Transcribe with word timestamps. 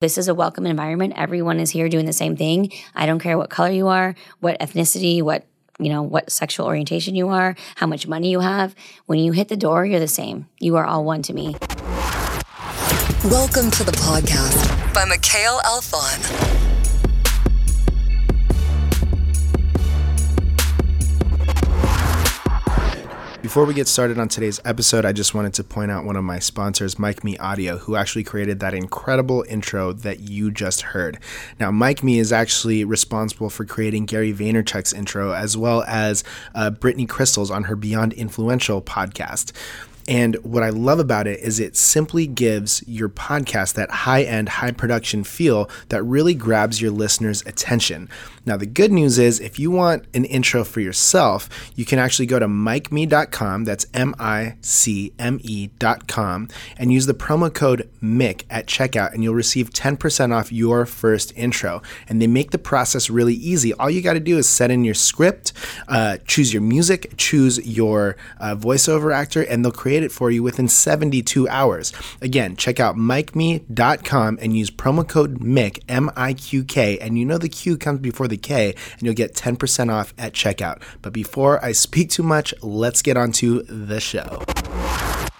This 0.00 0.16
is 0.16 0.28
a 0.28 0.34
welcome 0.34 0.64
environment. 0.64 1.12
Everyone 1.14 1.60
is 1.60 1.68
here 1.68 1.86
doing 1.90 2.06
the 2.06 2.14
same 2.14 2.34
thing. 2.34 2.72
I 2.94 3.04
don't 3.04 3.18
care 3.18 3.36
what 3.36 3.50
color 3.50 3.68
you 3.68 3.88
are, 3.88 4.14
what 4.38 4.58
ethnicity, 4.58 5.20
what 5.20 5.44
you 5.78 5.90
know, 5.90 6.00
what 6.02 6.32
sexual 6.32 6.64
orientation 6.64 7.14
you 7.14 7.28
are, 7.28 7.54
how 7.76 7.86
much 7.86 8.06
money 8.06 8.30
you 8.30 8.40
have. 8.40 8.74
When 9.04 9.18
you 9.18 9.32
hit 9.32 9.48
the 9.48 9.58
door, 9.58 9.84
you're 9.84 10.00
the 10.00 10.08
same. 10.08 10.48
You 10.58 10.76
are 10.76 10.86
all 10.86 11.04
one 11.04 11.20
to 11.24 11.34
me. 11.34 11.54
Welcome 13.24 13.70
to 13.72 13.84
the 13.84 13.92
podcast 13.92 14.94
by 14.94 15.04
Mikhail 15.04 15.60
Alfon. 15.66 16.59
Before 23.50 23.64
we 23.64 23.74
get 23.74 23.88
started 23.88 24.16
on 24.20 24.28
today's 24.28 24.60
episode, 24.64 25.04
I 25.04 25.10
just 25.10 25.34
wanted 25.34 25.54
to 25.54 25.64
point 25.64 25.90
out 25.90 26.04
one 26.04 26.14
of 26.14 26.22
my 26.22 26.38
sponsors, 26.38 26.94
MicMe 26.94 27.36
Audio, 27.40 27.78
who 27.78 27.96
actually 27.96 28.22
created 28.22 28.60
that 28.60 28.74
incredible 28.74 29.44
intro 29.48 29.92
that 29.92 30.20
you 30.20 30.52
just 30.52 30.82
heard. 30.82 31.18
Now, 31.58 31.72
MicMe 31.72 32.20
is 32.20 32.32
actually 32.32 32.84
responsible 32.84 33.50
for 33.50 33.64
creating 33.64 34.06
Gary 34.06 34.32
Vaynerchuk's 34.32 34.92
intro 34.92 35.32
as 35.32 35.56
well 35.56 35.82
as 35.88 36.22
uh, 36.54 36.70
Brittany 36.70 37.06
Krystle's 37.06 37.50
on 37.50 37.64
her 37.64 37.74
Beyond 37.74 38.12
Influential 38.12 38.80
podcast. 38.80 39.50
And 40.10 40.36
what 40.36 40.62
I 40.62 40.70
love 40.70 40.98
about 40.98 41.26
it 41.26 41.40
is 41.40 41.60
it 41.60 41.76
simply 41.76 42.26
gives 42.26 42.82
your 42.86 43.08
podcast 43.08 43.74
that 43.74 43.90
high 43.90 44.22
end, 44.22 44.48
high 44.48 44.72
production 44.72 45.24
feel 45.24 45.70
that 45.88 46.02
really 46.02 46.34
grabs 46.34 46.80
your 46.80 46.90
listeners' 46.90 47.42
attention. 47.46 48.08
Now, 48.50 48.56
the 48.56 48.66
good 48.66 48.90
news 48.90 49.16
is 49.20 49.38
if 49.38 49.60
you 49.60 49.70
want 49.70 50.06
an 50.12 50.24
intro 50.24 50.64
for 50.64 50.80
yourself, 50.80 51.48
you 51.76 51.84
can 51.84 52.00
actually 52.00 52.26
go 52.26 52.40
to 52.40 52.48
micme.com, 52.48 53.62
that's 53.62 53.86
M 53.94 54.12
I 54.18 54.56
C 54.60 55.12
M 55.20 55.38
E.com, 55.40 56.48
and 56.76 56.92
use 56.92 57.06
the 57.06 57.14
promo 57.14 57.54
code 57.54 57.88
MIQK 58.02 58.42
at 58.50 58.66
checkout, 58.66 59.14
and 59.14 59.22
you'll 59.22 59.36
receive 59.36 59.70
10% 59.70 60.34
off 60.34 60.50
your 60.50 60.84
first 60.84 61.32
intro. 61.36 61.80
And 62.08 62.20
they 62.20 62.26
make 62.26 62.50
the 62.50 62.58
process 62.58 63.08
really 63.08 63.34
easy. 63.34 63.72
All 63.74 63.88
you 63.88 64.02
got 64.02 64.14
to 64.14 64.20
do 64.20 64.36
is 64.36 64.48
set 64.48 64.72
in 64.72 64.82
your 64.82 64.94
script, 64.94 65.52
uh, 65.86 66.16
choose 66.26 66.52
your 66.52 66.62
music, 66.62 67.12
choose 67.16 67.64
your 67.64 68.16
uh, 68.40 68.56
voiceover 68.56 69.14
actor, 69.14 69.42
and 69.42 69.64
they'll 69.64 69.70
create 69.70 70.02
it 70.02 70.10
for 70.10 70.32
you 70.32 70.42
within 70.42 70.66
72 70.66 71.48
hours. 71.48 71.92
Again, 72.20 72.56
check 72.56 72.80
out 72.80 72.96
micme.com 72.96 74.38
and 74.42 74.56
use 74.56 74.72
promo 74.72 75.06
code 75.06 75.38
MIQK, 75.38 75.84
M 75.88 76.10
I 76.16 76.34
Q 76.34 76.64
K, 76.64 76.98
and 76.98 77.16
you 77.16 77.24
know 77.24 77.38
the 77.38 77.48
Q 77.48 77.76
comes 77.76 78.00
before 78.00 78.26
the 78.26 78.39
K, 78.42 78.74
and 78.92 79.02
you'll 79.02 79.14
get 79.14 79.34
10% 79.34 79.92
off 79.92 80.12
at 80.18 80.32
checkout. 80.32 80.82
But 81.02 81.12
before 81.12 81.64
I 81.64 81.72
speak 81.72 82.10
too 82.10 82.22
much, 82.22 82.54
let's 82.62 83.02
get 83.02 83.16
on 83.16 83.32
to 83.32 83.62
the 83.62 84.00
show. 84.00 84.42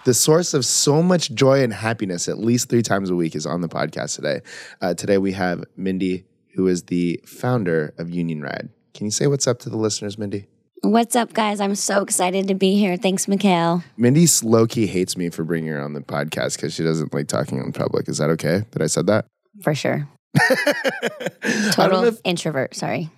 The 0.04 0.14
source 0.14 0.54
of 0.54 0.64
so 0.64 1.02
much 1.02 1.32
joy 1.32 1.62
and 1.62 1.74
happiness, 1.74 2.26
at 2.26 2.38
least 2.38 2.70
three 2.70 2.82
times 2.82 3.10
a 3.10 3.14
week, 3.14 3.34
is 3.34 3.44
on 3.44 3.60
the 3.60 3.68
podcast 3.68 4.16
today. 4.16 4.40
Uh, 4.80 4.94
today 4.94 5.18
we 5.18 5.32
have 5.32 5.64
Mindy, 5.76 6.24
who 6.54 6.68
is 6.68 6.84
the 6.84 7.20
founder 7.26 7.92
of 7.98 8.08
Union 8.08 8.40
Ryde. 8.40 8.70
Can 8.94 9.04
you 9.04 9.10
say 9.10 9.26
what's 9.26 9.46
up 9.46 9.58
to 9.60 9.68
the 9.68 9.76
listeners, 9.76 10.16
Mindy? 10.16 10.46
What's 10.82 11.14
up, 11.14 11.34
guys? 11.34 11.60
I'm 11.60 11.74
so 11.74 12.00
excited 12.00 12.48
to 12.48 12.54
be 12.54 12.78
here. 12.78 12.96
Thanks, 12.96 13.28
Mikhail. 13.28 13.84
Mindy 13.98 14.26
low 14.42 14.66
key 14.66 14.86
hates 14.86 15.14
me 15.14 15.28
for 15.28 15.44
bringing 15.44 15.70
her 15.72 15.80
on 15.82 15.92
the 15.92 16.00
podcast 16.00 16.56
because 16.56 16.72
she 16.72 16.82
doesn't 16.82 17.12
like 17.12 17.28
talking 17.28 17.58
in 17.58 17.70
public. 17.72 18.08
Is 18.08 18.16
that 18.16 18.30
okay 18.30 18.64
that 18.70 18.80
I 18.80 18.86
said 18.86 19.06
that? 19.08 19.26
For 19.62 19.74
sure. 19.74 20.08
Total 21.72 22.04
if, 22.04 22.20
introvert, 22.24 22.74
sorry. 22.74 23.10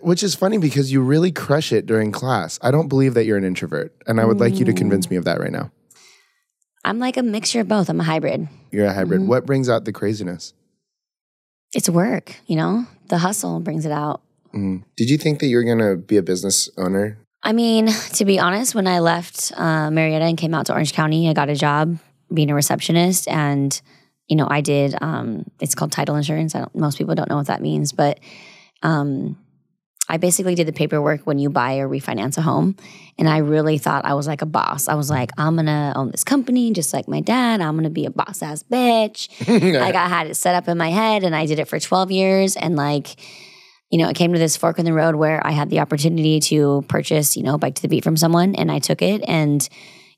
Which 0.00 0.22
is 0.22 0.34
funny 0.34 0.58
because 0.58 0.90
you 0.90 1.02
really 1.02 1.30
crush 1.30 1.72
it 1.72 1.86
during 1.86 2.10
class. 2.10 2.58
I 2.62 2.70
don't 2.70 2.88
believe 2.88 3.14
that 3.14 3.24
you're 3.24 3.36
an 3.36 3.44
introvert. 3.44 3.94
And 4.06 4.20
I 4.20 4.24
would 4.24 4.38
mm. 4.38 4.40
like 4.40 4.58
you 4.58 4.64
to 4.64 4.72
convince 4.72 5.10
me 5.10 5.16
of 5.16 5.24
that 5.24 5.40
right 5.40 5.52
now. 5.52 5.70
I'm 6.84 6.98
like 6.98 7.16
a 7.16 7.22
mixture 7.22 7.60
of 7.60 7.68
both. 7.68 7.88
I'm 7.88 8.00
a 8.00 8.04
hybrid. 8.04 8.48
You're 8.70 8.86
a 8.86 8.92
hybrid. 8.92 9.20
Mm-hmm. 9.20 9.28
What 9.28 9.46
brings 9.46 9.68
out 9.68 9.84
the 9.84 9.92
craziness? 9.92 10.52
It's 11.72 11.88
work, 11.88 12.36
you 12.46 12.56
know? 12.56 12.86
The 13.08 13.18
hustle 13.18 13.60
brings 13.60 13.84
it 13.84 13.92
out. 13.92 14.22
Mm. 14.54 14.84
Did 14.96 15.10
you 15.10 15.18
think 15.18 15.40
that 15.40 15.46
you 15.46 15.56
were 15.56 15.64
going 15.64 15.78
to 15.78 15.96
be 15.96 16.16
a 16.16 16.22
business 16.22 16.70
owner? 16.78 17.18
I 17.42 17.52
mean, 17.52 17.88
to 18.14 18.24
be 18.24 18.38
honest, 18.38 18.74
when 18.74 18.86
I 18.86 19.00
left 19.00 19.52
uh, 19.56 19.90
Marietta 19.90 20.24
and 20.24 20.38
came 20.38 20.54
out 20.54 20.66
to 20.66 20.72
Orange 20.72 20.92
County, 20.92 21.28
I 21.28 21.32
got 21.32 21.48
a 21.48 21.54
job 21.54 21.98
being 22.32 22.50
a 22.50 22.54
receptionist 22.54 23.28
and 23.28 23.80
you 24.28 24.36
know, 24.36 24.46
I 24.50 24.60
did. 24.60 24.94
Um, 25.00 25.44
it's 25.60 25.74
called 25.74 25.92
title 25.92 26.16
insurance. 26.16 26.54
most 26.74 26.98
people 26.98 27.14
don't 27.14 27.28
know 27.28 27.36
what 27.36 27.46
that 27.46 27.60
means, 27.60 27.92
but 27.92 28.20
um, 28.82 29.36
I 30.08 30.16
basically 30.18 30.54
did 30.54 30.66
the 30.66 30.72
paperwork 30.72 31.22
when 31.26 31.38
you 31.38 31.50
buy 31.50 31.78
or 31.78 31.88
refinance 31.88 32.36
a 32.38 32.42
home, 32.42 32.76
and 33.18 33.28
I 33.28 33.38
really 33.38 33.78
thought 33.78 34.04
I 34.04 34.14
was 34.14 34.26
like 34.26 34.42
a 34.42 34.46
boss. 34.46 34.88
I 34.88 34.94
was 34.94 35.10
like, 35.10 35.30
I'm 35.38 35.56
gonna 35.56 35.92
own 35.96 36.10
this 36.10 36.24
company 36.24 36.72
just 36.72 36.92
like 36.92 37.08
my 37.08 37.20
dad. 37.20 37.60
I'm 37.60 37.76
gonna 37.76 37.90
be 37.90 38.06
a 38.06 38.10
boss 38.10 38.42
ass 38.42 38.62
bitch. 38.62 39.28
like 39.80 39.94
I 39.94 40.08
had 40.08 40.26
it 40.26 40.36
set 40.36 40.54
up 40.54 40.68
in 40.68 40.78
my 40.78 40.90
head, 40.90 41.24
and 41.24 41.34
I 41.34 41.46
did 41.46 41.58
it 41.58 41.68
for 41.68 41.78
12 41.78 42.10
years, 42.10 42.56
and 42.56 42.76
like. 42.76 43.16
You 43.90 43.98
know, 43.98 44.08
it 44.08 44.16
came 44.16 44.32
to 44.32 44.38
this 44.40 44.56
fork 44.56 44.80
in 44.80 44.86
the 44.86 44.94
road 44.94 45.14
where 45.14 45.46
I 45.46 45.52
had 45.52 45.70
the 45.70 45.78
opportunity 45.78 46.40
to 46.40 46.82
purchase, 46.88 47.36
you 47.36 47.44
know, 47.44 47.58
bike 47.58 47.76
to 47.76 47.82
the 47.82 47.86
beat 47.86 48.02
from 48.02 48.16
someone, 48.16 48.56
and 48.56 48.72
I 48.72 48.80
took 48.80 49.02
it. 49.02 49.22
And 49.28 49.68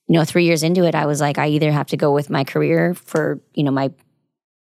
you 0.09 0.15
know, 0.15 0.25
three 0.25 0.45
years 0.45 0.63
into 0.63 0.85
it, 0.85 0.95
I 0.95 1.07
was 1.07 1.21
like, 1.21 1.39
I 1.39 1.49
either 1.49 1.73
have 1.73 1.89
to 1.89 1.97
go 1.97 2.13
with 2.13 2.31
my 2.31 2.45
career 2.45 2.95
for, 2.95 3.41
you 3.55 3.65
know, 3.65 3.71
my 3.71 3.91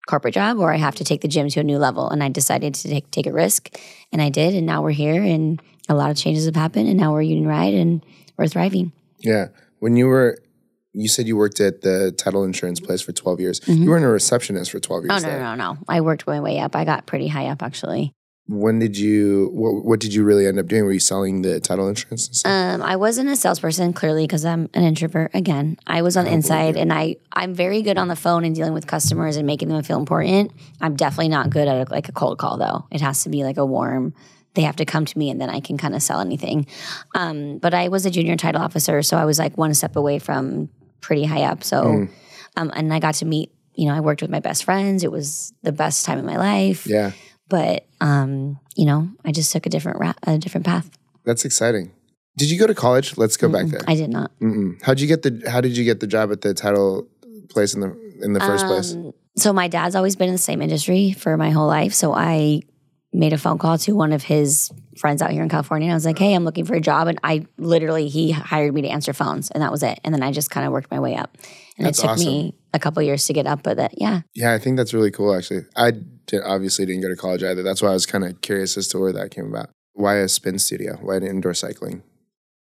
corporate 0.08 0.34
job 0.34 0.58
or 0.58 0.74
I 0.74 0.78
have 0.78 0.96
to 0.96 1.04
take 1.04 1.22
the 1.22 1.28
gym 1.28 1.50
to 1.50 1.60
a 1.60 1.64
new 1.64 1.78
level. 1.78 2.10
And 2.10 2.24
I 2.24 2.30
decided 2.30 2.74
to 2.74 2.88
take, 2.88 3.12
take 3.12 3.28
a 3.28 3.34
risk 3.34 3.78
and 4.12 4.22
I 4.22 4.30
did. 4.30 4.56
And 4.56 4.66
now 4.66 4.82
we're 4.82 4.92
here 4.92 5.22
and 5.22 5.62
a 5.88 5.94
lot 5.94 6.10
of 6.10 6.18
changes 6.18 6.46
have 6.46 6.56
happened 6.56 6.90
and 6.90 6.98
now 6.98 7.14
we're 7.14 7.22
Union 7.22 7.48
Ryde 7.48 7.76
and 7.76 8.04
we're 8.38 8.48
thriving. 8.48 8.92
Yeah. 9.20 9.50
When 9.80 9.96
you 9.96 10.08
were, 10.08 10.40
you 10.94 11.08
said 11.08 11.28
you 11.28 11.38
worked 11.38 11.60
at 11.60 11.82
the 11.82 12.12
title 12.12 12.44
insurance 12.44 12.80
place 12.80 13.02
for 13.02 13.12
12 13.12 13.40
years. 13.40 13.60
Mm-hmm. 13.60 13.84
You 13.84 13.90
weren't 13.90 14.06
a 14.06 14.10
receptionist 14.10 14.72
for 14.72 14.80
12 14.80 15.04
years. 15.06 15.24
Oh, 15.24 15.28
no, 15.28 15.38
no, 15.38 15.56
no, 15.56 15.74
no. 15.74 15.80
I 15.88 16.02
worked 16.02 16.26
my 16.26 16.40
way 16.40 16.60
up. 16.60 16.76
I 16.76 16.86
got 16.86 17.06
pretty 17.06 17.28
high 17.28 17.48
up 17.48 17.62
actually 17.62 18.14
when 18.50 18.80
did 18.80 18.98
you 18.98 19.52
what, 19.54 19.86
what 19.86 20.00
did 20.00 20.12
you 20.12 20.24
really 20.24 20.48
end 20.48 20.58
up 20.58 20.66
doing? 20.66 20.84
Were 20.84 20.92
you 20.92 21.00
selling 21.00 21.44
the 21.44 21.60
title 21.60 21.88
insurance 21.88 22.44
um, 22.46 22.82
i 22.82 22.96
wasn't 22.96 23.30
a 23.30 23.36
salesperson 23.36 23.94
clearly 23.94 24.24
because 24.24 24.44
i'm 24.44 24.70
an 24.74 24.84
introvert 24.84 25.32
again. 25.36 25.78
I 25.86 26.02
was 26.02 26.18
on 26.18 26.26
the 26.26 26.32
inside 26.32 26.76
and 26.76 26.92
i 26.92 27.18
i'm 27.32 27.54
very 27.54 27.84
good 27.84 27.98
on 27.98 28.08
the 28.08 28.16
phone 28.16 28.44
and 28.44 28.56
dealing 28.56 28.74
with 28.74 28.88
customers 28.88 29.38
and 29.38 29.46
making 29.46 29.70
them 29.70 29.82
feel 29.84 30.00
important. 30.00 30.52
I'm 30.82 30.96
definitely 30.96 31.30
not 31.30 31.52
good 31.52 31.68
at 31.68 31.88
a, 31.88 31.92
like 31.92 32.10
a 32.10 32.12
cold 32.12 32.40
call 32.40 32.58
though. 32.58 32.88
It 32.92 33.02
has 33.02 33.24
to 33.24 33.30
be 33.30 33.44
like 33.44 33.58
a 33.58 33.66
warm 33.66 34.14
they 34.56 34.64
have 34.64 34.78
to 34.78 34.86
come 34.86 35.06
to 35.06 35.18
me 35.18 35.30
and 35.30 35.40
then 35.40 35.50
i 35.50 35.60
can 35.60 35.78
kind 35.78 35.94
of 35.94 36.02
sell 36.02 36.20
anything. 36.20 36.66
Um, 37.14 37.60
but 37.60 37.76
i 37.76 37.88
was 37.88 38.08
a 38.08 38.10
junior 38.10 38.36
title 38.36 38.62
officer 38.62 39.04
so 39.04 39.16
i 39.16 39.26
was 39.26 39.38
like 39.38 39.58
one 39.60 39.76
step 39.76 39.96
away 39.96 40.18
from 40.18 40.70
pretty 41.02 41.24
high 41.24 41.44
up. 41.44 41.64
So 41.64 41.84
mm. 41.84 42.10
um, 42.58 42.72
and 42.74 42.92
i 42.92 43.00
got 43.00 43.16
to 43.16 43.26
meet 43.26 43.52
you 43.76 43.86
know 43.88 43.94
i 43.94 44.00
worked 44.00 44.24
with 44.24 44.31
my 44.31 44.40
best 44.40 44.64
friends. 44.64 45.04
It 45.04 45.12
was 45.12 45.54
the 45.62 45.72
best 45.72 46.04
time 46.04 46.18
of 46.18 46.26
my 46.26 46.38
life. 46.38 46.88
Yeah 46.88 47.12
but 47.50 47.86
um, 48.00 48.60
you 48.76 48.86
know, 48.86 49.10
I 49.26 49.32
just 49.32 49.52
took 49.52 49.66
a 49.66 49.70
different 49.70 50.00
ra- 50.00 50.14
a 50.24 50.38
different 50.38 50.66
path. 50.66 50.90
That's 51.26 51.46
exciting. 51.46 51.92
Did 52.38 52.50
you 52.50 52.58
go 52.58 52.68
to 52.68 52.76
college? 52.76 53.18
Let's 53.18 53.36
go 53.36 53.50
Mm-mm, 53.50 53.54
back 53.54 53.66
there. 53.68 53.82
I 53.88 53.96
did 53.96 54.10
not. 54.10 54.32
Mm-mm. 54.40 54.82
How'd 54.82 55.00
you 55.00 55.08
get 55.08 55.24
the 55.24 55.44
How 55.50 55.62
did 55.62 55.76
you 55.76 55.84
get 55.84 56.00
the 56.00 56.08
job 56.08 56.32
at 56.32 56.42
the 56.42 56.54
title 56.54 57.08
place 57.50 57.74
in 57.74 57.82
the 57.82 57.90
in 58.22 58.34
the 58.34 58.40
first 58.40 58.66
um, 58.66 58.72
place? 58.72 58.96
So 59.36 59.52
my 59.52 59.68
dad's 59.68 59.96
always 59.96 60.16
been 60.16 60.30
in 60.30 60.36
the 60.36 60.38
same 60.40 60.62
industry 60.62 61.12
for 61.12 61.38
my 61.38 61.50
whole 61.50 61.68
life. 61.68 61.94
So 61.94 62.14
I 62.14 62.62
made 63.12 63.34
a 63.34 63.38
phone 63.38 63.58
call 63.58 63.78
to 63.80 63.94
one 63.94 64.14
of 64.14 64.24
his 64.24 64.72
friends 64.98 65.22
out 65.22 65.31
here 65.31 65.42
in 65.42 65.50
California. 65.50 65.88
And 65.88 65.94
I 65.94 65.96
was 65.96 66.06
like, 66.06 66.20
"Hey, 66.20 66.34
I'm 66.34 66.46
looking 66.46 66.66
for 66.66 66.76
a 66.76 66.81
job," 66.81 67.08
and 67.08 67.20
I 67.24 67.46
literally 67.58 68.08
he 68.08 68.31
hired 68.31 68.74
me 68.74 68.84
to 68.84 68.88
answer 68.88 69.14
phones, 69.14 69.50
and 69.52 69.64
that 69.64 69.72
was 69.72 69.84
it. 69.84 70.00
And 70.04 70.14
then 70.14 70.24
I 70.24 70.31
just 70.31 70.52
kind 70.52 70.66
of 70.66 70.72
worked 70.72 70.92
my 70.92 71.00
way 71.00 71.16
up, 71.16 71.38
and 71.78 71.88
that's 71.88 72.00
it 72.00 72.04
took 72.04 72.12
awesome. 72.12 72.26
me 72.28 72.56
a 72.74 72.80
couple 72.80 73.02
years 73.02 73.25
to 73.28 73.34
get 73.34 73.47
up 73.47 73.66
with 73.66 73.80
it. 73.80 73.94
Yeah, 73.97 74.22
yeah, 74.34 74.53
I 74.53 74.59
think 74.59 74.78
that's 74.78 74.94
really 74.94 75.12
cool. 75.12 75.35
Actually, 75.35 75.66
I 75.75 75.91
did, 76.25 76.41
obviously 76.44 76.85
didn't 76.85 77.02
go 77.02 77.09
to 77.09 77.16
college 77.16 77.44
either. 77.44 77.63
That's 77.63 77.81
why 77.81 77.90
I 77.90 77.94
was 77.94 78.06
kind 78.06 78.24
of 78.24 78.41
curious 78.41 78.78
as 78.78 78.88
to 78.90 79.00
where 79.00 79.13
that 79.13 79.31
came 79.31 79.47
about. 79.47 79.69
Why 79.94 80.16
a 80.16 80.28
spin 80.28 80.59
studio? 80.59 80.97
Why 81.02 81.18
indoor 81.18 81.53
cycling? 81.53 82.03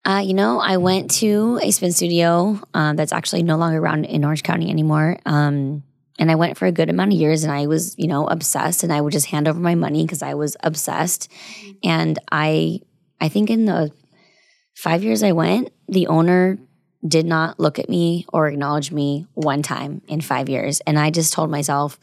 Uh, 0.05 0.21
you 0.23 0.33
know, 0.33 0.59
I 0.59 0.77
went 0.77 1.11
to 1.15 1.59
a 1.61 1.69
spin 1.71 1.91
studio 1.91 2.61
um, 2.73 2.95
that's 2.95 3.11
actually 3.11 3.43
no 3.43 3.57
longer 3.57 3.77
around 3.77 4.05
in 4.05 4.23
Orange 4.23 4.43
County 4.43 4.69
anymore. 4.69 5.19
Um, 5.25 5.83
and 6.17 6.31
I 6.31 6.35
went 6.35 6.57
for 6.57 6.65
a 6.65 6.71
good 6.71 6.89
amount 6.89 7.11
of 7.11 7.19
years 7.19 7.43
and 7.43 7.51
I 7.51 7.67
was, 7.67 7.93
you 7.97 8.07
know, 8.07 8.25
obsessed 8.25 8.83
and 8.83 8.93
I 8.93 9.01
would 9.01 9.11
just 9.11 9.27
hand 9.27 9.50
over 9.50 9.59
my 9.59 9.75
money 9.75 10.05
because 10.05 10.21
I 10.21 10.33
was 10.33 10.55
obsessed. 10.63 11.29
And 11.83 12.17
I 12.31 12.79
I 13.19 13.29
think 13.29 13.50
in 13.50 13.65
the 13.65 13.91
5 14.75 15.03
years 15.03 15.23
I 15.23 15.31
went, 15.33 15.71
the 15.88 16.07
owner 16.07 16.57
did 17.05 17.25
not 17.25 17.59
look 17.59 17.79
at 17.79 17.89
me 17.89 18.25
or 18.31 18.47
acknowledge 18.47 18.91
me 18.91 19.27
one 19.33 19.61
time 19.61 20.01
in 20.07 20.21
5 20.21 20.49
years. 20.49 20.79
And 20.81 20.97
I 20.97 21.09
just 21.11 21.33
told 21.33 21.49
myself, 21.49 21.99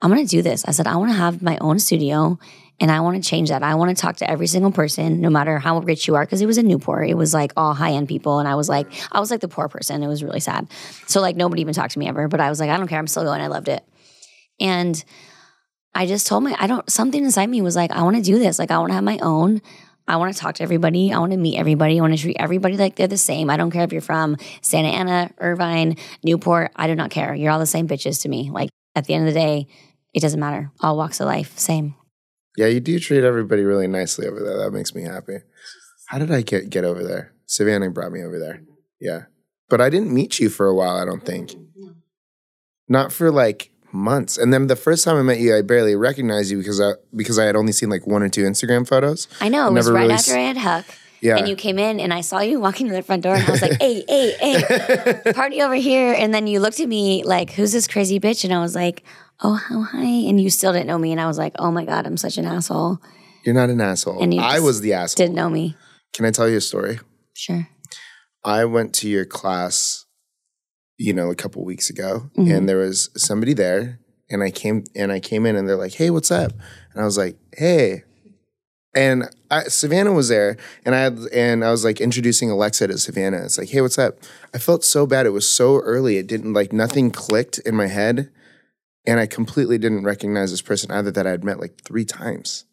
I'm 0.00 0.10
going 0.10 0.24
to 0.24 0.30
do 0.30 0.42
this. 0.42 0.64
I 0.66 0.70
said, 0.70 0.86
I 0.86 0.96
want 0.96 1.10
to 1.10 1.16
have 1.16 1.42
my 1.42 1.58
own 1.60 1.78
studio 1.78 2.38
and 2.80 2.90
I 2.90 3.00
want 3.00 3.22
to 3.22 3.28
change 3.28 3.50
that. 3.50 3.62
I 3.62 3.76
want 3.76 3.96
to 3.96 4.00
talk 4.00 4.16
to 4.16 4.28
every 4.28 4.46
single 4.46 4.72
person, 4.72 5.20
no 5.20 5.30
matter 5.30 5.58
how 5.58 5.78
rich 5.78 6.08
you 6.08 6.16
are, 6.16 6.24
because 6.24 6.42
it 6.42 6.46
was 6.46 6.58
in 6.58 6.66
Newport. 6.66 7.08
It 7.08 7.14
was 7.14 7.32
like 7.32 7.52
all 7.56 7.72
high 7.72 7.92
end 7.92 8.08
people. 8.08 8.40
And 8.40 8.48
I 8.48 8.56
was 8.56 8.68
like, 8.68 8.88
I 9.12 9.20
was 9.20 9.30
like 9.30 9.40
the 9.40 9.48
poor 9.48 9.68
person. 9.68 10.02
It 10.02 10.08
was 10.08 10.24
really 10.24 10.40
sad. 10.40 10.66
So, 11.06 11.20
like, 11.20 11.36
nobody 11.36 11.62
even 11.62 11.72
talked 11.72 11.92
to 11.92 11.98
me 11.98 12.08
ever. 12.08 12.26
But 12.26 12.40
I 12.40 12.50
was 12.50 12.58
like, 12.58 12.70
I 12.70 12.76
don't 12.76 12.88
care. 12.88 12.98
I'm 12.98 13.06
still 13.06 13.24
going. 13.24 13.40
I 13.40 13.46
loved 13.46 13.68
it. 13.68 13.84
And 14.58 15.02
I 15.94 16.06
just 16.06 16.26
told 16.26 16.42
my, 16.42 16.56
I 16.58 16.66
don't, 16.66 16.90
something 16.90 17.22
inside 17.22 17.48
me 17.48 17.62
was 17.62 17.76
like, 17.76 17.92
I 17.92 18.02
want 18.02 18.16
to 18.16 18.22
do 18.22 18.40
this. 18.40 18.58
Like, 18.58 18.72
I 18.72 18.78
want 18.78 18.90
to 18.90 18.94
have 18.94 19.04
my 19.04 19.18
own. 19.22 19.62
I 20.06 20.16
want 20.16 20.34
to 20.34 20.40
talk 20.40 20.56
to 20.56 20.62
everybody. 20.62 21.12
I 21.12 21.18
want 21.18 21.32
to 21.32 21.38
meet 21.38 21.56
everybody. 21.56 21.98
I 21.98 22.02
want 22.02 22.14
to 22.14 22.20
treat 22.20 22.36
everybody 22.38 22.76
like 22.76 22.96
they're 22.96 23.06
the 23.06 23.16
same. 23.16 23.48
I 23.48 23.56
don't 23.56 23.70
care 23.70 23.84
if 23.84 23.92
you're 23.92 24.02
from 24.02 24.36
Santa 24.60 24.88
Ana, 24.88 25.30
Irvine, 25.38 25.96
Newport. 26.22 26.72
I 26.76 26.86
do 26.86 26.94
not 26.94 27.10
care. 27.10 27.34
You're 27.34 27.50
all 27.50 27.58
the 27.58 27.66
same 27.66 27.88
bitches 27.88 28.20
to 28.22 28.28
me. 28.28 28.50
Like, 28.50 28.70
at 28.94 29.06
the 29.06 29.14
end 29.14 29.26
of 29.26 29.34
the 29.34 29.40
day, 29.40 29.66
it 30.12 30.20
doesn't 30.20 30.38
matter. 30.38 30.70
All 30.80 30.96
walks 30.96 31.20
of 31.20 31.26
life, 31.26 31.58
same. 31.58 31.94
Yeah, 32.56 32.66
you 32.66 32.80
do 32.80 32.98
treat 33.00 33.24
everybody 33.24 33.64
really 33.64 33.88
nicely 33.88 34.26
over 34.26 34.40
there. 34.40 34.58
That 34.58 34.72
makes 34.72 34.94
me 34.94 35.02
happy. 35.02 35.38
How 36.06 36.18
did 36.18 36.30
I 36.30 36.42
get 36.42 36.70
get 36.70 36.84
over 36.84 37.02
there? 37.02 37.32
Savannah 37.46 37.90
brought 37.90 38.12
me 38.12 38.22
over 38.22 38.38
there. 38.38 38.62
Yeah. 39.00 39.24
But 39.68 39.80
I 39.80 39.90
didn't 39.90 40.14
meet 40.14 40.38
you 40.38 40.48
for 40.48 40.66
a 40.66 40.74
while, 40.74 40.96
I 40.96 41.04
don't 41.04 41.24
think. 41.24 41.54
Not 42.88 43.12
for 43.12 43.30
like 43.30 43.70
months. 43.94 44.36
And 44.36 44.52
then 44.52 44.66
the 44.66 44.76
first 44.76 45.04
time 45.04 45.16
I 45.16 45.22
met 45.22 45.38
you, 45.38 45.56
I 45.56 45.62
barely 45.62 45.96
recognized 45.96 46.50
you 46.50 46.58
because 46.58 46.80
I 46.80 46.92
because 47.14 47.38
I 47.38 47.44
had 47.44 47.56
only 47.56 47.72
seen 47.72 47.88
like 47.88 48.06
one 48.06 48.22
or 48.22 48.28
two 48.28 48.42
Instagram 48.42 48.86
photos. 48.86 49.28
I 49.40 49.48
know. 49.48 49.68
It 49.68 49.72
was 49.72 49.90
right 49.90 50.02
really 50.02 50.14
after 50.14 50.34
I 50.36 50.40
had 50.40 50.56
Huck. 50.56 50.84
Yeah. 51.20 51.38
And 51.38 51.48
you 51.48 51.56
came 51.56 51.78
in 51.78 52.00
and 52.00 52.12
I 52.12 52.20
saw 52.20 52.40
you 52.40 52.60
walking 52.60 52.86
to 52.88 52.92
the 52.92 53.02
front 53.02 53.22
door 53.22 53.34
and 53.34 53.48
I 53.48 53.50
was 53.50 53.62
like, 53.62 53.80
hey, 53.80 54.04
hey, 54.06 54.32
hey, 54.32 55.32
party 55.32 55.62
over 55.62 55.74
here. 55.74 56.12
And 56.12 56.34
then 56.34 56.46
you 56.46 56.60
looked 56.60 56.80
at 56.80 56.88
me 56.88 57.24
like, 57.24 57.52
who's 57.52 57.72
this 57.72 57.88
crazy 57.88 58.20
bitch? 58.20 58.44
And 58.44 58.52
I 58.52 58.60
was 58.60 58.74
like, 58.74 59.04
oh, 59.42 59.58
oh, 59.70 59.88
hi. 59.90 60.04
And 60.04 60.38
you 60.38 60.50
still 60.50 60.74
didn't 60.74 60.86
know 60.86 60.98
me. 60.98 61.12
And 61.12 61.20
I 61.20 61.26
was 61.26 61.38
like, 61.38 61.54
oh 61.58 61.70
my 61.70 61.86
God, 61.86 62.06
I'm 62.06 62.18
such 62.18 62.36
an 62.36 62.44
asshole. 62.44 62.98
You're 63.42 63.54
not 63.54 63.70
an 63.70 63.80
asshole. 63.80 64.22
And 64.22 64.34
you 64.34 64.40
I 64.40 64.60
was 64.60 64.82
the 64.82 64.92
asshole. 64.92 65.24
Didn't 65.24 65.34
know 65.34 65.48
me. 65.48 65.76
Can 66.12 66.26
I 66.26 66.30
tell 66.30 66.46
you 66.46 66.58
a 66.58 66.60
story? 66.60 67.00
Sure. 67.32 67.68
I 68.44 68.66
went 68.66 68.92
to 68.96 69.08
your 69.08 69.24
class, 69.24 70.03
you 70.98 71.12
know, 71.12 71.30
a 71.30 71.34
couple 71.34 71.64
weeks 71.64 71.90
ago, 71.90 72.30
Mhm. 72.36 72.56
and 72.56 72.68
there 72.68 72.78
was 72.78 73.10
somebody 73.16 73.52
there, 73.52 73.98
and 74.30 74.42
I 74.42 74.50
came 74.50 74.84
and 74.94 75.10
I 75.12 75.20
came 75.20 75.44
in, 75.46 75.56
and 75.56 75.68
they're 75.68 75.76
like, 75.76 75.94
"Hey, 75.94 76.10
what's 76.10 76.30
up?" 76.30 76.52
And 76.92 77.02
I 77.02 77.04
was 77.04 77.18
like, 77.18 77.36
"Hey," 77.56 78.04
and 78.94 79.24
I, 79.50 79.64
Savannah 79.64 80.12
was 80.12 80.28
there, 80.28 80.56
and 80.84 80.94
I 80.94 81.00
had, 81.00 81.18
and 81.32 81.64
I 81.64 81.70
was 81.70 81.84
like 81.84 82.00
introducing 82.00 82.50
Alexa 82.50 82.86
to 82.88 82.98
Savannah. 82.98 83.44
It's 83.44 83.58
like, 83.58 83.68
"Hey, 83.70 83.80
what's 83.80 83.98
up?" 83.98 84.18
I 84.54 84.58
felt 84.58 84.84
so 84.84 85.06
bad. 85.06 85.26
It 85.26 85.30
was 85.30 85.48
so 85.48 85.80
early. 85.80 86.16
It 86.16 86.26
didn't 86.26 86.52
like 86.52 86.72
nothing 86.72 87.10
clicked 87.10 87.58
in 87.60 87.74
my 87.74 87.86
head, 87.88 88.30
and 89.04 89.18
I 89.20 89.26
completely 89.26 89.78
didn't 89.78 90.04
recognize 90.04 90.50
this 90.52 90.62
person 90.62 90.90
either 90.92 91.10
that 91.10 91.26
I 91.26 91.30
had 91.30 91.44
met 91.44 91.60
like 91.60 91.80
three 91.84 92.04
times. 92.04 92.64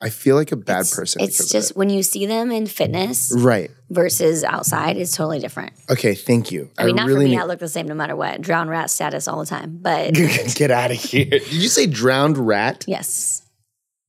I 0.00 0.10
feel 0.10 0.36
like 0.36 0.52
a 0.52 0.56
bad 0.56 0.80
It's- 0.82 0.94
person. 0.94 1.22
It's 1.22 1.50
just 1.50 1.72
of 1.72 1.76
when 1.76 1.90
you 1.90 2.02
see 2.04 2.24
them 2.26 2.52
in 2.52 2.66
fitness 2.66 3.32
right. 3.36 3.68
versus 3.90 4.44
outside, 4.44 4.96
it's 4.96 5.10
totally 5.16 5.40
different. 5.40 5.72
Okay, 5.90 6.14
thank 6.14 6.52
you. 6.52 6.70
I 6.78 6.84
mean, 6.84 6.94
not 6.96 7.06
really 7.06 7.24
for 7.24 7.24
me. 7.24 7.30
need- 7.30 7.40
I 7.40 7.44
look 7.44 7.58
the 7.58 7.68
same 7.68 7.86
no 7.88 7.94
matter 7.96 8.14
what. 8.14 8.40
Drowned 8.40 8.70
rat 8.70 8.90
status 8.90 9.26
all 9.26 9.40
the 9.40 9.46
time. 9.46 9.78
But 9.82 10.14
Get 10.54 10.70
out 10.70 10.92
of 10.92 10.98
here. 10.98 11.24
Did 11.24 11.52
you 11.52 11.68
say 11.68 11.86
drowned 11.86 12.38
rat? 12.38 12.84
yes, 12.86 13.42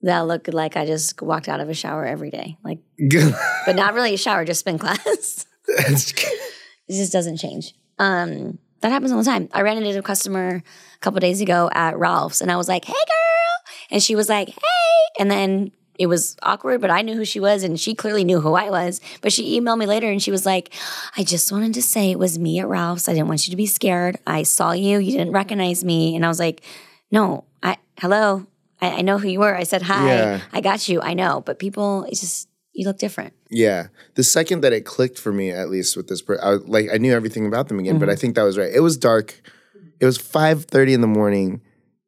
that 0.01 0.27
look 0.27 0.47
like 0.53 0.77
I 0.77 0.85
just 0.85 1.21
walked 1.21 1.49
out 1.49 1.59
of 1.59 1.69
a 1.69 1.73
shower 1.73 2.05
every 2.05 2.29
day. 2.29 2.57
Like, 2.63 2.79
but 3.65 3.75
not 3.75 3.95
really 3.95 4.13
a 4.13 4.17
shower, 4.17 4.45
just 4.45 4.59
spin 4.61 4.77
class. 4.77 5.45
it 5.67 6.15
just 6.89 7.11
doesn't 7.11 7.37
change. 7.37 7.73
Um, 7.97 8.59
that 8.81 8.91
happens 8.91 9.11
all 9.11 9.17
the 9.17 9.25
time. 9.25 9.49
I 9.53 9.61
ran 9.61 9.77
into 9.77 9.97
a 9.97 10.01
customer 10.03 10.63
a 10.95 10.99
couple 10.99 11.19
days 11.19 11.41
ago 11.41 11.69
at 11.73 11.97
Ralph's, 11.97 12.41
and 12.41 12.51
I 12.51 12.55
was 12.57 12.67
like, 12.69 12.85
"Hey, 12.85 12.93
girl," 12.93 13.73
and 13.91 14.01
she 14.01 14.15
was 14.15 14.29
like, 14.29 14.49
"Hey," 14.49 15.19
and 15.19 15.29
then 15.29 15.71
it 15.99 16.07
was 16.07 16.35
awkward, 16.41 16.79
but 16.81 16.89
I 16.89 17.01
knew 17.03 17.15
who 17.15 17.25
she 17.25 17.39
was, 17.39 17.61
and 17.63 17.79
she 17.79 17.93
clearly 17.93 18.23
knew 18.23 18.39
who 18.39 18.53
I 18.53 18.69
was. 18.69 19.01
But 19.21 19.33
she 19.33 19.59
emailed 19.59 19.77
me 19.77 19.85
later, 19.85 20.09
and 20.09 20.23
she 20.23 20.31
was 20.31 20.45
like, 20.45 20.73
"I 21.17 21.23
just 21.23 21.51
wanted 21.51 21.73
to 21.75 21.81
say 21.81 22.09
it 22.09 22.17
was 22.17 22.39
me 22.39 22.59
at 22.59 22.67
Ralph's. 22.67 23.07
I 23.09 23.13
didn't 23.13 23.27
want 23.27 23.45
you 23.47 23.51
to 23.51 23.57
be 23.57 23.65
scared. 23.67 24.17
I 24.25 24.43
saw 24.43 24.71
you. 24.71 24.97
You 24.99 25.11
didn't 25.11 25.33
recognize 25.33 25.83
me," 25.83 26.15
and 26.15 26.25
I 26.25 26.29
was 26.29 26.39
like, 26.39 26.61
"No, 27.11 27.43
I 27.61 27.77
hello." 27.99 28.47
I, 28.81 28.99
I 28.99 29.01
know 29.01 29.17
who 29.17 29.27
you 29.27 29.39
were. 29.41 29.53
I 29.55 29.63
said 29.63 29.81
hi. 29.81 30.07
Yeah. 30.07 30.41
I 30.53 30.61
got 30.61 30.87
you. 30.87 31.01
I 31.01 31.13
know, 31.13 31.41
but 31.45 31.59
people, 31.59 32.05
it's 32.05 32.21
just 32.21 32.47
you 32.71 32.87
look 32.87 32.97
different. 32.97 33.33
yeah. 33.51 33.87
The 34.15 34.23
second 34.23 34.61
that 34.61 34.71
it 34.71 34.85
clicked 34.85 35.19
for 35.19 35.33
me, 35.33 35.51
at 35.51 35.69
least 35.69 35.97
with 35.97 36.07
this, 36.07 36.21
per- 36.21 36.39
I, 36.41 36.51
was- 36.51 36.65
like 36.65 36.87
I 36.93 36.97
knew 36.97 37.11
everything 37.13 37.45
about 37.45 37.67
them 37.67 37.77
again, 37.79 37.95
Mm-hmm. 37.95 37.99
but 37.99 38.09
I 38.09 38.15
think 38.15 38.35
that 38.35 38.43
was 38.43 38.57
right. 38.57 38.71
It 38.73 38.79
was 38.79 38.95
dark. 38.95 39.41
It 39.99 40.05
was 40.05 40.17
five 40.17 40.63
thirty 40.65 40.93
in 40.93 41.01
the 41.01 41.07
morning. 41.07 41.61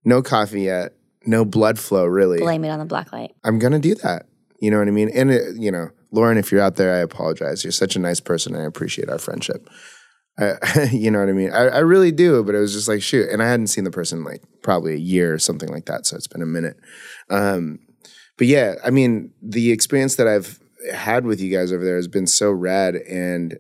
No 0.06 0.22
coffee 0.22 0.62
yet. 0.62 0.94
No 1.26 1.46
blood 1.46 1.78
flow. 1.80 2.06
Really. 2.06 2.40
Blame 2.40 2.64
it 2.66 2.70
on 2.70 2.80
the 2.80 2.86
black 2.86 3.12
light. 3.12 3.36
I'm 3.44 3.60
gonna 3.60 3.80
do 3.80 3.96
that. 3.96 4.26
You 4.60 4.70
know 4.70 4.80
what 4.80 4.88
I 4.88 4.92
mean? 4.92 5.10
And 5.14 5.32
it, 5.32 5.56
you 5.58 5.72
know, 5.72 5.90
Lauren, 6.12 6.38
if 6.38 6.52
you're 6.52 6.62
out 6.62 6.76
there, 6.76 6.94
I 6.94 7.00
apologize. 7.00 7.64
You're 7.64 7.72
such 7.72 7.96
a 7.96 8.00
nice 8.00 8.20
person, 8.20 8.56
I 8.56 8.64
appreciate 8.64 9.10
our 9.10 9.18
friendship. 9.18 9.68
I, 10.38 10.90
you 10.92 11.12
know 11.12 11.20
what 11.20 11.30
I 11.30 11.34
mean? 11.34 11.52
I, 11.52 11.68
I 11.68 11.80
really 11.80 12.12
do, 12.12 12.44
but 12.44 12.56
it 12.56 12.60
was 12.60 12.74
just 12.74 12.88
like 12.88 13.02
shoot, 13.02 13.30
and 13.30 13.42
I 13.42 13.50
hadn't 13.50 13.68
seen 13.68 13.84
the 13.84 13.92
person 13.92 14.24
like 14.24 14.44
probably 14.62 14.94
a 14.94 14.98
year 14.98 15.34
or 15.34 15.40
something 15.40 15.70
like 15.70 15.86
that, 15.86 16.06
so 16.06 16.16
it's 16.16 16.28
been 16.28 16.42
a 16.42 16.48
minute. 16.48 16.78
Um, 17.30 17.80
but 18.38 18.48
yeah, 18.48 18.76
I 18.84 18.90
mean, 18.90 19.34
the 19.42 19.72
experience 19.72 20.16
that 20.16 20.28
I've 20.28 20.60
had 20.94 21.26
with 21.26 21.40
you 21.40 21.56
guys 21.56 21.72
over 21.72 21.84
there 21.84 21.96
has 21.96 22.08
been 22.08 22.28
so 22.28 22.52
rad, 22.52 22.96
and 22.96 23.58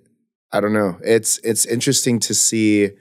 I 0.52 0.60
don't 0.60 0.74
know. 0.74 0.98
It's 1.04 1.38
it's 1.40 1.66
interesting 1.66 2.19
to 2.22 2.34
see 2.34 2.92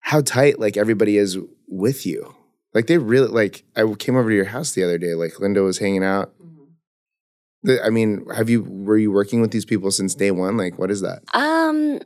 how 0.00 0.20
tight 0.20 0.58
like 0.58 0.76
everybody 0.76 1.16
is 1.16 1.38
with 1.68 2.04
you. 2.04 2.34
Like 2.74 2.88
they 2.88 2.98
really 2.98 3.28
like. 3.28 3.64
I 3.76 3.84
came 3.94 4.16
over 4.16 4.28
to 4.28 4.36
your 4.36 4.46
house 4.46 4.72
the 4.72 4.82
other 4.82 4.98
day. 4.98 5.14
Like 5.14 5.38
Linda 5.38 5.62
was 5.62 5.78
hanging 5.78 6.04
out. 6.04 6.32
The- 7.62 7.82
I 7.84 7.90
mean, 7.90 8.26
have 8.34 8.50
you 8.50 8.64
were 8.64 8.98
you 8.98 9.12
working 9.12 9.40
with 9.40 9.52
these 9.52 9.64
people 9.64 9.90
since 9.90 10.14
day 10.14 10.32
one? 10.32 10.56
Like, 10.56 10.78
what 10.78 10.90
is 10.90 11.00
that? 11.00 11.22
Um, 11.32 12.00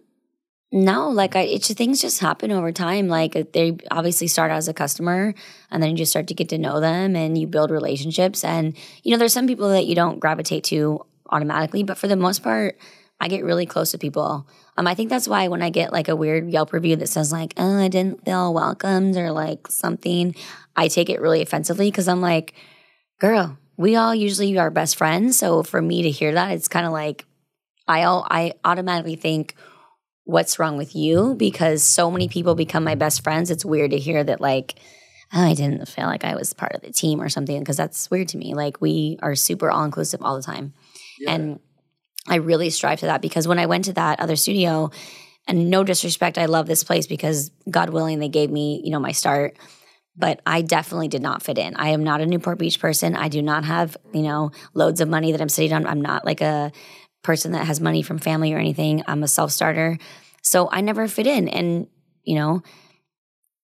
no, 0.70 1.08
like 1.08 1.34
I, 1.34 1.40
it's 1.42 1.72
things 1.72 2.02
just 2.02 2.20
happen 2.20 2.52
over 2.52 2.70
time. 2.72 3.08
Like 3.08 3.34
uh, 3.34 3.44
they 3.54 3.78
obviously 3.90 4.26
start 4.26 4.50
as 4.52 4.68
a 4.68 4.74
customer, 4.74 5.34
and 5.70 5.82
then 5.82 5.90
you 5.90 5.96
just 5.96 6.12
start 6.12 6.26
to 6.28 6.34
get 6.34 6.50
to 6.50 6.58
know 6.58 6.80
them, 6.80 7.16
and 7.16 7.38
you 7.38 7.46
build 7.46 7.70
relationships. 7.70 8.44
And 8.44 8.76
you 9.02 9.10
know, 9.10 9.18
there's 9.18 9.32
some 9.32 9.46
people 9.46 9.70
that 9.70 9.86
you 9.86 9.94
don't 9.94 10.20
gravitate 10.20 10.64
to 10.64 11.04
automatically, 11.30 11.82
but 11.82 11.96
for 11.96 12.08
the 12.08 12.16
most 12.16 12.42
part, 12.42 12.78
I 13.20 13.28
get 13.28 13.44
really 13.44 13.66
close 13.66 13.90
to 13.92 13.98
people. 13.98 14.46
Um, 14.78 14.86
I 14.86 14.94
think 14.94 15.10
that's 15.10 15.26
why 15.26 15.48
when 15.48 15.60
I 15.60 15.70
get 15.70 15.92
like 15.92 16.06
a 16.06 16.14
weird 16.14 16.48
Yelp 16.50 16.72
review 16.72 16.94
that 16.96 17.08
says 17.08 17.32
like, 17.32 17.52
"Oh, 17.56 17.78
I 17.80 17.88
didn't 17.88 18.24
feel 18.24 18.54
welcomed" 18.54 19.16
or 19.16 19.32
like 19.32 19.66
something, 19.66 20.36
I 20.76 20.86
take 20.86 21.10
it 21.10 21.20
really 21.20 21.42
offensively 21.42 21.90
because 21.90 22.06
I'm 22.06 22.20
like, 22.20 22.54
"Girl, 23.18 23.58
we 23.76 23.96
all 23.96 24.14
usually 24.14 24.56
are 24.56 24.70
best 24.70 24.94
friends." 24.94 25.36
So 25.36 25.64
for 25.64 25.82
me 25.82 26.02
to 26.02 26.10
hear 26.10 26.32
that, 26.32 26.52
it's 26.52 26.68
kind 26.68 26.86
of 26.86 26.92
like 26.92 27.26
I 27.88 28.04
all 28.04 28.24
I 28.30 28.52
automatically 28.64 29.16
think 29.16 29.56
what's 30.22 30.60
wrong 30.60 30.76
with 30.76 30.94
you 30.94 31.34
because 31.34 31.82
so 31.82 32.08
many 32.08 32.28
people 32.28 32.54
become 32.54 32.84
my 32.84 32.94
best 32.94 33.24
friends. 33.24 33.50
It's 33.50 33.64
weird 33.64 33.90
to 33.90 33.98
hear 33.98 34.22
that 34.22 34.40
like 34.40 34.76
oh, 35.34 35.44
I 35.44 35.54
didn't 35.54 35.88
feel 35.88 36.06
like 36.06 36.24
I 36.24 36.36
was 36.36 36.52
part 36.52 36.76
of 36.76 36.82
the 36.82 36.92
team 36.92 37.20
or 37.20 37.28
something 37.28 37.58
because 37.58 37.76
that's 37.76 38.10
weird 38.12 38.28
to 38.28 38.38
me. 38.38 38.54
Like 38.54 38.80
we 38.80 39.18
are 39.22 39.34
super 39.34 39.70
all 39.70 39.84
inclusive 39.84 40.22
all 40.22 40.36
the 40.36 40.42
time. 40.42 40.72
And 41.26 41.58
I 42.28 42.36
really 42.36 42.70
strive 42.70 43.00
to 43.00 43.06
that 43.06 43.22
because 43.22 43.48
when 43.48 43.58
I 43.58 43.66
went 43.66 43.86
to 43.86 43.92
that 43.94 44.20
other 44.20 44.36
studio, 44.36 44.90
and 45.48 45.70
no 45.70 45.82
disrespect, 45.82 46.36
I 46.36 46.44
love 46.44 46.66
this 46.66 46.84
place 46.84 47.06
because 47.06 47.50
God 47.68 47.88
willing, 47.88 48.18
they 48.18 48.28
gave 48.28 48.50
me, 48.50 48.82
you 48.84 48.92
know, 48.92 49.00
my 49.00 49.12
start. 49.12 49.56
But 50.14 50.42
I 50.44 50.62
definitely 50.62 51.08
did 51.08 51.22
not 51.22 51.42
fit 51.42 51.58
in. 51.58 51.74
I 51.76 51.90
am 51.90 52.04
not 52.04 52.20
a 52.20 52.26
Newport 52.26 52.58
Beach 52.58 52.78
person. 52.78 53.14
I 53.14 53.28
do 53.28 53.40
not 53.40 53.64
have, 53.64 53.96
you 54.12 54.22
know, 54.22 54.50
loads 54.74 55.00
of 55.00 55.08
money 55.08 55.32
that 55.32 55.40
I'm 55.40 55.48
sitting 55.48 55.72
on. 55.72 55.86
I'm 55.86 56.02
not 56.02 56.24
like 56.26 56.40
a 56.40 56.70
person 57.22 57.52
that 57.52 57.66
has 57.66 57.80
money 57.80 58.02
from 58.02 58.18
family 58.18 58.52
or 58.52 58.58
anything. 58.58 59.02
I'm 59.06 59.22
a 59.22 59.28
self 59.28 59.52
starter. 59.52 59.96
So 60.42 60.68
I 60.70 60.82
never 60.82 61.08
fit 61.08 61.26
in. 61.26 61.48
And, 61.48 61.86
you 62.24 62.34
know, 62.34 62.62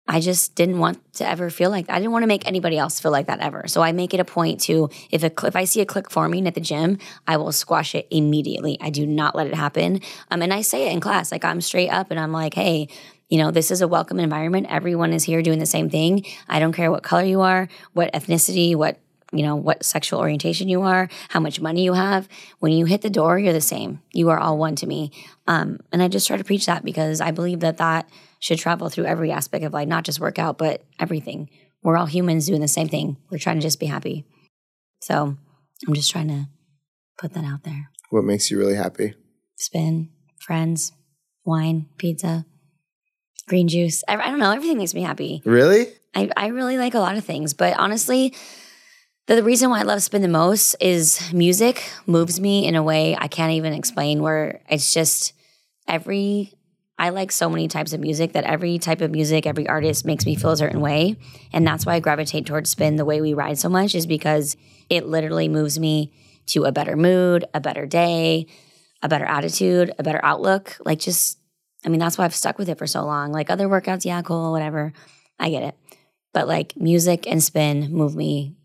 I 0.09 0.21
just 0.21 0.57
didn't 0.57 0.79
want 0.79 1.01
to 1.15 1.29
ever 1.29 1.49
feel 1.49 1.71
like 1.71 1.89
I 1.89 1.99
didn't 1.99 2.11
want 2.11 2.25
to 2.25 2.27
make 2.27 2.47
anybody 2.47 2.77
else 2.77 2.99
feel 2.99 3.13
like 3.13 3.27
that 3.27 3.41
ever. 3.41 3.65
So 3.69 3.83
I 3.83 3.93
make 3.93 4.13
it 4.13 4.21
a 4.21 4.25
point 4.25 4.61
to 4.63 4.91
if 5.11 5.23
a 5.23 5.33
if 5.47 5.55
I 5.55 5.65
see 5.65 5.81
a 5.81 5.87
clique 5.87 6.11
forming 6.11 6.47
at 6.47 6.55
the 6.55 6.61
gym, 6.61 6.99
I 7.27 7.37
will 7.37 7.53
squash 7.53 7.95
it 7.95 8.09
immediately. 8.11 8.77
I 8.81 8.91
do 8.91 9.07
not 9.07 9.37
let 9.37 9.47
it 9.47 9.55
happen. 9.55 10.01
Um, 10.31 10.43
and 10.43 10.53
I 10.53 10.63
say 10.63 10.89
it 10.89 10.93
in 10.93 11.01
class, 11.01 11.31
like 11.31 11.45
I'm 11.45 11.61
straight 11.61 11.89
up, 11.89 12.11
and 12.11 12.19
I'm 12.19 12.33
like, 12.33 12.55
hey, 12.55 12.89
you 13.29 13.39
know, 13.39 13.51
this 13.51 13.71
is 13.71 13.81
a 13.81 13.89
welcome 13.89 14.19
environment. 14.19 14.67
Everyone 14.69 15.13
is 15.13 15.25
here 15.25 15.41
doing 15.41 15.61
the 15.61 15.67
same 15.67 15.89
thing. 15.89 16.27
I 16.49 16.59
don't 16.59 16.73
care 16.73 16.91
what 16.91 17.03
color 17.03 17.25
you 17.25 17.41
are, 17.41 17.69
what 17.93 18.13
ethnicity, 18.13 18.75
what 18.75 18.99
you 19.33 19.43
know, 19.43 19.57
what 19.57 19.83
sexual 19.83 20.21
orientation 20.21 20.69
you 20.69 20.83
are, 20.83 21.09
how 21.31 21.41
much 21.41 21.59
money 21.59 21.85
you 21.85 21.95
have. 21.95 22.29
When 22.59 22.73
you 22.73 22.85
hit 22.85 23.01
the 23.01 23.09
door, 23.09 23.39
you're 23.39 23.55
the 23.55 23.63
same. 23.63 24.03
You 24.13 24.29
are 24.29 24.39
all 24.39 24.59
one 24.59 24.77
to 24.77 24.87
me. 24.87 25.11
Um, 25.47 25.79
and 25.91 26.03
I 26.03 26.09
just 26.09 26.27
try 26.27 26.37
to 26.37 26.45
preach 26.45 26.67
that 26.67 26.85
because 26.85 27.23
I 27.23 27.31
believe 27.31 27.61
that 27.61 27.79
that 27.79 28.11
should 28.43 28.59
travel 28.59 28.89
through 28.89 29.05
every 29.05 29.31
aspect 29.31 29.65
of 29.65 29.73
life, 29.73 29.87
not 29.87 30.03
just 30.05 30.19
workout, 30.19 30.59
but 30.59 30.83
everything. 30.99 31.49
We're 31.85 31.97
all 31.97 32.07
humans 32.07 32.47
doing 32.47 32.61
the 32.61 32.67
same 32.67 32.89
thing. 32.89 33.17
We're 33.31 33.39
trying 33.39 33.57
to 33.57 33.63
just 33.63 33.79
be 33.79 33.87
happy. 33.87 34.27
So 35.01 35.37
I'm 35.87 35.95
just 35.95 36.11
trying 36.11 36.27
to 36.27 36.49
put 37.19 37.35
that 37.35 37.45
out 37.45 37.63
there. 37.63 37.91
What 38.11 38.25
makes 38.25 38.51
you 38.51 38.59
really 38.59 38.75
happy? 38.75 39.15
Spin, 39.57 40.11
friends, 40.41 40.91
wine, 41.45 41.87
pizza, 41.99 42.45
green 43.47 43.69
juice. 43.69 44.03
I, 44.09 44.17
I 44.17 44.31
don't 44.31 44.41
know. 44.41 44.51
Everything 44.51 44.79
makes 44.79 44.95
me 44.95 45.03
happy. 45.03 45.41
Really? 45.45 45.87
I, 46.13 46.29
I 46.37 46.49
really 46.49 46.79
like 46.79 46.95
a 46.95 46.99
lot 46.99 47.17
of 47.17 47.25
things, 47.25 47.55
but 47.55 47.79
honestly, 47.79 48.35
the, 49.29 49.37
the 49.37 49.45
reason 49.45 49.71
why 49.71 49.79
I 49.79 49.85
love 49.85 50.03
spin 50.03 50.21
the 50.21 50.27
most 50.27 50.75
is 50.81 51.33
music 51.33 51.89
moves 52.07 52.41
me 52.41 52.67
in 52.67 52.75
a 52.75 52.83
way 52.83 53.17
I 53.17 53.29
can't 53.29 53.53
even 53.53 53.73
explain. 53.73 54.21
Where 54.21 54.63
it's 54.69 54.93
just 54.93 55.33
every 55.87 56.55
I 56.99 57.09
like 57.09 57.33
so 57.33 57.49
many 57.49 57.69
types 57.69 57.93
of 57.93 58.01
music 58.01 58.33
that 58.33 58.45
every 58.45 58.79
type 58.79 59.01
of 59.01 59.11
music, 59.11 59.47
every 59.47 59.69
artist 59.69 60.05
makes 60.05 60.25
me 60.27 60.37
feel 60.37 60.51
a 60.51 60.57
certain 60.57 60.81
way, 60.81 61.17
and 61.53 61.67
that's 61.67 61.85
why 61.87 61.95
I 61.95 62.01
gravitate 62.01 62.47
towards 62.47 62.71
spin 62.71 62.97
the 62.97 63.05
way 63.05 63.21
we 63.21 63.35
ride 63.35 63.59
so 63.59 63.69
much 63.69 63.95
is 63.95 64.07
because 64.07 64.57
it 64.89 65.07
literally 65.07 65.49
moves 65.49 65.79
me 65.79 66.13
to 66.47 66.65
a 66.65 66.73
better 66.73 66.97
mood, 66.97 67.45
a 67.55 67.61
better 67.61 67.87
day, 67.87 68.47
a 69.03 69.09
better 69.09 69.25
attitude, 69.25 69.93
a 69.99 70.03
better 70.03 70.21
outlook. 70.23 70.77
Like 70.85 70.99
just, 70.99 71.39
I 71.85 71.89
mean, 71.89 71.99
that's 71.99 72.19
why 72.19 72.25
I've 72.25 72.35
stuck 72.35 72.59
with 72.59 72.69
it 72.69 72.79
for 72.79 72.87
so 72.87 73.05
long. 73.05 73.33
Like 73.33 73.51
other 73.51 73.69
workouts, 73.69 74.05
yeah, 74.05 74.23
cool, 74.23 74.53
whatever. 74.53 74.93
I 75.39 75.51
get 75.51 75.63
it. 75.63 75.77
But 76.33 76.49
like 76.49 76.77
music 76.77 77.27
and 77.27 77.43
spin 77.43 77.93
move 77.93 78.15
me 78.15 78.57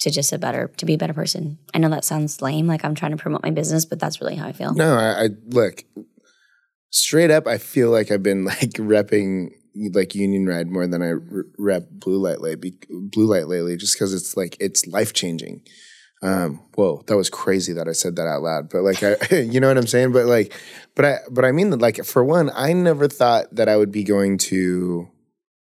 to 0.00 0.10
just 0.10 0.32
a 0.32 0.38
better 0.38 0.70
to 0.76 0.86
be 0.86 0.94
a 0.94 0.98
better 0.98 1.14
person. 1.14 1.58
I 1.72 1.78
know 1.78 1.88
that 1.90 2.04
sounds 2.04 2.42
lame, 2.42 2.66
like 2.66 2.84
I'm 2.84 2.94
trying 2.94 3.12
to 3.12 3.16
promote 3.16 3.42
my 3.42 3.50
business, 3.50 3.84
but 3.84 3.98
that's 3.98 4.20
really 4.20 4.36
how 4.36 4.46
I 4.46 4.52
feel. 4.52 4.74
No, 4.74 4.96
I, 4.96 5.24
I 5.24 5.28
look 5.46 5.84
straight 6.94 7.30
up. 7.30 7.46
I 7.46 7.58
feel 7.58 7.90
like 7.90 8.10
I've 8.10 8.22
been 8.22 8.44
like 8.54 8.70
repping 8.78 9.50
like 9.92 10.14
Union 10.14 10.46
Ryde 10.46 10.68
more 10.68 10.86
than 10.86 11.02
I 11.02 11.12
rep 11.58 11.88
Blue 11.90 12.18
Light 12.18 12.40
lately. 12.40 12.74
Blue 12.88 13.26
Light 13.26 13.48
lately, 13.48 13.76
just 13.76 13.94
because 13.96 14.14
it's 14.14 14.36
like 14.36 14.56
it's 14.60 14.86
life 14.86 15.12
changing. 15.12 15.62
Um, 16.22 16.62
whoa, 16.74 17.02
that 17.06 17.16
was 17.18 17.28
crazy 17.28 17.74
that 17.74 17.86
I 17.86 17.92
said 17.92 18.16
that 18.16 18.26
out 18.26 18.40
loud. 18.40 18.70
But 18.70 18.82
like, 18.82 19.02
I, 19.02 19.16
you 19.36 19.60
know 19.60 19.68
what 19.68 19.76
I'm 19.76 19.86
saying? 19.86 20.12
But 20.12 20.24
like, 20.26 20.54
but 20.94 21.04
I, 21.04 21.18
but 21.30 21.44
I 21.44 21.52
mean 21.52 21.68
that 21.70 21.80
like 21.82 22.02
for 22.04 22.24
one, 22.24 22.50
I 22.54 22.72
never 22.72 23.08
thought 23.08 23.54
that 23.54 23.68
I 23.68 23.76
would 23.76 23.92
be 23.92 24.04
going 24.04 24.38
to 24.38 25.08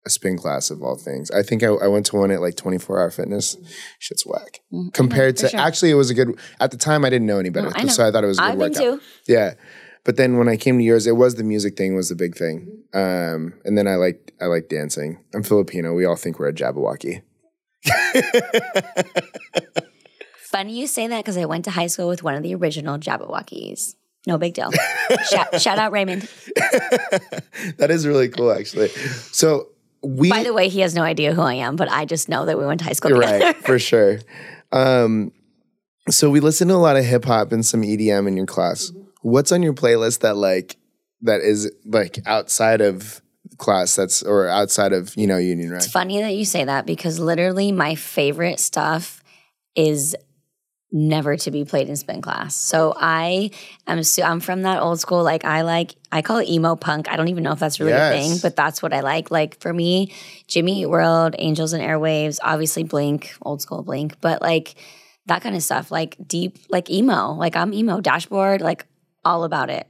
a 0.06 0.10
spin 0.10 0.38
class 0.38 0.70
of 0.70 0.82
all 0.82 0.96
things. 0.96 1.30
I 1.30 1.42
think 1.42 1.62
I, 1.62 1.66
I 1.68 1.86
went 1.86 2.06
to 2.06 2.16
one 2.16 2.30
at 2.32 2.40
like 2.40 2.56
24 2.56 2.98
Hour 2.98 3.10
Fitness. 3.10 3.56
Shit's 4.00 4.24
whack 4.26 4.60
compared 4.94 5.36
Mm-hmm. 5.36 5.44
to. 5.46 5.50
sure. 5.50 5.60
Actually, 5.60 5.90
it 5.90 5.94
was 5.94 6.10
a 6.10 6.14
good. 6.14 6.36
At 6.58 6.70
the 6.72 6.78
time, 6.78 7.04
I 7.04 7.10
didn't 7.10 7.26
know 7.26 7.38
any 7.38 7.50
better, 7.50 7.68
No, 7.68 7.74
I 7.76 7.82
know. 7.84 7.92
so 7.92 8.08
I 8.08 8.10
thought 8.10 8.24
it 8.24 8.28
was 8.28 8.38
a 8.38 8.40
good 8.40 8.48
I've 8.50 8.58
been 8.58 8.72
workout. 8.72 9.00
too. 9.00 9.00
Yeah. 9.28 9.54
But 10.11 10.17
then 10.17 10.38
when 10.38 10.49
I 10.49 10.57
came 10.57 10.76
to 10.76 10.83
yours, 10.83 11.07
it 11.07 11.14
was 11.14 11.37
the 11.37 11.45
music 11.45 11.76
thing 11.76 11.95
was 11.95 12.09
the 12.09 12.17
big 12.17 12.35
thing. 12.35 12.83
Um, 12.93 13.55
and 13.64 13.79
then 13.79 13.87
I 13.87 13.95
like 13.95 14.35
I 14.40 14.47
like 14.47 14.69
dancing. 14.69 15.21
I'm 15.33 15.45
Filipino. 15.45 15.95
We 15.95 16.05
all 16.05 16.17
think 16.17 16.40
we're 16.40 16.49
a 16.49 16.52
Jabberwocky. 16.52 17.23
Funny 20.50 20.81
you 20.81 20.88
say 20.88 21.07
that 21.07 21.19
because 21.19 21.37
I 21.37 21.45
went 21.45 21.64
to 21.67 21.71
high 21.71 21.87
school 21.87 22.09
with 22.09 22.25
one 22.25 22.35
of 22.35 22.43
the 22.43 22.57
original 22.57 22.99
Jabbawockeez. 22.99 23.95
No 24.26 24.37
big 24.37 24.55
deal. 24.55 24.73
shout, 25.31 25.61
shout 25.61 25.79
out 25.79 25.93
Raymond. 25.93 26.29
That 27.79 27.93
is 27.93 28.05
really 28.05 28.31
cool, 28.31 28.50
actually. 28.50 28.88
So 29.31 29.69
we 30.02 30.29
By 30.29 30.43
the 30.43 30.52
way, 30.52 30.69
he 30.69 30.81
has 30.81 30.93
no 30.93 31.02
idea 31.02 31.35
who 31.35 31.43
I 31.43 31.55
am, 31.55 31.76
but 31.76 31.88
I 31.88 32.05
just 32.05 32.29
know 32.29 32.47
that 32.47 32.59
we 32.59 32.67
went 32.67 32.81
to 32.81 32.85
high 32.85 32.95
school 32.95 33.12
together. 33.12 33.45
right 33.45 33.57
for 33.64 33.79
sure. 33.90 34.19
Um, 34.73 35.31
so 36.09 36.31
we 36.31 36.40
listen 36.40 36.67
to 36.67 36.75
a 36.75 36.83
lot 36.83 36.97
of 36.97 37.05
hip 37.05 37.26
hop 37.26 37.52
and 37.52 37.64
some 37.64 37.83
EDM 37.83 38.26
in 38.26 38.37
your 38.37 38.47
class. 38.47 38.90
What's 39.22 39.52
on 39.52 39.62
your 39.62 39.74
playlist 39.74 40.20
that 40.20 40.36
like 40.36 40.76
that 41.22 41.40
is 41.40 41.70
like 41.84 42.18
outside 42.26 42.80
of 42.80 43.20
class? 43.58 43.96
That's 43.96 44.22
or 44.22 44.48
outside 44.48 44.92
of 44.92 45.14
you 45.16 45.26
know 45.26 45.38
Union 45.38 45.70
Ryde. 45.70 45.82
It's 45.82 45.92
funny 45.92 46.20
that 46.20 46.34
you 46.34 46.44
say 46.44 46.64
that 46.64 46.86
because 46.86 47.18
literally 47.18 47.72
my 47.72 47.94
favorite 47.94 48.60
stuff 48.60 49.22
is 49.76 50.16
never 50.92 51.36
to 51.36 51.50
be 51.52 51.64
played 51.64 51.88
in 51.88 51.94
spin 51.94 52.20
class. 52.20 52.56
So 52.56 52.92
I 52.96 53.50
am 53.86 54.02
so 54.02 54.22
I'm 54.24 54.40
from 54.40 54.62
that 54.62 54.82
old 54.82 54.98
school 54.98 55.22
like 55.22 55.44
I 55.44 55.62
like 55.62 55.94
I 56.10 56.22
call 56.22 56.38
it 56.38 56.48
emo 56.48 56.74
punk. 56.74 57.08
I 57.08 57.16
don't 57.16 57.28
even 57.28 57.44
know 57.44 57.52
if 57.52 57.60
that's 57.60 57.78
really 57.78 57.92
a 57.92 57.96
Yes. 57.96 58.28
thing, 58.28 58.38
but 58.42 58.56
that's 58.56 58.82
what 58.82 58.92
I 58.92 59.00
like. 59.00 59.30
Like 59.30 59.60
for 59.60 59.72
me, 59.72 60.12
Jimmy 60.48 60.82
Eat 60.82 60.86
World, 60.86 61.36
Angels 61.38 61.72
and 61.72 61.82
Airwaves, 61.82 62.38
obviously 62.42 62.82
Blink, 62.82 63.32
old 63.42 63.62
school 63.62 63.82
Blink, 63.82 64.20
but 64.20 64.42
like 64.42 64.74
that 65.26 65.42
kind 65.42 65.54
of 65.54 65.62
stuff, 65.62 65.92
like 65.92 66.16
deep 66.26 66.58
like 66.70 66.90
emo. 66.90 67.34
Like 67.34 67.54
I'm 67.54 67.72
emo 67.72 68.00
dashboard, 68.00 68.60
like 68.60 68.84
all 69.24 69.44
about 69.44 69.70
it. 69.70 69.86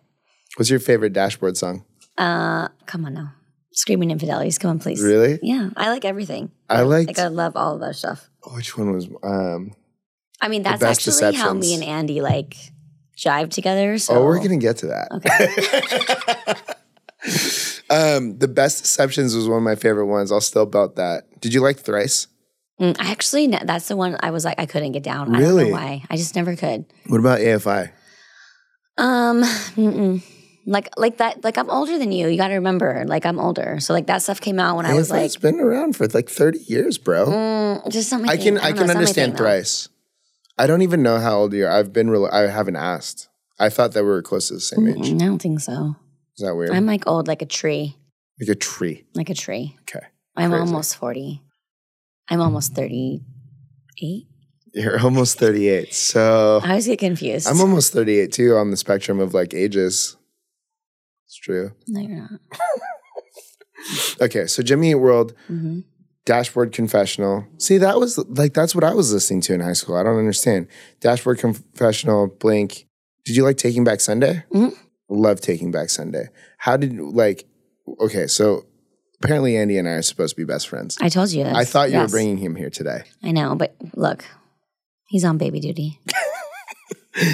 What's 0.57 0.71
your 0.71 0.81
favorite 0.81 1.13
dashboard 1.13 1.57
song? 1.57 1.85
Uh 2.19 2.69
come 2.87 3.05
on 3.07 3.15
now. 3.15 3.33
Screaming 3.73 4.11
infidelities. 4.11 4.59
Come 4.59 4.71
on, 4.71 4.79
please. 4.81 5.01
Really? 5.03 5.39
Yeah. 5.43 5.71
I 5.77 5.89
like 5.91 6.05
everything. 6.05 6.51
I 6.69 6.83
liked 6.83 7.09
Like 7.09 7.19
I 7.19 7.29
love 7.29 7.57
all 7.57 7.75
of 7.75 7.81
that 7.81 7.95
stuff. 7.97 8.29
which 8.55 8.77
one 8.77 8.93
was 8.93 9.09
um 9.23 9.73
I 10.43 10.49
mean, 10.49 10.63
that's 10.63 10.83
actually 10.83 11.35
how 11.37 11.53
me 11.53 11.75
and 11.75 11.85
Andy 11.85 12.21
like 12.23 12.57
jive 13.17 13.51
together. 13.51 13.99
So 13.99 14.15
Oh, 14.15 14.25
we're 14.25 14.39
gonna 14.43 14.57
get 14.57 14.79
to 14.79 14.87
that. 14.87 15.09
um, 17.91 18.39
the 18.39 18.49
best 18.49 18.83
deceptions 18.83 19.35
was 19.35 19.47
one 19.49 19.59
of 19.59 19.63
my 19.63 19.75
favorite 19.75 20.07
ones. 20.07 20.33
I'll 20.33 20.41
still 20.41 20.65
belt 20.67 20.97
that. 20.97 21.25
Did 21.41 21.53
you 21.53 21.61
like 21.61 21.79
Thrice? 21.81 22.27
Mm, 22.81 22.97
I 22.99 23.11
actually 23.11 23.47
that's 23.49 23.89
the 23.89 23.97
one 23.97 24.17
I 24.21 24.31
was 24.31 24.45
like 24.47 24.59
I 24.59 24.65
couldn't 24.67 24.93
get 24.93 25.03
down. 25.03 25.29
I 25.35 25.39
don't 25.39 25.49
Really? 25.49 25.65
know 25.67 25.73
why. 25.73 26.03
I 26.09 26.17
just 26.17 26.35
never 26.35 26.57
could. 26.57 26.87
What 27.09 27.21
about 27.21 27.41
AFI? 27.41 27.91
Um, 29.01 29.43
mm-mm. 29.43 30.23
like 30.67 30.89
like 30.99 31.17
that. 31.17 31.43
Like 31.43 31.57
I'm 31.57 31.71
older 31.71 31.99
than 31.99 32.13
you. 32.13 32.29
You 32.29 32.37
got 32.37 32.49
to 32.49 32.55
remember. 32.55 33.05
Like 33.07 33.25
I'm 33.25 33.39
older. 33.39 33.81
So 33.81 33.95
like 33.95 34.07
that 34.07 34.23
stuff 34.23 34.41
came 34.41 34.61
out 34.61 34.77
when 34.77 34.87
I 34.87 34.95
was 34.95 35.11
like 35.11 35.25
It's 35.25 35.37
been 35.37 35.59
around 35.59 35.97
for 35.97 36.07
like 36.09 36.29
30 36.29 36.59
years, 36.67 36.99
bro. 36.99 37.27
mm, 37.27 37.89
just 37.91 38.09
something. 38.11 38.31
I 38.31 38.37
can 38.37 38.59
I 38.59 38.73
can 38.73 38.91
understand 38.91 39.37
Thrice. 39.37 39.89
I 40.59 40.67
don't 40.67 40.83
even 40.83 41.03
know 41.03 41.19
how 41.19 41.39
old 41.39 41.55
you 41.55 41.65
are. 41.65 41.71
I've 41.71 41.93
been 41.93 42.11
real 42.11 42.27
I 42.27 42.47
haven't 42.49 42.77
asked. 42.77 43.29
I 43.59 43.71
thought 43.71 43.93
that 43.93 44.05
we 44.05 44.11
were 44.11 44.23
close 44.23 44.49
to 44.49 44.55
the 44.55 44.61
same 44.61 44.87
age. 44.89 45.11
I 45.11 45.17
don't 45.27 45.41
think 45.41 45.61
so. 45.61 45.97
Is 46.37 46.45
that 46.45 46.55
weird? 46.55 46.71
I'm 46.71 46.87
like 46.87 47.07
old, 47.07 47.29
like 47.29 47.43
a 47.43 47.47
tree, 47.47 47.97
like 48.41 48.49
a 48.49 48.55
tree. 48.55 49.05
like 49.15 49.31
a 49.31 49.35
tree. 49.35 49.77
Okay. 49.83 50.07
I'm 50.37 50.51
Crazy. 50.51 50.61
almost 50.61 50.97
forty. 50.97 51.43
I'm 52.29 52.41
almost 52.41 52.75
thirty-eight. 52.75 54.27
You're 54.73 55.01
almost 55.01 55.39
38. 55.39 55.93
So 55.95 56.61
I 56.63 56.69
always 56.71 56.87
get 56.87 56.99
confused. 56.99 57.47
I'm 57.49 57.61
almost 57.61 57.93
38 57.93 58.33
too 58.33 58.55
on 58.57 58.71
the 58.71 58.77
spectrum 58.77 59.19
of 59.21 59.35
like 59.35 59.53
ages. 59.55 60.17
It's 61.27 61.37
true. 61.37 61.73
no, 61.89 62.01
you're 62.01 62.17
not. 62.17 62.41
Okay, 64.21 64.47
so 64.47 64.63
Jimmy 64.63 64.91
Eat 64.91 64.97
World, 64.97 65.33
Mhm. 65.51 65.85
Dashboard 66.27 66.73
Confessional. 66.73 67.47
See, 67.59 67.79
that 67.79 67.99
was 67.99 68.19
like 68.29 68.53
that's 68.53 68.75
what 68.75 68.85
I 68.85 68.93
was 68.93 69.13
listening 69.13 69.41
to 69.43 69.55
in 69.55 69.61
high 69.61 69.73
school. 69.73 69.97
I 69.97 70.03
don't 70.03 70.19
understand. 70.19 70.67
Dashboard 71.01 71.39
Confessional, 71.39 72.27
Blink. 72.29 72.87
Did 73.25 73.37
you 73.37 73.43
like 73.43 73.57
Taking 73.57 73.83
Back 73.83 74.01
Sunday? 74.01 74.45
Mhm. 74.53 74.75
Love 75.09 75.41
Taking 75.41 75.71
Back 75.73 75.89
Sunday. 75.89 76.29
How 76.59 76.77
did 76.77 76.95
like? 77.01 77.47
Okay, 78.01 78.27
so 78.27 78.67
apparently 79.25 79.57
Andy 79.57 79.79
and 79.79 79.89
I 79.89 79.93
are 79.93 80.03
supposed 80.03 80.37
to 80.37 80.41
be 80.41 80.45
best 80.45 80.69
friends. 80.69 80.99
I 81.01 81.09
told 81.09 81.31
you. 81.33 81.45
This. 81.45 81.55
I 81.55 81.65
thought 81.65 81.89
you 81.91 81.97
Yes. 81.97 82.11
were 82.11 82.17
bringing 82.17 82.37
him 82.37 82.55
here 82.57 82.71
today. 82.71 83.05
I 83.23 83.33
know, 83.33 83.55
but 83.55 83.75
look, 83.97 84.25
he's 85.11 85.25
on 85.25 85.37
baby 85.37 85.61
duty. 85.61 86.01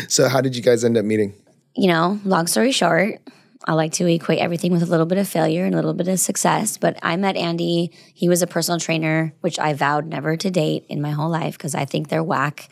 So 0.09 0.28
how 0.28 0.40
did 0.40 0.56
you 0.56 0.62
guys 0.62 0.85
end 0.85 0.97
up 0.97 1.04
meeting? 1.04 1.35
You 1.76 1.88
know, 1.88 2.18
long 2.25 2.47
story 2.47 2.73
short, 2.73 3.21
I 3.66 3.75
like 3.75 3.92
to 3.95 4.06
equate 4.06 4.38
everything 4.38 4.73
with 4.73 4.83
a 4.83 4.87
little 4.87 5.06
bit 5.06 5.18
of 5.18 5.28
failure 5.28 5.64
and 5.64 5.75
a 5.75 5.76
little 5.76 5.95
bit 5.95 6.09
of 6.09 6.18
success. 6.18 6.78
But 6.78 6.99
I 7.02 7.16
met 7.16 7.37
Andy. 7.37 7.92
He 8.14 8.28
was 8.28 8.42
a 8.42 8.47
personal 8.47 8.80
trainer, 8.80 9.35
which 9.40 9.59
I 9.59 9.75
vowed 9.75 10.06
never 10.06 10.37
to 10.37 10.50
date 10.50 10.87
in 10.88 11.02
my 11.02 11.11
whole 11.11 11.28
life 11.28 11.59
because 11.59 11.75
I 11.75 11.85
think 11.85 12.09
they're 12.09 12.25
whack. 12.25 12.68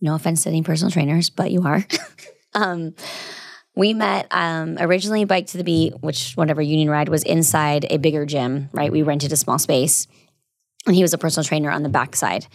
No 0.00 0.14
offense 0.14 0.42
to 0.42 0.48
any 0.48 0.62
personal 0.62 0.90
trainers, 0.90 1.30
but 1.30 1.50
you 1.50 1.62
are. 1.62 1.86
um, 2.54 2.94
we 3.76 3.94
met 3.94 4.26
um, 4.30 4.76
originally 4.78 5.24
Bike 5.24 5.46
to 5.48 5.58
the 5.58 5.64
Beat, 5.64 5.94
which 6.00 6.32
whatever 6.34 6.60
Union 6.60 6.90
Ryde 6.90 7.08
was 7.08 7.22
inside 7.22 7.86
a 7.90 7.98
bigger 7.98 8.26
gym, 8.26 8.68
right? 8.72 8.92
We 8.92 9.02
rented 9.02 9.32
a 9.32 9.36
small 9.36 9.58
space. 9.58 10.06
And 10.86 10.94
he 10.94 11.02
was 11.02 11.14
a 11.14 11.18
personal 11.18 11.44
trainer 11.44 11.70
on 11.70 11.82
the 11.82 11.88
backside. 11.88 12.46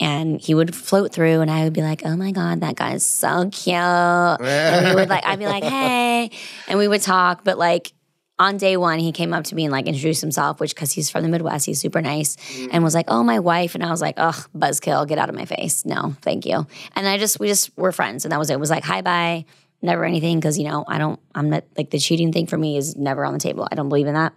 And 0.00 0.40
he 0.40 0.54
would 0.54 0.74
float 0.74 1.12
through, 1.12 1.40
and 1.40 1.50
I 1.50 1.64
would 1.64 1.72
be 1.72 1.82
like, 1.82 2.02
"Oh 2.04 2.16
my 2.16 2.30
god, 2.30 2.60
that 2.60 2.76
guy's 2.76 3.04
so 3.04 3.50
cute." 3.50 3.74
and 3.74 4.88
we 4.88 4.94
would 4.94 5.08
like, 5.08 5.26
I'd 5.26 5.38
be 5.38 5.46
like, 5.46 5.64
"Hey," 5.64 6.30
and 6.68 6.78
we 6.78 6.86
would 6.86 7.02
talk. 7.02 7.42
But 7.42 7.58
like 7.58 7.92
on 8.38 8.56
day 8.56 8.76
one, 8.76 9.00
he 9.00 9.10
came 9.10 9.34
up 9.34 9.44
to 9.44 9.54
me 9.54 9.64
and 9.64 9.72
like 9.72 9.86
introduced 9.86 10.20
himself, 10.20 10.60
which 10.60 10.74
because 10.74 10.92
he's 10.92 11.10
from 11.10 11.24
the 11.24 11.28
Midwest, 11.28 11.66
he's 11.66 11.80
super 11.80 12.00
nice, 12.00 12.36
mm. 12.36 12.68
and 12.70 12.84
was 12.84 12.94
like, 12.94 13.06
"Oh, 13.08 13.24
my 13.24 13.40
wife," 13.40 13.74
and 13.74 13.84
I 13.84 13.90
was 13.90 14.00
like, 14.00 14.14
"Ugh, 14.16 14.48
buzzkill, 14.56 15.08
get 15.08 15.18
out 15.18 15.28
of 15.28 15.34
my 15.34 15.44
face, 15.44 15.84
no, 15.84 16.14
thank 16.22 16.46
you." 16.46 16.66
And 16.94 17.08
I 17.08 17.18
just, 17.18 17.40
we 17.40 17.48
just 17.48 17.76
were 17.76 17.90
friends, 17.90 18.24
and 18.24 18.30
that 18.30 18.38
was 18.38 18.50
it. 18.50 18.54
It 18.54 18.60
was 18.60 18.70
like, 18.70 18.84
"Hi, 18.84 19.02
bye." 19.02 19.44
Never 19.80 20.04
anything 20.04 20.40
because 20.40 20.58
you 20.58 20.64
know 20.64 20.84
I 20.88 20.98
don't. 20.98 21.20
I'm 21.34 21.50
not 21.50 21.64
like 21.76 21.90
the 21.90 21.98
cheating 21.98 22.32
thing 22.32 22.46
for 22.46 22.58
me 22.58 22.76
is 22.76 22.96
never 22.96 23.24
on 23.24 23.32
the 23.32 23.38
table. 23.38 23.66
I 23.70 23.74
don't 23.74 23.88
believe 23.88 24.06
in 24.06 24.14
that. 24.14 24.36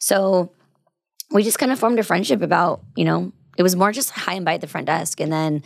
So 0.00 0.52
we 1.30 1.42
just 1.42 1.58
kind 1.58 1.70
of 1.70 1.78
formed 1.78 1.98
a 1.98 2.02
friendship 2.02 2.42
about, 2.42 2.82
you 2.96 3.04
know, 3.04 3.32
it 3.58 3.62
was 3.62 3.76
more 3.76 3.92
just 3.92 4.10
hi 4.10 4.34
and 4.34 4.44
bye 4.44 4.54
at 4.54 4.60
the 4.60 4.66
front 4.66 4.86
desk. 4.86 5.20
And 5.20 5.32
then 5.32 5.62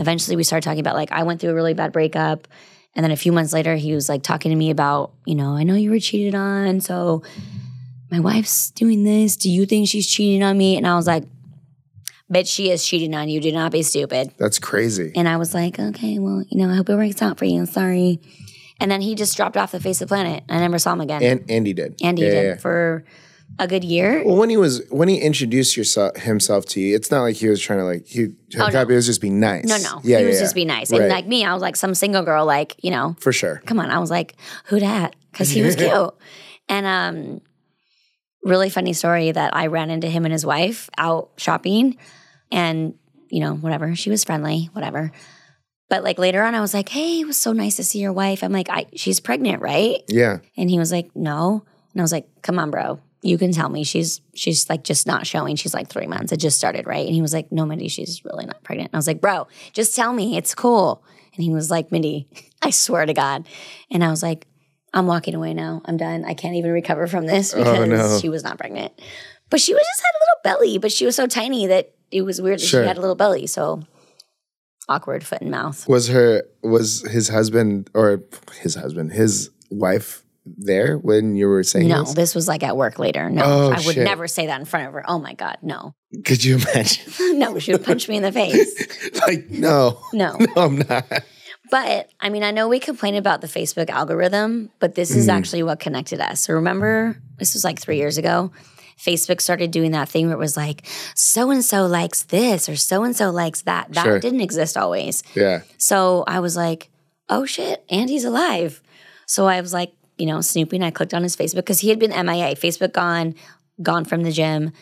eventually 0.00 0.36
we 0.36 0.42
started 0.42 0.64
talking 0.64 0.80
about 0.80 0.94
like, 0.96 1.12
I 1.12 1.22
went 1.22 1.40
through 1.40 1.50
a 1.50 1.54
really 1.54 1.74
bad 1.74 1.92
breakup. 1.92 2.48
And 2.94 3.04
then 3.04 3.10
a 3.10 3.16
few 3.16 3.32
months 3.32 3.52
later, 3.52 3.76
he 3.76 3.94
was 3.94 4.08
like 4.08 4.22
talking 4.22 4.50
to 4.50 4.56
me 4.56 4.70
about, 4.70 5.12
you 5.24 5.34
know, 5.34 5.54
I 5.54 5.62
know 5.62 5.74
you 5.74 5.90
were 5.90 6.00
cheated 6.00 6.34
on. 6.34 6.80
So 6.80 7.22
my 8.10 8.18
wife's 8.18 8.70
doing 8.70 9.04
this. 9.04 9.36
Do 9.36 9.50
you 9.50 9.66
think 9.66 9.88
she's 9.88 10.08
cheating 10.08 10.42
on 10.42 10.56
me? 10.56 10.76
And 10.76 10.86
I 10.86 10.96
was 10.96 11.06
like, 11.06 11.24
bitch, 12.32 12.52
she 12.52 12.70
is 12.70 12.84
cheating 12.84 13.14
on 13.14 13.28
you. 13.28 13.40
Do 13.40 13.52
not 13.52 13.72
be 13.72 13.82
stupid. 13.82 14.32
That's 14.38 14.58
crazy. 14.58 15.12
And 15.14 15.28
I 15.28 15.36
was 15.36 15.54
like, 15.54 15.78
okay, 15.78 16.18
well, 16.18 16.42
you 16.48 16.58
know, 16.58 16.72
I 16.72 16.76
hope 16.76 16.88
it 16.88 16.96
works 16.96 17.22
out 17.22 17.38
for 17.38 17.44
you. 17.44 17.60
I'm 17.60 17.66
Sorry. 17.66 18.20
And 18.80 18.90
then 18.90 19.00
he 19.00 19.14
just 19.14 19.36
dropped 19.36 19.56
off 19.56 19.72
the 19.72 19.80
face 19.80 20.00
of 20.00 20.08
the 20.08 20.14
planet. 20.14 20.44
I 20.48 20.58
never 20.58 20.78
saw 20.78 20.92
him 20.92 21.00
again. 21.00 21.22
And 21.22 21.50
Andy 21.50 21.72
did. 21.74 22.00
Andy 22.02 22.22
Yeah, 22.22 22.30
did 22.30 22.44
yeah. 22.44 22.56
for 22.56 23.04
a 23.58 23.66
good 23.66 23.84
year. 23.84 24.22
Well, 24.24 24.36
when 24.36 24.50
he 24.50 24.56
was 24.56 24.82
when 24.90 25.08
he 25.08 25.18
introduced 25.20 25.76
yourself 25.76 26.16
himself 26.16 26.64
to 26.66 26.80
you, 26.80 26.94
it's 26.94 27.10
not 27.10 27.22
like 27.22 27.36
he 27.36 27.48
was 27.48 27.60
trying 27.60 27.80
to 27.80 27.84
like 27.84 28.06
he 28.06 28.28
Oh, 28.58 28.68
no. 28.68 28.80
up. 28.80 28.90
It 28.90 28.94
was 28.94 29.06
just 29.06 29.20
be 29.20 29.30
nice. 29.30 29.64
No, 29.64 29.76
no. 29.78 30.00
Yeah, 30.04 30.18
he 30.18 30.22
yeah, 30.22 30.28
was 30.28 30.36
yeah. 30.36 30.42
just 30.42 30.54
be 30.54 30.64
nice. 30.64 30.90
Right. 30.90 31.02
And 31.02 31.10
like 31.10 31.26
me, 31.26 31.44
I 31.44 31.52
was 31.52 31.62
like 31.62 31.76
some 31.76 31.94
single 31.94 32.22
girl, 32.22 32.46
like, 32.46 32.76
you 32.82 32.90
know, 32.90 33.16
for 33.20 33.32
sure. 33.32 33.60
come 33.66 33.78
on. 33.80 33.90
I 33.90 33.98
was 33.98 34.10
like, 34.10 34.36
who 34.66 34.78
dat? 34.80 35.14
Because 35.32 35.50
he 35.50 35.62
was 35.62 35.76
cute. 35.84 36.14
And 36.68 36.86
um, 36.86 37.40
really 38.42 38.70
funny 38.70 38.92
story 38.92 39.32
that 39.32 39.54
I 39.56 39.66
ran 39.66 39.90
into 39.90 40.08
him 40.08 40.24
and 40.24 40.32
his 40.32 40.46
wife 40.46 40.88
out 40.96 41.30
shopping 41.36 41.98
and, 42.52 42.94
you 43.30 43.40
know, 43.40 43.54
whatever. 43.54 43.94
She 43.94 44.10
was 44.10 44.24
friendly, 44.24 44.70
whatever. 44.72 45.10
But 45.90 46.04
like 46.04 46.18
later 46.18 46.42
on, 46.42 46.54
I 46.54 46.60
was 46.60 46.74
like, 46.74 46.88
hey, 46.90 47.20
it 47.20 47.26
was 47.26 47.36
so 47.38 47.52
nice 47.52 47.76
to 47.76 47.84
see 47.84 47.98
your 47.98 48.12
wife. 48.12 48.42
I'm 48.44 48.52
like, 48.52 48.68
I, 48.70 48.86
she's 48.94 49.20
pregnant, 49.20 49.62
right? 49.62 50.02
Yeah. 50.08 50.38
And 50.56 50.68
he 50.70 50.78
was 50.78 50.92
like, 50.92 51.14
no. 51.16 51.64
And 51.92 52.00
I 52.00 52.04
was 52.04 52.12
like, 52.12 52.28
come 52.42 52.58
on, 52.58 52.70
bro. 52.70 53.00
You 53.22 53.36
can 53.38 53.52
tell 53.52 53.68
me 53.68 53.82
she's 53.84 54.20
she's 54.34 54.68
like 54.68 54.84
just 54.84 55.06
not 55.06 55.26
showing. 55.26 55.56
She's 55.56 55.74
like 55.74 55.88
three 55.88 56.06
months. 56.06 56.32
It 56.32 56.36
just 56.38 56.56
started, 56.58 56.86
right? 56.86 57.04
And 57.06 57.14
he 57.14 57.22
was 57.22 57.32
like, 57.32 57.50
no, 57.50 57.66
Mindy, 57.66 57.88
she's 57.88 58.24
really 58.24 58.46
not 58.46 58.62
pregnant. 58.62 58.90
And 58.90 58.96
I 58.96 58.98
was 58.98 59.06
like, 59.08 59.20
bro, 59.20 59.48
just 59.72 59.94
tell 59.96 60.12
me. 60.12 60.36
It's 60.36 60.54
cool. 60.54 61.02
And 61.34 61.42
he 61.44 61.50
was 61.52 61.70
like, 61.70 61.90
Mindy, 61.92 62.28
I 62.62 62.70
swear 62.70 63.06
to 63.06 63.14
God. 63.14 63.48
And 63.90 64.04
I 64.04 64.10
was 64.10 64.22
like, 64.22 64.46
I'm 64.94 65.06
walking 65.06 65.34
away 65.34 65.52
now. 65.54 65.82
I'm 65.84 65.96
done. 65.96 66.24
I 66.24 66.34
can't 66.34 66.54
even 66.56 66.70
recover 66.70 67.06
from 67.06 67.26
this 67.26 67.52
because 67.52 67.78
Oh, 67.78 67.84
no. 67.84 68.18
she 68.18 68.28
was 68.28 68.42
not 68.44 68.58
pregnant. 68.58 68.92
But 69.50 69.60
she 69.60 69.74
was 69.74 69.82
just 69.82 70.00
had 70.02 70.10
a 70.10 70.20
little 70.22 70.58
belly, 70.58 70.78
but 70.78 70.92
she 70.92 71.04
was 71.06 71.16
so 71.16 71.26
tiny 71.26 71.66
that 71.66 71.92
it 72.10 72.22
was 72.22 72.40
weird 72.40 72.60
that 72.60 72.64
Sure. 72.64 72.82
she 72.82 72.86
had 72.88 72.98
a 72.98 73.00
little 73.00 73.14
belly. 73.16 73.46
So 73.46 73.82
awkward 74.88 75.24
foot 75.24 75.40
and 75.40 75.50
mouth. 75.50 75.86
Was 75.88 76.08
her 76.08 76.44
was 76.62 77.02
his 77.10 77.28
husband 77.28 77.90
or 77.94 78.22
his 78.60 78.74
husband 78.74 79.12
his 79.12 79.50
wife 79.70 80.24
there 80.56 80.96
when 80.98 81.36
you 81.36 81.48
were 81.48 81.62
saying 81.62 81.88
No, 81.88 82.04
this? 82.04 82.14
this 82.14 82.34
was 82.34 82.48
like 82.48 82.62
at 82.62 82.76
work 82.76 82.98
later. 82.98 83.28
No, 83.30 83.42
Oh, 83.44 83.66
I 83.70 83.76
would 83.84 83.94
shit. 83.94 84.04
never 84.04 84.26
say 84.28 84.46
that 84.46 84.58
in 84.60 84.66
front 84.66 84.86
of 84.86 84.92
her. 84.94 85.04
Oh 85.08 85.18
my 85.18 85.34
God, 85.34 85.58
no. 85.62 85.94
Could 86.24 86.44
you 86.44 86.56
imagine? 86.56 87.12
no, 87.38 87.58
she 87.58 87.72
would 87.72 87.84
punch 87.84 88.08
me 88.08 88.16
in 88.16 88.22
the 88.22 88.32
face. 88.32 89.10
like 89.26 89.50
no, 89.50 90.00
No. 90.12 90.36
no, 90.40 90.52
I'm 90.56 90.78
not. 90.78 91.04
But 91.70 92.08
I 92.20 92.30
mean, 92.30 92.44
I 92.44 92.50
know 92.50 92.68
we 92.68 92.80
complain 92.80 93.14
about 93.14 93.40
the 93.42 93.46
Facebook 93.46 93.90
algorithm, 93.90 94.70
but 94.78 94.94
this 94.94 95.14
is 95.14 95.26
hmm. 95.26 95.30
actually 95.30 95.62
what 95.62 95.80
connected 95.80 96.20
us. 96.20 96.40
So 96.40 96.54
remember, 96.54 97.20
this 97.38 97.52
was 97.54 97.64
like 97.64 97.78
three 97.78 97.98
years 97.98 98.16
ago. 98.16 98.52
Facebook 98.98 99.40
started 99.40 99.70
doing 99.70 99.92
that 99.92 100.08
thing 100.08 100.26
where 100.26 100.34
it 100.34 100.38
was 100.40 100.56
like, 100.56 100.84
so 101.14 101.50
and 101.50 101.64
so 101.64 101.86
likes 101.86 102.24
this 102.24 102.68
or 102.68 102.74
so 102.74 103.04
and 103.04 103.14
so 103.14 103.30
likes 103.30 103.62
that. 103.62 103.92
That 103.92 104.04
Sure. 104.04 104.18
didn't 104.18 104.40
exist 104.40 104.76
always. 104.76 105.22
Yeah, 105.34 105.60
So 105.76 106.24
I 106.26 106.40
was 106.40 106.56
like, 106.56 106.90
oh 107.28 107.44
shit, 107.44 107.84
Andy's 107.90 108.24
alive. 108.24 108.82
So 109.26 109.46
I 109.46 109.60
was 109.60 109.72
like, 109.72 109.92
you 110.18 110.26
know, 110.26 110.40
snooping. 110.40 110.82
I 110.82 110.90
clicked 110.90 111.14
on 111.14 111.22
his 111.22 111.36
Facebook 111.36 111.56
because 111.56 111.80
he 111.80 111.88
had 111.88 111.98
been 111.98 112.10
MIA, 112.10 112.56
Facebook 112.56 112.92
gone, 112.92 113.34
gone 113.82 114.04
from 114.04 114.22
the 114.22 114.32
gym. 114.32 114.72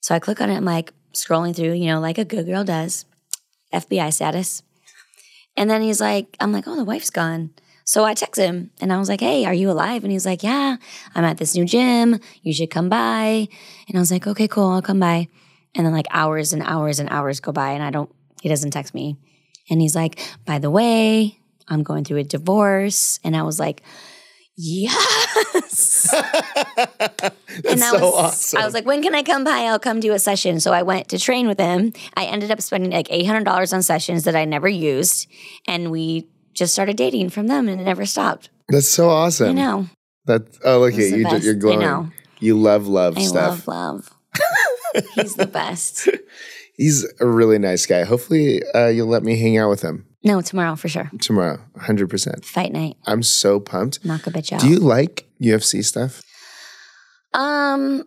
So 0.00 0.14
I 0.14 0.18
click 0.18 0.40
on 0.40 0.50
it. 0.50 0.56
I'm 0.56 0.64
like 0.64 0.92
scrolling 1.14 1.54
through, 1.54 1.72
you 1.72 1.86
know, 1.86 2.00
like 2.00 2.18
a 2.18 2.24
good 2.24 2.46
girl 2.46 2.64
does, 2.64 3.04
FBI 3.72 4.12
status. 4.12 4.62
And 5.56 5.68
then 5.68 5.82
he's 5.82 6.00
like, 6.00 6.36
I'm 6.40 6.52
like, 6.52 6.66
oh, 6.66 6.76
the 6.76 6.84
wife's 6.84 7.10
gone. 7.10 7.50
So 7.84 8.04
I 8.04 8.14
text 8.14 8.40
him 8.40 8.70
and 8.80 8.92
I 8.92 8.98
was 8.98 9.08
like, 9.08 9.20
hey, 9.20 9.44
are 9.44 9.54
you 9.54 9.70
alive? 9.70 10.04
And 10.04 10.12
he's 10.12 10.24
like, 10.24 10.42
yeah, 10.42 10.76
I'm 11.14 11.24
at 11.24 11.38
this 11.38 11.54
new 11.54 11.64
gym. 11.64 12.20
You 12.42 12.52
should 12.54 12.70
come 12.70 12.88
by. 12.88 13.48
And 13.88 13.96
I 13.96 13.98
was 13.98 14.10
like, 14.10 14.26
okay, 14.26 14.48
cool, 14.48 14.70
I'll 14.70 14.82
come 14.82 15.00
by. 15.00 15.28
And 15.74 15.84
then 15.84 15.92
like 15.92 16.06
hours 16.10 16.52
and 16.52 16.62
hours 16.62 17.00
and 17.00 17.08
hours 17.10 17.40
go 17.40 17.52
by 17.52 17.72
and 17.72 17.82
I 17.82 17.90
don't, 17.90 18.10
he 18.40 18.48
doesn't 18.48 18.70
text 18.70 18.94
me. 18.94 19.16
And 19.68 19.80
he's 19.80 19.94
like, 19.94 20.20
by 20.44 20.58
the 20.58 20.70
way, 20.70 21.38
I'm 21.68 21.82
going 21.82 22.04
through 22.04 22.18
a 22.18 22.24
divorce. 22.24 23.18
And 23.24 23.36
I 23.36 23.42
was 23.42 23.58
like, 23.58 23.82
yes. 24.56 26.12
and 26.14 27.32
That's 27.64 27.82
I 27.82 27.90
so 27.90 28.00
was, 28.00 28.14
awesome. 28.14 28.60
I 28.60 28.64
was 28.64 28.74
like, 28.74 28.84
when 28.86 29.02
can 29.02 29.14
I 29.14 29.22
come 29.22 29.44
by? 29.44 29.60
I'll 29.62 29.78
come 29.78 30.00
do 30.00 30.12
a 30.12 30.18
session. 30.18 30.60
So 30.60 30.72
I 30.72 30.82
went 30.82 31.08
to 31.08 31.18
train 31.18 31.48
with 31.48 31.58
him. 31.58 31.92
I 32.16 32.24
ended 32.26 32.50
up 32.50 32.60
spending 32.60 32.90
like 32.90 33.08
$800 33.08 33.72
on 33.72 33.82
sessions 33.82 34.24
that 34.24 34.36
I 34.36 34.44
never 34.44 34.68
used. 34.68 35.28
And 35.66 35.90
we 35.90 36.28
just 36.54 36.72
started 36.72 36.96
dating 36.96 37.30
from 37.30 37.46
them 37.46 37.68
and 37.68 37.80
it 37.80 37.84
never 37.84 38.04
stopped. 38.06 38.50
that's 38.68 38.88
so 38.88 39.08
awesome. 39.08 39.50
I 39.50 39.52
know. 39.52 39.86
That 40.26 40.42
oh 40.64 40.78
look 40.80 40.94
at 40.94 41.00
you, 41.10 41.24
best. 41.24 41.44
you're 41.44 41.56
I 41.56 41.58
glowing. 41.58 41.80
know. 41.80 42.08
You 42.38 42.56
love 42.56 42.86
love 42.86 43.18
I 43.18 43.22
stuff. 43.22 43.66
love 43.66 44.08
love. 44.94 45.04
He's 45.14 45.34
the 45.34 45.46
best. 45.46 46.08
He's 46.76 47.04
a 47.20 47.26
really 47.26 47.58
nice 47.58 47.86
guy. 47.86 48.04
Hopefully, 48.04 48.62
uh, 48.72 48.86
you'll 48.86 49.08
let 49.08 49.24
me 49.24 49.36
hang 49.36 49.58
out 49.58 49.68
with 49.68 49.82
him 49.82 50.06
No, 50.24 50.40
tomorrow 50.40 50.76
for 50.76 50.88
sure. 50.88 51.10
tomorrow. 51.20 51.58
Hundred 51.76 52.08
percent. 52.08 52.44
Fight 52.44 52.72
night. 52.72 52.96
I'm 53.06 53.22
so 53.22 53.58
pumped. 53.58 54.04
Knock 54.04 54.26
a 54.26 54.30
bitch 54.30 54.52
out. 54.52 54.60
Do 54.60 54.68
you 54.68 54.78
like 54.78 55.26
UFC 55.40 55.84
stuff? 55.84 56.22
Um, 57.34 58.04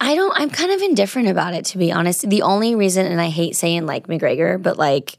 I 0.00 0.14
don't. 0.14 0.38
I'm 0.38 0.50
kind 0.50 0.72
of 0.72 0.82
indifferent 0.82 1.28
about 1.28 1.54
it, 1.54 1.64
to 1.66 1.78
be 1.78 1.92
honest. 1.92 2.28
The 2.28 2.42
only 2.42 2.74
reason, 2.74 3.06
and 3.06 3.20
I 3.20 3.28
hate 3.28 3.56
saying 3.56 3.86
like 3.86 4.06
McGregor, 4.06 4.60
but 4.60 4.76
like, 4.76 5.18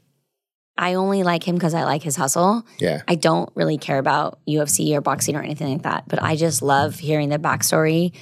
I 0.76 0.94
only 0.94 1.22
like 1.22 1.46
him 1.46 1.54
because 1.54 1.74
I 1.74 1.84
like 1.84 2.02
his 2.02 2.16
hustle. 2.16 2.66
Yeah. 2.78 3.02
I 3.08 3.14
don't 3.14 3.50
really 3.54 3.78
care 3.78 3.98
about 3.98 4.40
UFC 4.48 4.94
or 4.94 5.00
boxing 5.00 5.36
or 5.36 5.42
anything 5.42 5.72
like 5.72 5.82
that. 5.82 6.04
But 6.08 6.22
I 6.22 6.36
just 6.36 6.62
love 6.62 6.98
hearing 6.98 7.28
the 7.28 7.38
backstory 7.38 8.12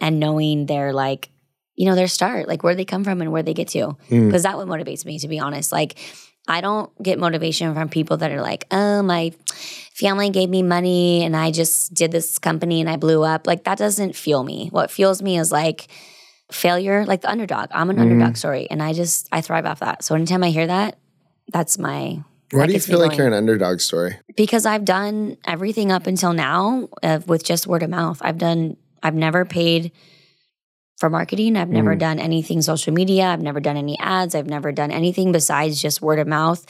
and 0.00 0.18
knowing 0.18 0.66
their 0.66 0.92
like, 0.92 1.30
you 1.76 1.86
know, 1.86 1.94
their 1.94 2.08
start, 2.08 2.48
like 2.48 2.62
where 2.62 2.74
they 2.74 2.84
come 2.84 3.04
from 3.04 3.20
and 3.20 3.30
where 3.30 3.42
they 3.42 3.54
get 3.54 3.68
to. 3.68 3.96
Because 4.08 4.42
that 4.44 4.56
what 4.56 4.66
motivates 4.66 5.04
me, 5.04 5.18
to 5.20 5.28
be 5.28 5.38
honest. 5.38 5.70
Like, 5.70 5.98
I 6.48 6.62
don't 6.62 6.90
get 7.02 7.18
motivation 7.18 7.74
from 7.74 7.90
people 7.90 8.16
that 8.16 8.32
are 8.32 8.40
like, 8.40 8.64
oh, 8.70 9.02
my 9.02 9.32
family 9.92 10.30
gave 10.30 10.48
me 10.48 10.62
money 10.62 11.22
and 11.22 11.36
I 11.36 11.50
just 11.50 11.92
did 11.92 12.10
this 12.10 12.38
company 12.38 12.80
and 12.80 12.88
I 12.88 12.96
blew 12.96 13.22
up. 13.22 13.46
Like, 13.46 13.64
that 13.64 13.76
doesn't 13.76 14.16
fuel 14.16 14.42
me. 14.42 14.68
What 14.70 14.90
fuels 14.90 15.20
me 15.20 15.38
is 15.38 15.52
like 15.52 15.88
failure, 16.50 17.04
like 17.04 17.20
the 17.20 17.30
underdog. 17.30 17.68
I'm 17.70 17.90
an 17.90 17.98
underdog 17.98 18.36
story 18.38 18.66
and 18.70 18.82
I 18.82 18.94
just, 18.94 19.28
I 19.30 19.42
thrive 19.42 19.66
off 19.66 19.80
that. 19.80 20.02
So 20.02 20.14
anytime 20.14 20.42
I 20.42 20.48
hear 20.50 20.66
that, 20.66 20.98
that's 21.52 21.78
my. 21.78 22.24
Why 22.50 22.66
do 22.66 22.72
you 22.72 22.80
feel 22.80 22.98
like 22.98 23.10
going 23.10 23.18
you're 23.18 23.26
an 23.26 23.34
underdog 23.34 23.80
story? 23.80 24.16
because 24.34 24.64
I've 24.64 24.86
done 24.86 25.36
everything 25.44 25.92
up 25.92 26.06
until 26.06 26.32
now 26.32 26.88
uh, 27.02 27.20
with 27.26 27.44
just 27.44 27.66
word 27.66 27.82
of 27.82 27.90
mouth. 27.90 28.20
I've 28.22 28.38
done, 28.38 28.78
I've 29.02 29.14
never 29.14 29.44
paid 29.44 29.92
for 30.98 31.08
marketing. 31.08 31.56
I've 31.56 31.68
never 31.68 31.94
done 31.94 32.18
anything 32.18 32.60
social 32.60 32.92
media. 32.92 33.26
I've 33.26 33.40
never 33.40 33.60
done 33.60 33.76
any 33.76 33.98
ads. 34.00 34.34
I've 34.34 34.48
never 34.48 34.72
done 34.72 34.90
anything 34.90 35.32
besides 35.32 35.80
just 35.80 36.02
word 36.02 36.18
of 36.18 36.26
mouth. 36.26 36.66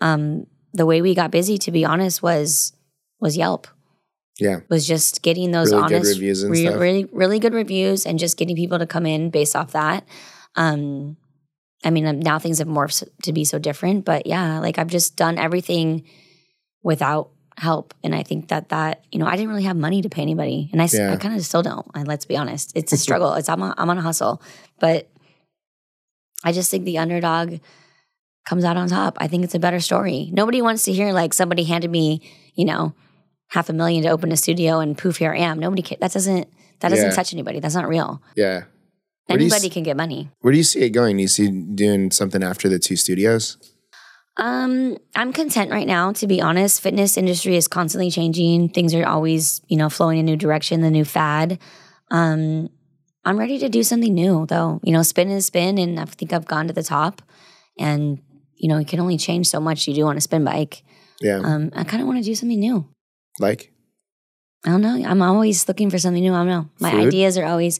Um, 0.00 0.46
the 0.72 0.86
way 0.86 1.02
we 1.02 1.14
got 1.14 1.30
busy, 1.30 1.58
to 1.58 1.70
be 1.72 1.84
honest, 1.84 2.22
was 2.22 2.72
was 3.20 3.36
Yelp. 3.36 3.66
Yeah. 4.38 4.60
Was 4.68 4.86
just 4.86 5.22
getting 5.22 5.50
those 5.50 5.70
Really 5.72 5.82
honest, 5.82 6.14
reviews 6.14 6.42
and 6.42 6.52
re- 6.52 6.66
stuff. 6.66 6.80
really, 6.80 7.04
really 7.12 7.38
good 7.38 7.54
reviews, 7.54 8.06
and 8.06 8.18
just 8.18 8.36
getting 8.36 8.56
people 8.56 8.78
to 8.78 8.86
come 8.86 9.06
in 9.06 9.30
based 9.30 9.56
off 9.56 9.72
that. 9.72 10.06
Um, 10.56 11.16
I 11.84 11.90
mean, 11.90 12.06
um, 12.06 12.20
now 12.20 12.38
things 12.38 12.58
have 12.58 12.68
morphed 12.68 13.06
to 13.22 13.32
be 13.32 13.44
so 13.44 13.58
different, 13.58 14.04
but 14.04 14.26
yeah, 14.26 14.58
like 14.60 14.78
I've 14.78 14.88
just 14.88 15.16
done 15.16 15.38
everything 15.38 16.04
without 16.82 17.30
help, 17.58 17.94
and 18.02 18.14
I 18.14 18.22
think 18.22 18.48
that 18.48 18.68
that 18.70 19.04
you 19.12 19.18
know 19.18 19.26
I 19.26 19.36
didn't 19.36 19.50
really 19.50 19.64
have 19.64 19.76
money 19.76 20.02
to 20.02 20.08
pay 20.08 20.22
anybody, 20.22 20.68
and 20.72 20.80
I, 20.80 20.88
Yeah. 20.92 21.12
I 21.12 21.16
kind 21.16 21.36
of 21.36 21.44
still 21.44 21.62
don't. 21.62 21.86
And 21.94 22.06
let's 22.08 22.24
be 22.24 22.36
honest, 22.36 22.72
it's 22.74 22.92
a 22.92 22.96
struggle. 22.96 23.34
it's 23.34 23.48
I'm 23.48 23.62
on, 23.62 23.74
I'm 23.76 23.90
on 23.90 23.98
a 23.98 24.02
hustle, 24.02 24.40
but 24.78 25.08
I 26.44 26.52
just 26.52 26.70
think 26.70 26.84
the 26.84 26.98
underdog 26.98 27.58
comes 28.48 28.64
out 28.64 28.76
on 28.76 28.88
top. 28.88 29.16
I 29.20 29.26
think 29.28 29.44
it's 29.44 29.54
a 29.54 29.58
better 29.58 29.80
story. 29.80 30.30
Nobody 30.32 30.62
wants 30.62 30.84
to 30.84 30.92
hear 30.92 31.12
like 31.12 31.34
somebody 31.34 31.64
handed 31.64 31.90
me, 31.90 32.22
you 32.54 32.64
know, 32.64 32.94
half 33.48 33.68
a 33.68 33.72
million 33.72 34.02
to 34.04 34.08
open 34.08 34.32
a 34.32 34.36
studio 34.36 34.78
and 34.80 34.96
poof, 34.96 35.18
here 35.18 35.32
I 35.34 35.38
am. 35.38 35.58
Nobody 35.58 35.82
that 36.00 36.12
doesn't 36.12 36.48
that 36.80 36.88
doesn't 36.88 37.06
Yeah. 37.06 37.14
touch 37.14 37.34
anybody. 37.34 37.60
That's 37.60 37.74
not 37.74 37.88
real. 37.88 38.22
Yeah. 38.36 38.62
Where 39.26 39.38
you 39.38 39.46
Anybody 39.46 39.68
can 39.68 39.82
get 39.82 39.96
money. 39.96 40.30
Where 40.40 40.50
do 40.50 40.56
you 40.56 40.64
see 40.64 40.80
it 40.80 40.90
going? 40.90 41.16
Do 41.18 41.22
you 41.22 41.28
see 41.28 41.50
doing 41.50 42.10
something 42.10 42.42
after 42.42 42.68
the 42.68 42.78
two 42.78 42.96
studios? 42.96 43.58
Um, 44.40 44.96
I'm 45.14 45.32
content 45.32 45.70
right 45.70 45.86
now, 45.86 46.12
to 46.12 46.26
be 46.26 46.40
honest. 46.40 46.80
Fitness 46.80 47.16
industry 47.18 47.56
is 47.56 47.68
constantly 47.68 48.10
changing. 48.10 48.70
Things 48.70 48.94
are 48.94 49.06
always, 49.06 49.60
you 49.68 49.76
know, 49.76 49.90
flowing 49.90 50.18
in 50.18 50.26
a 50.26 50.30
new 50.32 50.36
direction, 50.36 50.80
the 50.80 50.90
new 50.90 51.04
fad. 51.04 51.58
Um, 52.10 52.70
I'm 53.24 53.38
ready 53.38 53.58
to 53.58 53.68
do 53.68 53.82
something 53.82 54.14
new 54.14 54.46
though. 54.46 54.80
You 54.82 54.92
know, 54.92 55.02
spin 55.02 55.30
is 55.30 55.46
spin 55.46 55.76
and 55.76 56.00
I 56.00 56.06
think 56.06 56.32
I've 56.32 56.46
gone 56.46 56.66
to 56.68 56.72
the 56.72 56.82
top. 56.82 57.20
And, 57.78 58.20
you 58.56 58.68
know, 58.68 58.78
you 58.78 58.86
can 58.86 58.98
only 58.98 59.18
change 59.18 59.46
so 59.48 59.60
much 59.60 59.86
you 59.86 59.94
do 59.94 60.06
on 60.06 60.16
a 60.16 60.20
spin 60.22 60.42
bike. 60.42 60.82
Yeah. 61.20 61.40
Um, 61.44 61.70
I 61.76 61.84
kind 61.84 62.00
of 62.00 62.06
want 62.08 62.18
to 62.18 62.24
do 62.24 62.34
something 62.34 62.58
new. 62.58 62.88
like 63.38 63.72
I 64.64 64.70
don't 64.70 64.82
know. 64.82 65.02
I'm 65.06 65.22
always 65.22 65.68
looking 65.68 65.90
for 65.90 65.98
something 65.98 66.22
new. 66.22 66.34
I 66.34 66.38
don't 66.38 66.48
know. 66.48 66.68
My 66.80 66.90
Food? 66.92 67.08
ideas 67.08 67.36
are 67.38 67.44
always 67.44 67.78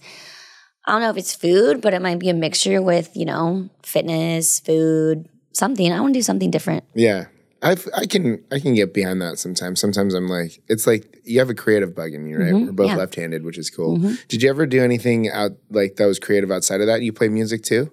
I 0.87 0.93
don't 0.93 1.03
know 1.03 1.11
if 1.11 1.17
it's 1.17 1.35
food, 1.35 1.81
but 1.81 1.95
it 1.95 2.03
might 2.03 2.19
be 2.19 2.31
a 2.31 2.35
mixture 2.35 2.81
with, 2.83 3.11
you 3.15 3.25
know, 3.27 3.69
fitness, 3.83 4.61
food, 4.61 5.29
something. 5.53 5.93
I 5.93 6.01
want 6.01 6.15
to 6.15 6.19
do 6.19 6.23
something 6.23 6.51
different. 6.51 6.85
yeah. 6.95 7.27
I 7.63 7.77
I 7.95 8.07
can 8.07 8.43
I 8.51 8.59
can 8.59 8.75
get 8.75 8.95
behind 8.95 9.21
that 9.21 9.39
sometimes. 9.39 9.81
Sometimes 9.81 10.15
I'm 10.15 10.29
like 10.29 10.63
it's 10.69 10.87
like 10.87 11.21
you 11.25 11.39
have 11.41 11.51
a 11.51 11.55
creative 11.55 11.95
bug 11.95 12.15
in 12.15 12.27
you, 12.27 12.39
right? 12.39 12.55
Mhm, 12.55 12.67
We're 12.67 12.73
both 12.73 12.87
yeah. 12.89 12.97
left-handed, 12.97 13.45
which 13.45 13.59
is 13.59 13.69
cool. 13.69 13.99
Mhm. 13.99 14.17
Did 14.29 14.43
you 14.43 14.49
ever 14.49 14.65
do 14.65 14.83
anything 14.83 15.29
out 15.29 15.53
like 15.71 15.97
that 15.97 16.07
was 16.07 16.19
creative 16.19 16.51
outside 16.51 16.81
of 16.81 16.87
that? 16.87 17.03
You 17.03 17.13
play 17.13 17.29
music 17.29 17.63
too? 17.63 17.91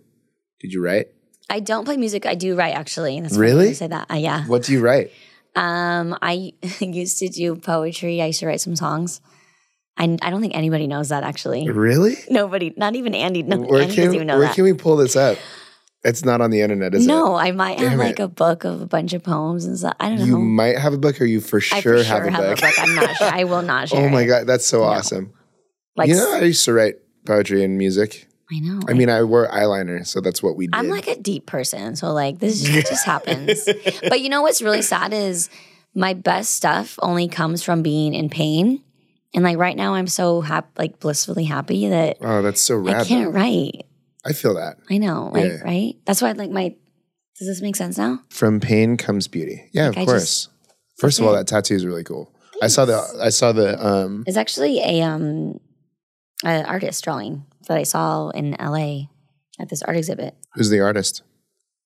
Did 0.62 0.72
you 0.72 0.82
write? 0.82 1.08
I 1.50 1.60
don't 1.60 1.84
play 1.84 1.98
music. 1.98 2.26
I 2.26 2.34
do 2.36 2.56
write 2.56 2.76
actually. 2.76 3.20
That's 3.20 3.36
Really? 3.36 3.68
you 3.68 3.74
say 3.74 3.88
that. 3.88 4.10
Uh, 4.10 4.16
yeah. 4.16 4.46
What 4.48 4.64
do 4.64 4.72
you 4.72 4.80
write? 4.80 5.12
Um, 5.54 6.16
I 6.22 6.54
used 6.80 7.20
to 7.20 7.28
do 7.28 7.56
poetry. 7.58 8.22
I 8.22 8.28
used 8.28 8.40
to 8.40 8.48
write 8.48 8.62
some 8.62 8.78
songs. 8.78 9.20
I, 9.98 10.18
I 10.22 10.30
don't 10.30 10.40
think 10.40 10.56
anybody 10.56 10.88
knows 10.88 11.10
that 11.10 11.24
actually. 11.24 11.68
Really? 11.70 12.16
Nobody, 12.30 12.74
not 12.78 12.96
even 12.96 13.14
Andy. 13.14 13.44
No, 13.44 13.58
Where 13.60 13.82
Andy 13.82 13.96
can 13.96 14.04
doesn't 14.06 14.16
even 14.16 14.28
know 14.28 14.38
where 14.38 14.48
that. 14.48 14.56
can 14.56 14.64
we 14.64 14.72
pull 14.74 14.96
this 14.96 15.18
up? 15.18 15.38
It's 16.08 16.24
not 16.26 16.42
on 16.42 16.50
the 16.52 16.62
internet, 16.62 16.96
is 16.96 17.06
no, 17.06 17.36
I 17.36 17.52
might 17.52 17.80
have 17.80 17.90
Damn 17.92 18.00
like 18.00 18.20
it. 18.20 18.24
a 18.24 18.28
book 18.28 18.64
of 18.64 18.82
a 18.82 18.86
bunch 18.86 19.14
of 19.14 19.24
poems 19.24 19.66
and 19.66 19.78
stuff. 19.78 19.96
I 20.00 20.10
don't 20.10 20.20
it? 20.20 20.26
You 20.26 20.32
know. 20.34 20.40
might 20.40 20.78
have 20.80 20.94
a 20.94 20.98
book, 20.98 21.20
or 21.22 21.26
you 21.26 21.42
for 21.42 21.58
I 21.58 21.82
sure, 21.82 21.98
for 22.00 22.04
have, 22.06 22.26
a, 22.26 22.32
have 22.32 22.42
book. 22.44 22.58
a 22.60 22.62
book. 22.62 22.74
I'm 22.80 22.96
not 22.96 23.16
sure. 23.18 23.28
I 23.32 23.44
will 23.44 23.62
not 23.74 23.84
oh 23.84 23.86
share. 23.98 24.06
oh 24.08 24.10
my 24.10 24.22
it. 24.22 24.28
god, 24.28 24.48
that's 24.48 24.66
so 24.66 24.80
No. 24.80 24.86
awesome! 24.86 25.34
Like 25.96 26.10
you 26.10 26.16
know, 26.16 26.34
I 26.34 26.42
used 26.42 26.64
to 26.66 26.74
write 26.74 26.96
poetry 27.26 27.64
and 27.64 27.78
music. 27.78 28.28
I 28.52 28.60
know. 28.60 28.80
I 28.88 28.94
mean, 28.94 29.10
I 29.10 29.24
wore 29.24 29.48
eyeliner, 29.50 30.08
so 30.08 30.22
that's 30.22 30.42
what 30.42 30.56
we 30.56 30.68
did. 30.68 30.76
I'm 30.76 30.88
like 30.88 31.08
a 31.08 31.18
deep 31.18 31.46
person, 31.48 31.96
so 31.98 32.14
like 32.14 32.40
this 32.40 32.62
just, 32.64 32.88
just 32.90 33.06
happens. 33.06 33.68
But 34.08 34.22
you 34.22 34.30
know 34.30 34.42
what's 34.42 34.62
really 34.62 34.82
sad 34.82 35.12
is 35.14 35.50
my 35.94 36.14
best 36.14 36.52
stuff 36.56 36.98
only 37.02 37.28
comes 37.28 37.64
from 37.64 37.82
being 37.82 38.14
in 38.14 38.30
pain 38.30 38.82
And 39.34 39.44
like 39.44 39.58
right 39.58 39.76
now, 39.76 39.96
I'm 39.96 40.08
so 40.08 40.40
happy, 40.42 40.68
like 40.78 41.00
blissfully 41.00 41.44
happy 41.46 41.90
that 41.90 42.18
Oh, 42.22 42.42
that's 42.42 42.62
so 42.62 42.78
rad. 42.78 43.02
I 43.02 43.04
can't 43.04 43.34
write. 43.34 43.87
I 44.28 44.34
feel 44.34 44.54
that. 44.56 44.78
I 44.90 44.98
know, 44.98 45.32
like 45.34 45.46
Yeah. 45.46 45.62
right. 45.64 45.96
That's 46.06 46.22
why, 46.22 46.32
like 46.34 46.52
my. 46.52 46.76
Does 47.40 47.48
this 47.48 47.62
make 47.62 47.76
sense 47.76 47.98
now? 48.00 48.20
From 48.30 48.60
pain 48.60 48.98
comes 48.98 49.28
beauty. 49.28 49.70
Yeah, 49.72 49.90
Like, 49.90 49.98
I 49.98 50.02
of 50.02 50.08
course. 50.08 50.22
just- 50.24 50.50
First 51.00 51.20
of 51.20 51.26
all, 51.28 51.34
that 51.34 51.46
tattoo 51.46 51.76
is 51.76 51.86
really 51.86 52.04
cool. 52.04 52.34
I 52.64 52.68
saw 52.68 52.86
the 52.86 52.98
I 53.22 53.30
saw 53.30 53.52
the 53.52 53.78
um 53.86 54.24
It's 54.26 54.36
actually 54.38 54.80
a 54.80 55.02
um, 55.04 55.60
an 56.44 56.66
artist 56.66 57.04
drawing 57.04 57.46
that 57.68 57.78
I 57.78 57.84
saw 57.84 58.30
in 58.30 58.60
L.A. 58.60 59.08
at 59.60 59.70
this 59.70 59.84
art 59.84 59.96
exhibit. 59.98 60.34
who's 60.56 60.72
the 60.72 60.80
artist? 60.80 61.22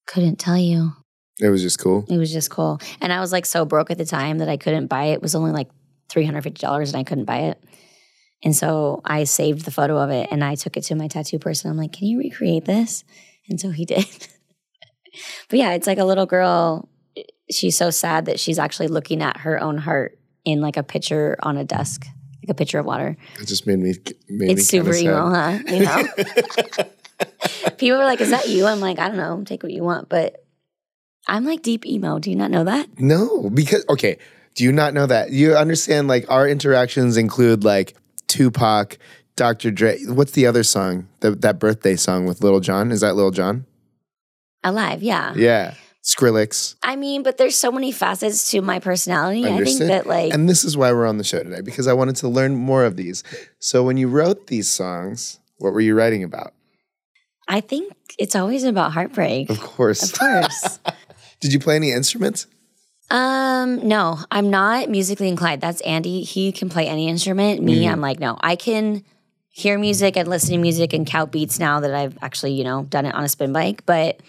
Couldn't 0.08 0.38
tell 0.40 0.58
you. 0.58 0.94
It 1.42 1.50
was 1.50 1.62
just 1.62 1.80
cool. 1.80 2.06
It 2.08 2.18
was 2.18 2.32
just 2.32 2.50
cool. 2.50 2.80
And 3.02 3.12
I 3.12 3.20
was 3.20 3.32
like 3.34 3.46
so 3.46 3.66
broke 3.66 3.92
at 3.92 3.98
the 3.98 4.06
time 4.06 4.38
that 4.38 4.48
I 4.48 4.56
couldn't 4.56 4.88
buy 4.88 5.06
it. 5.08 5.14
It 5.16 5.22
was 5.22 5.36
only 5.36 5.52
like 5.52 5.70
$350 6.10 6.88
and 6.88 6.96
I 6.96 7.04
couldn't 7.04 7.26
buy 7.26 7.40
it. 7.52 7.62
And 8.44 8.56
so 8.56 9.02
I 9.06 9.24
saved 9.26 9.66
the 9.66 9.72
photo 9.72 9.98
of 9.98 10.10
it 10.10 10.30
and 10.32 10.44
I 10.44 10.56
took 10.56 10.76
it 10.76 10.82
to 10.86 10.96
my 10.96 11.08
tattoo 11.08 11.40
person. 11.40 11.70
I'm 11.70 11.78
like, 11.78 11.94
can 11.94 12.08
you 12.08 12.20
recreate 12.20 12.66
this? 12.66 13.04
And 13.50 13.60
so 13.60 13.70
he 13.70 13.86
did. 13.86 14.06
but 15.50 15.60
yeah, 15.60 15.74
it's 15.74 15.88
like 15.88 16.00
a 16.00 16.06
little 16.06 16.26
girl. 16.26 16.90
She's 17.52 17.78
so 17.78 17.90
sad 17.90 18.26
that 18.26 18.40
she's 18.40 18.58
actually 18.58 18.88
looking 18.88 19.22
at 19.22 19.38
her 19.38 19.62
own 19.62 19.78
heart 19.78 20.18
in 20.46 20.62
like 20.62 20.78
a 20.78 20.84
picture 20.84 21.38
on 21.44 21.58
a 21.58 21.64
desk, 21.64 22.06
like 22.42 22.50
a 22.50 22.54
pitcher 22.54 22.80
of 22.80 22.86
water. 22.86 23.18
It 23.40 23.48
just 23.48 23.68
made 23.68 23.80
me 23.80 23.94
made 24.30 24.52
It's 24.52 24.74
me 24.74 24.80
super 24.80 24.96
emo, 24.96 25.30
huh? 25.30 25.60
You 25.68 25.80
know? 25.82 26.04
People 27.78 28.00
are 28.00 28.06
like, 28.06 28.22
is 28.22 28.32
that 28.32 28.50
you? 28.50 28.66
I'm 28.66 28.80
like, 28.80 28.98
I 29.00 29.08
don't 29.08 29.18
know. 29.18 29.44
Take 29.46 29.64
what 29.64 29.72
you 29.72 29.84
want. 29.84 30.10
But 30.10 30.44
I'm 31.28 31.46
like 31.46 31.62
deep 31.62 31.86
emo. 31.86 32.20
Do 32.20 32.30
you 32.32 32.36
not 32.36 32.50
know 32.50 32.64
that? 32.64 33.00
No, 33.00 33.50
because 33.50 33.86
okay, 33.90 34.18
do 34.56 34.64
you 34.64 34.72
not 34.72 34.94
know 34.94 35.06
that? 35.06 35.32
You 35.32 35.56
understand 35.56 36.08
like 36.08 36.30
our 36.30 36.48
interactions 36.48 37.18
include 37.18 37.64
like 37.64 37.96
Tupac, 38.32 38.98
Dr. 39.36 39.72
Dre. 39.72 40.00
What's 40.06 40.32
the 40.32 40.46
other 40.48 40.64
song? 40.64 41.10
The, 41.20 41.32
that 41.32 41.60
birthday 41.60 41.98
song 41.98 42.26
with 42.26 42.42
Lil 42.42 42.62
Jon? 42.62 42.92
Is 42.92 43.02
that 43.02 43.16
Lil 43.16 43.32
Jon? 43.32 43.66
Alive, 44.64 45.04
yeah. 45.04 45.34
Yeah. 45.36 45.74
Skrillex. 46.04 46.76
I 46.82 46.96
mean, 46.96 47.24
but 47.24 47.38
there's 47.38 47.56
so 47.56 47.72
many 47.72 47.92
facets 47.92 48.50
to 48.52 48.62
my 48.62 48.80
personality. 48.80 49.46
I 49.46 49.64
think 49.64 49.80
that 49.80 50.08
like 50.08 50.34
And 50.34 50.50
this 50.50 50.64
is 50.64 50.76
why 50.76 50.92
we're 50.94 51.06
on 51.06 51.18
the 51.18 51.24
show 51.24 51.44
today 51.44 51.62
because 51.62 51.88
I 51.88 51.94
wanted 51.94 52.16
to 52.18 52.28
learn 52.28 52.56
more 52.56 52.86
of 52.86 52.96
these. 52.96 53.24
So 53.60 53.84
when 53.84 53.98
you 53.98 54.08
wrote 54.08 54.48
these 54.48 54.70
songs, 54.70 55.40
what 55.58 55.74
were 55.74 55.82
you 55.82 55.94
writing 55.94 56.24
about? 56.24 56.54
I 57.48 57.60
think 57.62 57.94
it's 58.18 58.36
always 58.36 58.64
about 58.64 58.94
heartbreak. 58.94 59.50
Of 59.50 59.60
course. 59.60 60.12
Of 60.12 60.18
course. 60.18 60.80
Did 61.42 61.54
you 61.54 61.60
play 61.60 61.76
any 61.76 61.92
instruments? 61.92 62.48
Um, 63.12 63.88
no, 63.88 64.18
I'm 64.32 64.50
not 64.50 64.90
musically 64.90 65.28
inclined. 65.28 65.62
That's 65.62 65.82
Andy. 65.82 66.22
He 66.24 66.52
can 66.52 66.70
play 66.70 66.88
any 66.88 67.08
instrument. 67.10 67.62
Me, 67.62 67.84
Mm-hmm. 67.84 67.92
I'm 67.94 68.02
like, 68.02 68.20
no. 68.20 68.38
I 68.42 68.56
can 68.56 69.04
hear 69.50 69.78
music 69.78 70.16
and 70.18 70.28
listen 70.30 70.52
to 70.52 70.58
music 70.58 70.94
and 70.94 71.06
count 71.06 71.32
beats 71.32 71.60
now 71.60 71.82
that 71.82 71.94
I've 71.94 72.18
actually, 72.22 72.54
you 72.54 72.64
know, 72.64 72.84
done 72.84 73.06
it 73.06 73.14
on 73.14 73.24
a 73.24 73.30
spin 73.30 73.52
bike, 73.52 73.86
but 73.86 74.22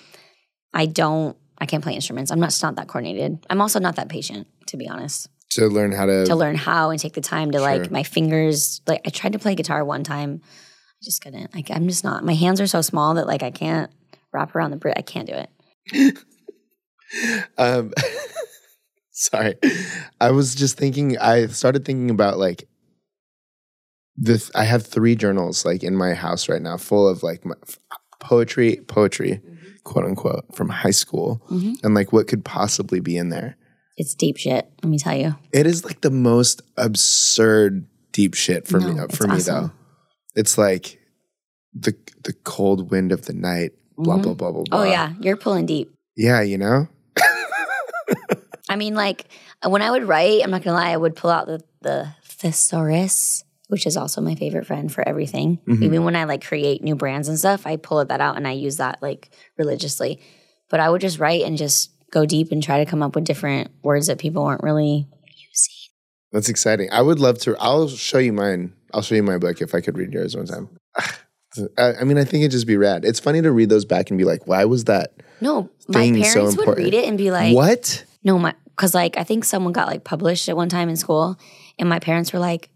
I 0.75 0.87
don't 0.87 1.37
I 1.59 1.67
can't 1.67 1.83
play 1.83 1.95
instruments. 1.95 2.33
I'm 2.33 2.41
not, 2.41 2.51
just 2.51 2.63
not 2.63 2.75
that 2.75 2.89
coordinated. 2.89 3.47
I'm 3.49 3.61
also 3.61 3.79
not 3.79 3.95
that 3.97 4.09
patient, 4.09 4.49
to 4.67 4.77
be 4.77 4.89
honest. 4.89 5.29
To 5.51 5.69
learn 5.69 5.93
how 5.93 6.07
to, 6.07 6.25
to 6.27 6.35
learn 6.35 6.57
how 6.57 6.91
and 6.91 6.99
take 6.99 7.13
the 7.13 7.21
time 7.21 7.53
to 7.53 7.59
Sure. 7.59 7.67
like 7.79 7.91
my 7.91 8.03
fingers 8.03 8.81
like 8.89 9.03
I 9.07 9.11
tried 9.11 9.35
to 9.35 9.39
play 9.39 9.55
guitar 9.55 9.85
one 9.85 10.03
time. 10.03 10.41
I 10.45 11.05
just 11.05 11.23
couldn't. 11.23 11.55
Like 11.55 11.71
I'm 11.71 11.87
just 11.87 12.03
not 12.03 12.25
my 12.25 12.35
hands 12.35 12.61
are 12.61 12.67
so 12.67 12.81
small 12.81 13.15
that 13.15 13.29
like 13.29 13.45
I 13.45 13.53
can't 13.53 13.93
wrap 14.33 14.57
around 14.57 14.73
the 14.73 14.77
brit. 14.77 14.95
I 14.99 15.03
can't 15.03 15.29
do 15.29 15.35
it. 15.35 16.19
um 17.59 17.93
sorry. 19.25 19.55
I 20.21 20.31
was 20.31 20.55
just 20.55 20.77
thinking 20.77 21.19
I 21.19 21.47
started 21.47 21.85
thinking 21.85 22.11
about 22.11 22.39
like 22.39 22.69
the 24.17 24.51
I 24.55 24.65
have 24.65 24.85
three 24.87 25.17
journals 25.17 25.65
like 25.65 25.83
in 25.83 25.97
my 25.97 26.15
house 26.15 26.49
right 26.49 26.61
now 26.63 26.77
full 26.77 27.09
of 27.09 27.23
like 27.23 27.45
my, 27.45 27.55
poetry 28.21 28.77
poetry 28.87 29.41
quote 29.85 30.05
unquote 30.05 30.45
from 30.55 30.69
high 30.69 30.91
school 30.93 31.43
Mhm. 31.51 31.75
and 31.83 31.95
like 31.95 32.13
what 32.13 32.29
could 32.29 32.45
possibly 32.45 33.01
be 33.01 33.17
in 33.17 33.31
there. 33.31 33.57
It's 33.97 34.15
deep 34.15 34.37
shit, 34.37 34.71
let 34.83 34.89
me 34.89 34.99
tell 34.99 35.17
you. 35.17 35.35
It 35.53 35.67
is 35.67 35.85
like 35.85 36.01
the 36.03 36.11
most 36.11 36.63
absurd 36.77 37.87
deep 38.13 38.35
shit 38.35 38.69
for 38.69 38.81
me 38.81 38.95
for 39.11 39.27
me 39.27 39.37
awesome. 39.37 39.55
though. 39.55 39.71
It's 40.37 40.57
like 40.57 41.01
the 41.75 41.95
the 42.25 42.33
cold 42.45 42.91
wind 42.91 43.13
of 43.13 43.27
the 43.27 43.33
night, 43.33 43.73
blah 43.97 44.19
Mhm. 44.19 44.23
blah 44.23 44.35
blah 44.35 44.53
blah 44.53 44.63
blah. 44.69 44.81
Oh 44.81 44.85
yeah, 44.85 45.15
you're 45.21 45.37
pulling 45.37 45.67
deep. 45.67 45.93
Yeah, 46.17 46.43
you 46.43 46.59
know? 46.59 46.89
I 48.73 48.77
mean, 48.77 48.95
like 48.95 49.27
when 49.67 49.83
I 49.83 49.91
would 49.91 50.05
write, 50.05 50.43
I'm 50.43 50.51
not 50.51 50.63
gonna 50.63 50.77
lie, 50.77 50.91
I 50.91 50.97
would 50.97 51.15
pull 51.17 51.31
out 51.31 51.47
the 51.47 51.63
the 51.83 52.09
thesaurus, 52.25 53.45
which 53.69 53.87
is 53.87 53.97
also 53.97 54.21
my 54.21 54.35
favorite 54.35 54.67
friend 54.67 54.93
for 54.93 55.07
everything. 55.07 55.59
Mhm. 55.69 55.83
Even 55.83 56.05
when 56.05 56.17
I 56.17 56.25
like 56.25 56.45
create 56.45 56.83
new 56.83 56.95
brands 56.95 57.29
and 57.29 57.39
stuff, 57.39 57.67
I 57.67 57.77
pull 57.77 58.05
that 58.05 58.21
out 58.21 58.37
and 58.37 58.47
I 58.47 58.53
use 58.53 58.79
that 58.79 59.01
like 59.03 59.31
religiously. 59.59 60.21
But 60.71 60.81
I 60.81 60.91
would 60.91 61.01
just 61.01 61.19
write 61.19 61.43
and 61.43 61.57
just 61.57 61.91
go 62.11 62.27
deep 62.27 62.53
and 62.53 62.63
try 62.63 62.83
to 62.83 62.91
come 62.91 63.03
up 63.03 63.15
with 63.15 63.25
different 63.25 63.71
words 63.83 64.07
that 64.07 64.19
people 64.19 64.45
weren't 64.45 64.63
really 64.63 65.07
using. 65.27 65.91
That's 66.33 66.49
exciting. 66.49 66.89
I 66.93 67.03
would 67.03 67.19
love 67.19 67.39
to. 67.41 67.57
I'll 67.59 67.89
show 67.89 68.19
you 68.19 68.33
mine. 68.33 68.73
I'll 68.95 69.03
show 69.03 69.15
you 69.15 69.23
my 69.23 69.39
book 69.39 69.61
if 69.61 69.75
I 69.75 69.81
could 69.81 69.97
read 69.99 70.13
yours 70.13 70.37
one 70.37 70.47
time. 70.47 70.69
I, 71.77 72.05
mean, 72.05 72.17
I 72.17 72.25
think 72.25 72.41
it'd 72.43 72.53
just 72.53 72.67
be 72.67 72.79
rad. 72.79 73.05
It's 73.05 73.21
funny 73.21 73.43
to 73.43 73.53
read 73.53 73.69
those 73.69 73.85
back 73.85 74.11
and 74.11 74.17
be 74.17 74.25
like, 74.25 74.47
why 74.47 74.65
was 74.65 74.85
that? 74.85 75.13
No, 75.43 75.69
my 75.89 76.05
parents 76.11 76.33
so 76.33 76.45
would 76.45 76.59
important. 76.59 76.85
read 76.85 76.95
it 76.95 77.07
and 77.07 77.19
be 77.19 77.31
like, 77.31 77.55
what? 77.55 78.05
No, 78.25 78.39
my 78.39 78.55
because 78.77 78.95
like 78.95 79.17
I 79.17 79.25
think 79.25 79.45
someone 79.45 79.73
got 79.73 79.89
like 79.89 80.05
published 80.05 80.49
at 80.49 80.57
one 80.57 80.69
time 80.69 80.89
in 80.89 80.97
school, 80.97 81.39
and 81.79 81.89
my 81.89 81.99
parents 81.99 82.33
were 82.33 82.39
like, 82.39 82.71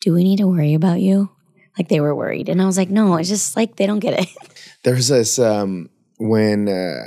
"Do 0.00 0.14
we 0.14 0.24
need 0.24 0.38
to 0.38 0.46
worry 0.46 0.74
about 0.74 1.00
you?" 1.00 1.30
Like 1.78 1.88
they 1.88 2.00
were 2.00 2.14
worried, 2.14 2.48
and 2.48 2.60
I 2.60 2.66
was 2.66 2.76
like, 2.76 2.90
"No, 2.90 3.16
it's 3.16 3.28
just 3.28 3.56
like 3.56 3.76
they 3.76 3.86
don't 3.86 4.00
get 4.00 4.20
it." 4.20 4.28
There's 4.84 5.08
this 5.08 5.38
um, 5.38 5.90
when 6.18 6.68
uh, 6.68 7.02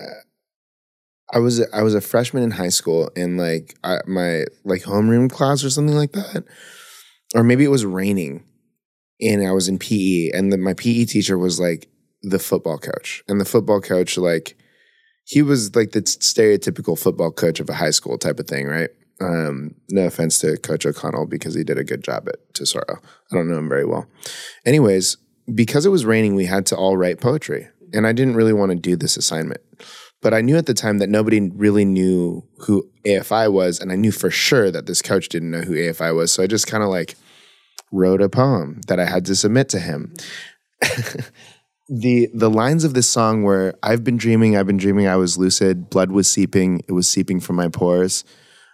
I 1.31 1.39
was 1.39 1.65
I 1.73 1.81
was 1.81 1.95
a 1.95 2.01
freshman 2.01 2.43
in 2.43 2.51
high 2.51 2.69
school 2.69 3.09
and 3.15 3.37
like 3.37 3.75
I, 3.83 3.99
my 4.05 4.45
like 4.63 4.83
homeroom 4.83 5.31
class 5.31 5.63
or 5.63 5.69
something 5.69 5.95
like 5.95 6.11
that, 6.13 6.43
or 7.35 7.43
maybe 7.43 7.63
it 7.63 7.71
was 7.71 7.85
raining, 7.85 8.43
and 9.21 9.45
I 9.45 9.51
was 9.51 9.67
in 9.67 9.79
PE, 9.79 10.31
and 10.33 10.51
then 10.51 10.61
my 10.61 10.73
PE 10.73 11.05
teacher 11.05 11.37
was 11.37 11.59
like 11.59 11.89
the 12.21 12.39
football 12.39 12.77
coach, 12.77 13.23
and 13.27 13.41
the 13.41 13.45
football 13.45 13.81
coach 13.81 14.17
like 14.17 14.57
he 15.25 15.41
was 15.41 15.75
like 15.75 15.91
the 15.91 16.01
stereotypical 16.01 16.99
football 16.99 17.31
coach 17.31 17.59
of 17.59 17.69
a 17.69 17.73
high 17.73 17.91
school 17.91 18.17
type 18.17 18.39
of 18.39 18.47
thing, 18.47 18.67
right? 18.67 18.89
Um, 19.21 19.75
no 19.89 20.05
offense 20.05 20.39
to 20.39 20.57
Coach 20.57 20.85
O'Connell 20.85 21.27
because 21.27 21.55
he 21.55 21.63
did 21.63 21.77
a 21.77 21.83
good 21.83 22.03
job 22.03 22.27
at 22.27 22.53
Tesoro. 22.53 22.99
I 23.31 23.35
don't 23.35 23.49
know 23.49 23.57
him 23.57 23.69
very 23.69 23.85
well. 23.85 24.07
Anyways, 24.65 25.17
because 25.53 25.85
it 25.85 25.89
was 25.89 26.05
raining, 26.05 26.35
we 26.35 26.45
had 26.45 26.65
to 26.67 26.75
all 26.75 26.97
write 26.97 27.21
poetry. 27.21 27.69
And 27.93 28.07
I 28.07 28.11
didn't 28.11 28.35
really 28.35 28.53
want 28.53 28.71
to 28.71 28.75
do 28.75 28.95
this 28.95 29.17
assignment. 29.17 29.61
But 30.21 30.33
I 30.33 30.41
knew 30.41 30.57
at 30.57 30.65
the 30.65 30.73
time 30.73 30.97
that 30.97 31.09
nobody 31.09 31.49
really 31.49 31.85
knew 31.85 32.47
who 32.59 32.89
AFI 33.05 33.51
was. 33.51 33.79
And 33.79 33.91
I 33.91 33.95
knew 33.95 34.11
for 34.11 34.31
sure 34.31 34.71
that 34.71 34.87
this 34.87 35.01
coach 35.01 35.29
didn't 35.29 35.51
know 35.51 35.61
who 35.61 35.75
AFI 35.75 36.15
was. 36.15 36.31
So 36.31 36.43
I 36.43 36.47
just 36.47 36.65
kind 36.65 36.81
of 36.81 36.89
like 36.89 37.15
wrote 37.91 38.21
a 38.21 38.29
poem 38.29 38.81
that 38.87 38.99
I 38.99 39.05
had 39.05 39.25
to 39.25 39.35
submit 39.35 39.69
to 39.69 39.79
him. 39.79 40.13
the 41.89 42.29
the 42.33 42.49
lines 42.49 42.83
of 42.83 42.93
this 42.93 43.09
song 43.09 43.43
were 43.43 43.75
I've 43.83 44.03
been 44.03 44.17
dreaming, 44.17 44.55
I've 44.55 44.67
been 44.67 44.77
dreaming, 44.77 45.07
I 45.07 45.17
was 45.17 45.37
lucid, 45.37 45.89
blood 45.89 46.11
was 46.11 46.29
seeping, 46.29 46.81
it 46.87 46.93
was 46.93 47.07
seeping 47.07 47.39
from 47.39 47.55
my 47.55 47.67
pores. 47.67 48.23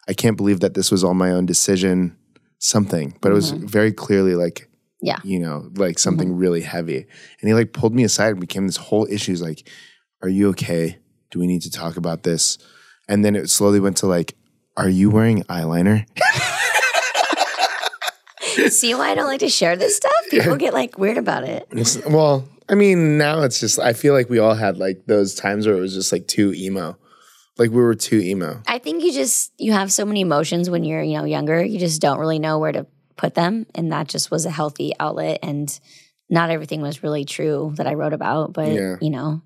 I 0.08 0.14
can't 0.14 0.38
believe 0.38 0.60
that 0.62 0.74
this 0.74 0.92
was 0.92 1.04
all 1.04 1.14
my 1.14 1.32
own 1.32 1.46
decision, 1.46 2.18
something. 2.60 3.18
But 3.22 3.32
it 3.32 3.36
was 3.36 3.54
mm-hmm. 3.54 3.68
very 3.68 3.92
clearly 3.92 4.36
like 4.36 4.70
Yeah. 5.02 5.20
you 5.24 5.40
know, 5.40 5.70
like 5.76 5.92
mm-hmm. 5.92 5.98
something 5.98 6.36
really 6.36 6.62
heavy. 6.62 6.98
And 6.98 7.48
he 7.48 7.54
like 7.54 7.74
pulled 7.74 7.96
me 7.96 8.04
aside 8.04 8.32
and 8.32 8.40
became 8.40 8.68
this 8.68 8.78
whole 8.78 9.08
issue. 9.10 9.32
He's 9.32 9.42
like, 9.42 9.68
Are 10.22 10.30
you 10.30 10.50
okay? 10.50 11.00
Do 11.32 11.40
we 11.40 11.48
need 11.48 11.62
to 11.64 11.72
talk 11.72 11.98
about 11.98 12.24
this? 12.24 12.58
And 13.08 13.26
then 13.26 13.36
it 13.36 13.50
slowly 13.50 13.80
went 13.80 13.98
to 13.98 14.08
like, 14.08 14.36
Are 14.78 14.90
you 14.90 15.10
wearing 15.10 15.44
eyeliner? 15.44 16.06
See 18.70 18.94
why 18.94 19.12
I 19.12 19.16
don't 19.16 19.28
like 19.28 19.40
to 19.40 19.50
share 19.50 19.76
this 19.76 19.96
stuff? 19.96 20.12
People 20.30 20.56
get 20.58 20.74
like 20.74 20.98
weird 20.98 21.18
about 21.18 21.44
it. 21.44 21.68
It's- 21.72 22.00
well, 22.06 22.48
I 22.70 22.76
mean, 22.76 23.18
now 23.18 23.42
it's 23.42 23.60
just 23.60 23.80
I 23.80 23.94
feel 23.94 24.14
like 24.14 24.30
we 24.30 24.40
all 24.40 24.54
had 24.54 24.78
like 24.78 25.06
those 25.08 25.36
times 25.36 25.66
where 25.66 25.76
it 25.76 25.80
was 25.82 25.94
just 25.94 26.12
like 26.12 26.28
too 26.28 26.54
emo. 26.54 26.98
Like 27.58 27.72
we 27.72 27.78
were 27.78 27.96
too 27.96 28.20
emo. 28.20 28.62
I 28.68 28.78
think 28.80 29.04
you 29.04 29.12
just 29.12 29.52
you 29.58 29.74
have 29.74 29.92
so 29.92 30.06
many 30.06 30.22
emotions 30.22 30.70
when 30.70 30.84
you're 30.84 31.02
you 31.04 31.18
know 31.18 31.26
younger. 31.26 31.64
You 31.64 31.80
just 31.80 32.02
don't 32.02 32.20
really 32.20 32.40
know 32.40 32.60
where 32.60 32.72
to 32.72 32.86
put 33.18 33.34
them, 33.36 33.66
and 33.76 33.92
that 33.92 34.08
just 34.08 34.32
was 34.32 34.46
a 34.46 34.52
healthy 34.52 34.94
outlet. 35.00 35.40
And 35.44 35.78
not 36.30 36.52
everything 36.52 36.82
was 36.82 37.02
really 37.04 37.26
true 37.26 37.74
that 37.78 37.88
I 37.88 37.96
wrote 37.96 38.14
about, 38.14 38.54
but 38.54 38.72
Yeah. 38.72 38.96
you 39.02 39.10
know, 39.10 39.42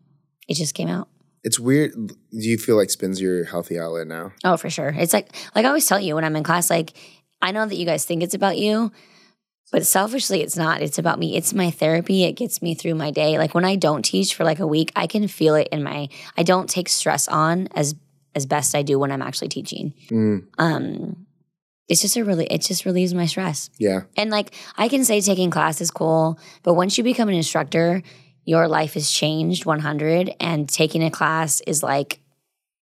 it 0.50 0.56
just 0.56 0.76
came 0.76 0.90
out. 0.90 1.08
It's 1.46 1.60
weird. 1.60 1.92
Do 1.96 2.14
you 2.32 2.58
feel 2.58 2.76
like 2.76 2.90
spins 2.90 3.22
your 3.22 3.46
healthy 3.46 3.80
outlet 3.80 4.08
now? 4.08 4.34
Oh, 4.44 4.58
for 4.58 4.70
sure. 4.70 4.90
It's 4.98 5.14
like 5.14 5.30
like 5.56 5.66
I 5.66 5.70
always 5.70 5.88
tell 5.88 6.00
you 6.00 6.16
when 6.16 6.26
I'm 6.26 6.36
in 6.36 6.44
class, 6.44 6.70
like 6.70 6.94
I 7.42 7.52
know 7.52 7.66
that 7.66 7.76
you 7.76 7.86
guys 7.86 8.06
think 8.06 8.22
it's 8.22 8.34
about 8.36 8.58
you, 8.58 8.92
but 9.74 9.88
selfishly 9.88 10.44
it's 10.44 10.56
not. 10.56 10.84
It's 10.84 11.00
about 11.00 11.18
me. 11.18 11.36
It's 11.36 11.52
my 11.52 11.72
therapy. 11.72 12.26
It 12.26 12.34
gets 12.34 12.62
me 12.62 12.76
through 12.76 12.94
my 12.94 13.10
day. 13.10 13.40
Like 13.40 13.56
when 13.56 13.66
I 13.66 13.76
don't 13.76 14.06
teach 14.06 14.36
for 14.36 14.44
like 14.44 14.60
a 14.60 14.68
week, 14.68 14.92
I 14.96 15.08
can 15.08 15.28
feel 15.28 15.56
it 15.56 15.68
in 15.72 15.82
my 15.82 16.10
I 16.38 16.44
don't 16.44 16.70
take 16.70 16.88
stress 16.88 17.28
on 17.28 17.68
as 17.74 17.96
as 18.36 18.46
best 18.46 18.76
I 18.76 18.84
do 18.84 19.00
when 19.00 19.12
I'm 19.12 19.24
actually 19.24 19.50
teaching. 19.50 19.96
Mm. 20.12 20.46
Um 20.60 21.26
it's 21.90 22.02
just 22.02 22.16
a 22.16 22.24
really 22.24 22.46
it 22.46 22.62
just 22.62 22.86
relieves 22.86 23.16
my 23.16 23.26
stress. 23.26 23.72
Yeah. 23.80 24.02
And 24.16 24.30
like 24.30 24.54
I 24.78 24.90
can 24.90 25.04
say 25.04 25.20
taking 25.22 25.50
class 25.50 25.82
is 25.82 25.90
cool, 25.90 26.40
but 26.62 26.76
once 26.76 27.00
you 27.00 27.04
become 27.04 27.28
an 27.28 27.36
instructor, 27.36 28.04
your 28.46 28.68
life 28.68 28.96
is 28.96 29.12
changed 29.12 29.66
100 29.66 30.36
and 30.40 30.70
taking 30.70 31.04
a 31.04 31.10
class 31.10 31.62
is 31.66 31.82
like 31.82 32.20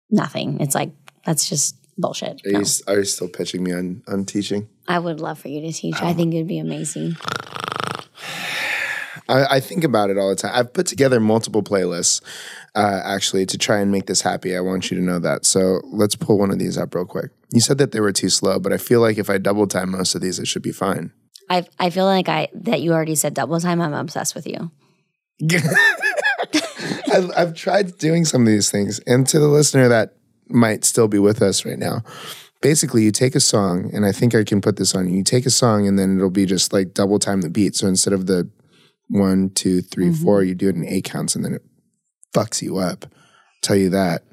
nothing. 0.09 0.59
It's 0.59 0.75
like 0.75 0.91
that's 1.25 1.47
just 1.47 1.77
bullshit. 1.97 2.41
Are, 2.45 2.51
No. 2.51 2.59
you, 2.59 2.65
are 2.87 2.97
you 2.99 3.03
still 3.05 3.27
pitching 3.29 3.63
me 3.63 3.73
on, 3.73 4.03
on 4.07 4.25
teaching? 4.25 4.67
I 4.87 4.99
would 4.99 5.19
love 5.19 5.39
for 5.39 5.47
you 5.47 5.61
to 5.61 5.71
teach. 5.71 5.95
I 6.01 6.13
think 6.13 6.33
it'd 6.33 6.47
be 6.47 6.59
amazing. 6.59 7.15
I, 9.27 9.45
I 9.55 9.59
think 9.59 9.83
about 9.83 10.09
it 10.09 10.17
all 10.17 10.29
the 10.29 10.35
time. 10.35 10.51
I've 10.53 10.71
put 10.73 10.85
together 10.85 11.19
multiple 11.19 11.63
playlists 11.63 12.21
uh, 12.75 13.01
actually 13.03 13.45
to 13.47 13.57
try 13.57 13.79
and 13.79 13.91
make 13.91 14.05
this 14.05 14.21
happy. 14.21 14.55
I 14.55 14.59
want 14.59 14.91
you 14.91 14.97
to 14.97 15.03
know 15.03 15.19
that. 15.19 15.45
So 15.45 15.81
let's 15.85 16.15
pull 16.15 16.37
one 16.37 16.51
of 16.51 16.59
these 16.59 16.77
up 16.77 16.93
real 16.93 17.05
quick. 17.05 17.31
You 17.51 17.59
said 17.61 17.77
that 17.79 17.91
they 17.91 17.99
were 18.01 18.11
too 18.11 18.29
slow, 18.29 18.59
but 18.59 18.71
I 18.71 18.77
feel 18.77 18.99
like 19.01 19.17
if 19.17 19.29
I 19.29 19.37
double 19.39 19.65
time 19.67 19.91
most 19.91 20.13
of 20.13 20.21
these, 20.21 20.37
it 20.39 20.47
should 20.47 20.61
be 20.61 20.71
fine. 20.71 21.11
I 21.49 21.65
I 21.79 21.89
feel 21.91 22.05
like 22.05 22.27
I 22.27 22.49
that 22.53 22.81
you 22.81 22.91
already 22.91 23.15
said 23.15 23.33
double 23.35 23.59
time. 23.59 23.79
I'm 23.81 23.93
obsessed 23.93 24.33
with 24.35 24.47
you. 24.47 24.71
I've, 27.13 27.31
I've 27.37 27.53
tried 27.53 27.97
doing 27.97 28.25
some 28.25 28.41
of 28.41 28.47
these 28.47 28.71
things, 28.71 28.99
and 29.07 29.27
to 29.27 29.39
the 29.39 29.47
listener 29.47 29.87
that 29.89 30.15
might 30.49 30.85
still 30.85 31.07
be 31.07 31.19
with 31.19 31.41
us 31.41 31.65
right 31.65 31.79
now, 31.79 32.03
basically, 32.61 33.03
you 33.03 33.11
take 33.11 33.35
a 33.35 33.39
song, 33.39 33.91
and 33.93 34.05
I 34.05 34.11
think 34.11 34.33
I 34.33 34.43
can 34.43 34.61
put 34.61 34.77
this 34.77 34.95
on 34.95 35.07
you. 35.07 35.17
You 35.17 35.23
take 35.23 35.45
a 35.45 35.51
song, 35.51 35.87
and 35.87 35.99
then 35.99 36.17
it'll 36.17 36.29
be 36.29 36.45
just 36.45 36.73
like 36.73 36.93
double 36.93 37.19
time 37.19 37.41
the 37.41 37.49
beat. 37.49 37.75
So 37.75 37.87
instead 37.87 38.13
of 38.13 38.25
the 38.25 38.49
one, 39.07 39.51
two, 39.51 39.81
three, 39.81 40.07
mm-hmm. 40.07 40.23
four, 40.23 40.43
you 40.43 40.55
do 40.55 40.69
it 40.69 40.75
in 40.75 40.85
eight 40.85 41.05
counts, 41.05 41.35
and 41.35 41.45
then 41.45 41.53
it 41.53 41.63
fucks 42.33 42.61
you 42.61 42.77
up. 42.77 43.05
tell 43.61 43.75
you 43.75 43.89
that. 43.89 44.23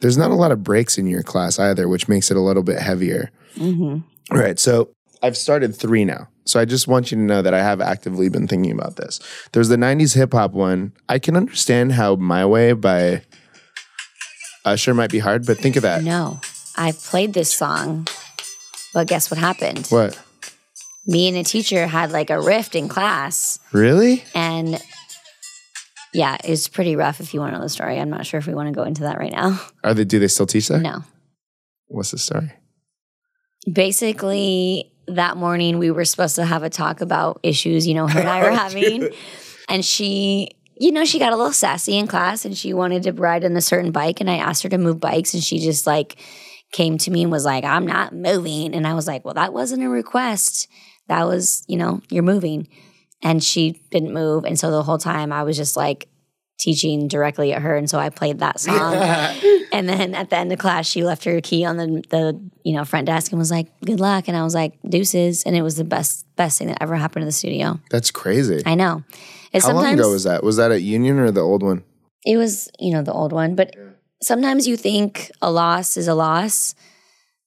There's 0.00 0.18
not 0.18 0.30
a 0.30 0.34
lot 0.34 0.52
of 0.52 0.62
breaks 0.62 0.98
in 0.98 1.06
your 1.06 1.22
class 1.22 1.58
either, 1.58 1.88
which 1.88 2.08
makes 2.08 2.30
it 2.30 2.36
a 2.36 2.40
little 2.40 2.62
bit 2.62 2.78
heavier. 2.80 3.30
All 4.30 4.38
right. 4.38 4.58
So 4.58 4.90
I've 5.22 5.36
started 5.36 5.74
three 5.74 6.04
now. 6.04 6.28
So 6.44 6.60
I 6.60 6.64
just 6.64 6.86
want 6.88 7.10
you 7.10 7.16
to 7.16 7.22
know 7.22 7.42
that 7.42 7.52
I 7.52 7.62
have 7.62 7.80
actively 7.80 8.28
been 8.28 8.46
thinking 8.46 8.72
about 8.72 8.96
this. 8.96 9.20
There's 9.52 9.68
the 9.68 9.76
90s 9.76 10.14
hip 10.14 10.32
hop 10.32 10.52
one. 10.52 10.92
I 11.08 11.18
can 11.18 11.36
understand 11.36 11.92
how 11.92 12.16
My 12.16 12.46
Way 12.46 12.72
by 12.72 13.22
Usher 14.68 14.94
might 14.94 15.10
be 15.10 15.18
hard, 15.18 15.46
but 15.46 15.58
think 15.58 15.76
of 15.76 15.82
that. 15.82 16.02
No, 16.02 16.40
I 16.76 16.92
played 16.92 17.34
this 17.34 17.52
song, 17.52 18.06
but 18.94 19.06
guess 19.06 19.30
what 19.30 19.38
happened? 19.38 19.86
What? 19.88 20.18
Me 21.06 21.26
and 21.28 21.36
a 21.36 21.44
teacher 21.44 21.86
had 21.86 22.10
like 22.12 22.30
a 22.30 22.40
rift 22.40 22.74
in 22.74 22.88
class, 22.88 23.58
Really? 23.72 24.24
and 24.34 24.78
yeah, 26.14 26.36
it's 26.44 26.68
pretty 26.68 26.96
rough. 26.96 27.20
If 27.20 27.34
you 27.34 27.40
want 27.40 27.52
to 27.52 27.58
know 27.58 27.62
the 27.64 27.68
story, 27.68 27.98
I'm 28.00 28.10
not 28.10 28.26
sure 28.26 28.38
if 28.38 28.46
we 28.46 28.54
want 28.54 28.68
to 28.68 28.74
go 28.74 28.82
into 28.84 29.02
that 29.02 29.18
right 29.18 29.32
now. 29.32 29.60
Are 29.84 29.94
they 29.94 30.04
do 30.04 30.18
they 30.18 30.28
still 30.28 30.46
teach 30.46 30.68
that? 30.68 30.80
No, 30.80 31.04
What's 31.88 32.10
the 32.10 32.18
story? 32.18 32.52
basically 33.70 34.90
that 35.08 35.36
morning 35.36 35.78
we 35.78 35.90
were 35.90 36.04
supposed 36.04 36.36
to 36.36 36.44
have 36.44 36.62
a 36.62 36.70
talk 36.70 37.00
about 37.02 37.38
issues 37.42 37.86
you 37.86 37.92
know 37.94 38.06
her 38.06 38.20
and 38.20 38.28
i 38.28 38.40
were 38.42 38.50
oh, 38.50 38.54
having 38.54 39.08
and 39.68 39.84
she 39.84 40.50
you 40.78 40.92
know 40.92 41.04
she 41.04 41.18
got 41.18 41.32
a 41.32 41.36
little 41.36 41.52
sassy 41.52 41.96
in 41.96 42.06
class 42.06 42.44
and 42.44 42.56
she 42.56 42.72
wanted 42.72 43.02
to 43.02 43.12
ride 43.12 43.44
on 43.44 43.56
a 43.56 43.60
certain 43.60 43.92
bike 43.92 44.20
and 44.20 44.30
i 44.30 44.36
asked 44.36 44.62
her 44.62 44.68
to 44.68 44.78
move 44.78 45.00
bikes 45.00 45.34
and 45.34 45.42
she 45.42 45.58
just 45.58 45.86
like 45.86 46.20
came 46.72 46.98
to 46.98 47.10
me 47.10 47.22
and 47.22 47.32
was 47.32 47.44
like 47.44 47.64
i'm 47.64 47.86
not 47.86 48.14
moving 48.14 48.74
and 48.74 48.86
i 48.86 48.94
was 48.94 49.06
like 49.06 49.24
well 49.24 49.34
that 49.34 49.52
wasn't 49.52 49.82
a 49.82 49.88
request 49.88 50.68
that 51.08 51.26
was 51.26 51.64
you 51.68 51.76
know 51.76 52.00
you're 52.10 52.22
moving 52.22 52.68
and 53.22 53.42
she 53.42 53.80
didn't 53.90 54.12
move 54.12 54.44
and 54.44 54.58
so 54.58 54.70
the 54.70 54.82
whole 54.82 54.98
time 54.98 55.32
i 55.32 55.42
was 55.42 55.56
just 55.56 55.76
like 55.76 56.08
teaching 56.58 57.08
directly 57.08 57.52
at 57.52 57.62
her 57.62 57.76
and 57.76 57.88
so 57.88 57.98
i 57.98 58.10
played 58.10 58.40
that 58.40 58.60
song 58.60 58.94
and 59.72 59.88
then 59.88 60.14
at 60.14 60.30
the 60.30 60.36
end 60.36 60.52
of 60.52 60.58
class, 60.58 60.86
she 60.86 61.04
left 61.04 61.24
her 61.24 61.40
key 61.40 61.64
on 61.64 61.76
the 61.76 62.02
the 62.10 62.50
you 62.64 62.74
know 62.74 62.84
front 62.84 63.06
desk 63.06 63.32
and 63.32 63.38
was 63.38 63.50
like, 63.50 63.68
"Good 63.84 64.00
luck." 64.00 64.28
And 64.28 64.36
I 64.36 64.42
was 64.42 64.54
like, 64.54 64.78
"Deuces." 64.88 65.42
And 65.44 65.56
it 65.56 65.62
was 65.62 65.76
the 65.76 65.84
best 65.84 66.26
best 66.36 66.58
thing 66.58 66.68
that 66.68 66.78
ever 66.80 66.96
happened 66.96 67.22
to 67.22 67.26
the 67.26 67.32
studio. 67.32 67.80
That's 67.90 68.10
crazy. 68.10 68.62
I 68.66 68.74
know. 68.74 69.04
And 69.52 69.62
How 69.62 69.70
long 69.72 69.82
sometimes 69.82 70.00
ago 70.00 70.10
was 70.12 70.24
that? 70.24 70.42
Was 70.44 70.56
that 70.56 70.70
at 70.72 70.82
Union 70.82 71.18
or 71.18 71.30
the 71.30 71.40
old 71.40 71.62
one? 71.62 71.84
it 72.24 72.36
was 72.36 72.68
you 72.78 72.92
know 72.92 73.02
the 73.02 73.12
old 73.12 73.32
one, 73.32 73.54
but 73.54 73.74
sometimes 74.22 74.66
you 74.66 74.76
think 74.76 75.30
a 75.40 75.50
loss 75.50 75.96
is 75.96 76.08
a 76.08 76.14
loss, 76.14 76.74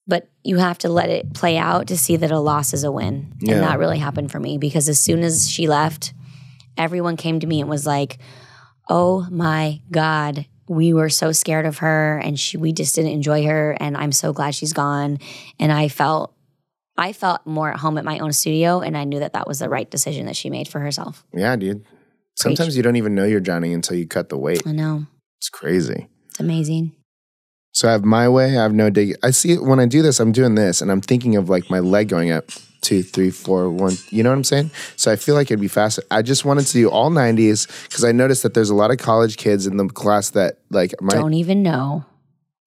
but 0.08 0.30
you 0.44 0.58
have 0.58 0.78
to 0.80 0.90
let 0.90 1.10
it 1.10 1.34
play 1.34 1.58
out 1.58 1.88
to 1.88 1.98
see 1.98 2.16
that 2.16 2.32
a 2.32 2.40
loss 2.40 2.74
is 2.74 2.84
a 2.84 2.92
win. 2.92 3.34
Yeah. 3.40 3.56
And 3.56 3.64
that 3.64 3.80
really 3.80 4.00
happened 4.00 4.32
for 4.32 4.40
me 4.40 4.58
because 4.58 4.90
as 4.90 5.00
soon 5.00 5.22
as 5.24 5.50
she 5.50 5.68
left, 5.68 6.14
everyone 6.78 7.18
came 7.18 7.40
to 7.42 7.48
me 7.48 7.60
and 7.62 7.70
was 7.70 7.86
like, 7.86 8.18
"Oh 8.90 9.28
my 9.30 9.82
god." 9.92 10.46
We 10.68 10.94
were 10.94 11.10
so 11.10 11.34
scared 11.34 11.66
of 11.66 11.80
her 11.80 12.18
and 12.20 12.40
she 12.40 12.56
we 12.56 12.72
just 12.72 12.96
didn't 12.96 13.12
enjoy 13.12 13.46
her 13.46 13.76
and 13.78 13.98
I'm 13.98 14.14
so 14.14 14.32
glad 14.32 14.56
she's 14.56 14.72
gone 14.72 15.20
and 15.60 15.70
I 15.70 15.90
felt 15.90 16.34
I 17.02 17.14
felt 17.14 17.44
more 17.48 17.72
at 17.72 17.80
home 17.80 17.98
at 17.98 18.06
my 18.06 18.20
own 18.20 18.32
studio 18.32 18.80
and 18.82 18.96
I 18.96 19.06
knew 19.06 19.20
that 19.20 19.34
that 19.34 19.48
was 19.48 19.58
the 19.58 19.70
right 19.70 19.90
decision 19.90 20.28
that 20.28 20.36
she 20.36 20.52
made 20.52 20.68
for 20.68 20.80
herself. 20.80 21.26
Yeah, 21.34 21.56
dude. 21.56 21.84
Sometimes 22.36 22.78
you 22.78 22.84
don't 22.84 22.96
even 22.96 23.16
know 23.16 23.26
you're 23.26 23.40
drowning 23.40 23.74
until 23.74 23.98
you 23.98 24.08
cut 24.08 24.30
the 24.30 24.38
weight. 24.38 24.62
I 24.68 24.72
know. 24.72 25.08
It's 25.40 25.50
crazy. 25.50 26.08
It's 26.30 26.40
amazing. 26.40 26.92
So 27.74 27.90
I 27.90 27.94
have 27.94 28.06
my 28.06 28.30
way. 28.30 28.58
I 28.58 28.62
have 28.62 28.74
no 28.74 28.92
dig. 28.92 29.16
I 29.24 29.32
see 29.32 29.54
it 29.54 29.64
when 29.64 29.80
I 29.80 29.88
do 29.88 30.04
this. 30.04 30.20
I'm 30.20 30.32
doing 30.32 30.56
this, 30.56 30.82
and 30.82 30.92
I'm 30.92 31.02
thinking 31.02 31.36
of 31.38 31.50
like 31.50 31.70
my 31.70 31.80
leg 31.80 32.10
going 32.10 32.30
up 32.30 32.46
two, 32.82 33.02
three, 33.02 33.32
four, 33.32 33.70
one. 33.70 33.96
You 34.10 34.24
know 34.24 34.30
what 34.30 34.36
I'm 34.36 34.44
saying? 34.44 34.72
So 34.96 35.12
I 35.12 35.16
feel 35.16 35.36
like 35.36 35.48
it'd 35.48 35.62
be 35.62 35.68
faster. 35.68 36.04
I 36.12 36.22
just 36.22 36.46
wanted 36.46 36.66
to 36.68 36.74
do 36.74 36.90
all 36.90 37.10
90s 37.10 37.68
because 37.88 38.04
I 38.04 38.12
noticed 38.12 38.44
that 38.44 38.54
there's 38.54 38.70
a 38.70 38.76
lot 38.76 38.92
of 38.92 38.98
college 38.98 39.38
kids 39.38 39.68
in 39.68 39.78
the 39.78 39.88
class 39.88 40.32
that 40.32 40.60
like 40.70 40.94
my. 41.02 41.14
don't 41.14 41.34
even 41.34 41.64
know. 41.64 42.06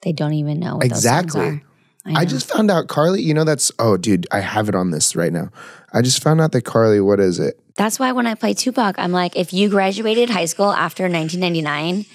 They 0.03 0.13
don't 0.13 0.35
even 0.35 0.59
know 0.59 0.77
what 0.77 0.87
Exactly. 0.87 1.63
I 2.07 2.25
just 2.25 2.51
found 2.51 2.71
out 2.71 2.89
Carly. 2.89 3.23
You 3.23 3.35
know 3.35 3.45
that's 3.45 3.73
oh 3.79 3.97
dude. 3.97 4.27
I 4.31 4.41
have 4.41 4.69
it 4.69 4.75
on 4.75 4.91
this 4.91 5.17
right 5.17 5.33
now. 5.33 5.51
I 5.93 6.03
just 6.03 6.23
found 6.23 6.41
out 6.41 6.53
that 6.53 6.63
Carly. 6.63 7.01
What 7.01 7.21
is 7.21 7.39
it? 7.39 7.59
That's 7.77 7.99
why 7.99 8.13
when 8.13 8.27
I 8.27 8.35
play 8.35 8.55
Tupac, 8.55 8.97
I'm 8.99 9.13
like, 9.13 9.37
if 9.37 9.53
you 9.53 9.69
graduated 9.69 10.31
high 10.31 10.45
school 10.45 10.71
after 10.71 11.05
1999, 11.05 12.07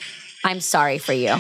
I'm 0.46 0.62
sorry 0.62 1.00
for 1.00 1.14
you. 1.14 1.36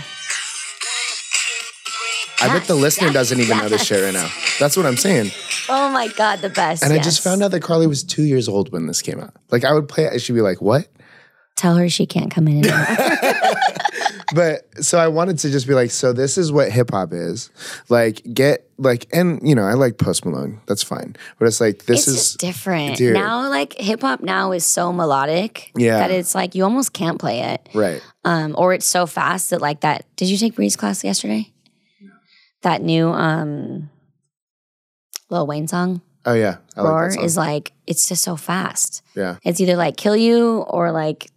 I 2.42 2.48
bet 2.48 2.68
the 2.68 2.76
listener 2.76 3.08
yes, 3.08 3.14
doesn't 3.14 3.40
even 3.40 3.58
know 3.58 3.70
this 3.70 3.84
shit 3.86 4.02
right 4.02 4.14
now. 4.14 4.30
That's 4.60 4.78
what 4.78 4.86
I'm 4.86 4.98
saying. 4.98 5.32
Oh 5.68 5.90
my 5.92 6.08
God, 6.08 6.40
the 6.40 6.50
best. 6.50 6.84
And 6.84 6.94
I 6.94 7.00
just 7.00 7.22
found 7.22 7.44
out 7.44 7.52
that 7.52 7.62
Carly 7.62 7.86
was 7.86 8.04
two 8.04 8.24
years 8.24 8.48
old 8.48 8.72
when 8.72 8.88
this 8.88 9.02
came 9.02 9.20
out. 9.20 9.34
Like 9.52 9.66
I 9.66 9.74
would 9.74 9.88
play 9.88 10.06
it, 10.06 10.14
and 10.14 10.22
she'd 10.22 10.34
be 10.34 10.42
like, 10.42 10.62
"What?" 10.62 10.88
Tell 11.60 11.76
her 11.76 11.90
she 11.90 12.06
can't 12.06 12.32
come 12.32 12.48
in 12.48 12.66
anymore. 12.66 12.86
But 14.36 14.68
so 14.84 15.00
I 15.00 15.08
wanted 15.08 15.40
to 15.40 15.50
just 15.50 15.68
be 15.68 15.74
like, 15.74 15.90
so 15.90 16.14
this 16.14 16.38
is 16.38 16.52
what 16.52 16.72
hip 16.72 16.92
hop 16.92 17.14
is. 17.14 17.50
Like, 17.90 18.22
get 18.32 18.70
like, 18.78 19.08
and 19.12 19.40
you 19.42 19.56
know, 19.56 19.64
I 19.64 19.74
like 19.74 19.98
Post 19.98 20.24
Malone. 20.24 20.62
That's 20.68 20.84
fine. 20.84 21.16
But 21.40 21.48
it's 21.48 21.60
like 21.60 21.86
this 21.86 22.02
it's 22.02 22.08
is 22.08 22.16
just 22.16 22.40
different. 22.40 22.98
Dude. 22.98 23.16
Now, 23.16 23.50
like 23.50 23.74
hip 23.74 24.02
hop 24.02 24.22
now 24.22 24.52
is 24.52 24.64
so 24.64 24.94
melodic 24.94 25.72
Yeah. 25.76 25.98
that 25.98 26.12
it's 26.12 26.36
like 26.36 26.54
you 26.54 26.64
almost 26.64 26.94
can't 26.94 27.18
play 27.20 27.40
it. 27.42 27.70
right. 27.74 28.04
um, 28.24 28.54
or 28.56 28.72
it's 28.76 28.86
so 28.86 29.08
fast 29.08 29.50
that 29.50 29.62
like 29.62 29.82
that. 29.82 30.06
Did 30.16 30.30
you 30.30 30.38
take 30.38 30.54
Bree's 30.56 30.76
class 30.76 31.04
yesterday? 31.04 31.52
That 32.62 32.84
new 32.84 33.10
um, 33.10 33.90
Lil 35.32 35.48
Wayne 35.48 35.68
song, 35.68 36.02
Oh 36.26 36.34
yeah, 36.34 36.58
I 36.76 36.82
like 36.82 36.92
"Roar," 36.92 37.08
that 37.10 37.14
song. 37.16 37.24
is 37.24 37.36
like 37.38 37.72
it's 37.88 38.08
just 38.08 38.24
so 38.24 38.36
fast. 38.36 39.02
yeah, 39.16 39.38
It's 39.44 39.60
either 39.60 39.76
like 39.76 39.98
kill 39.98 40.16
you 40.16 40.58
or 40.68 40.92
like 40.92 41.32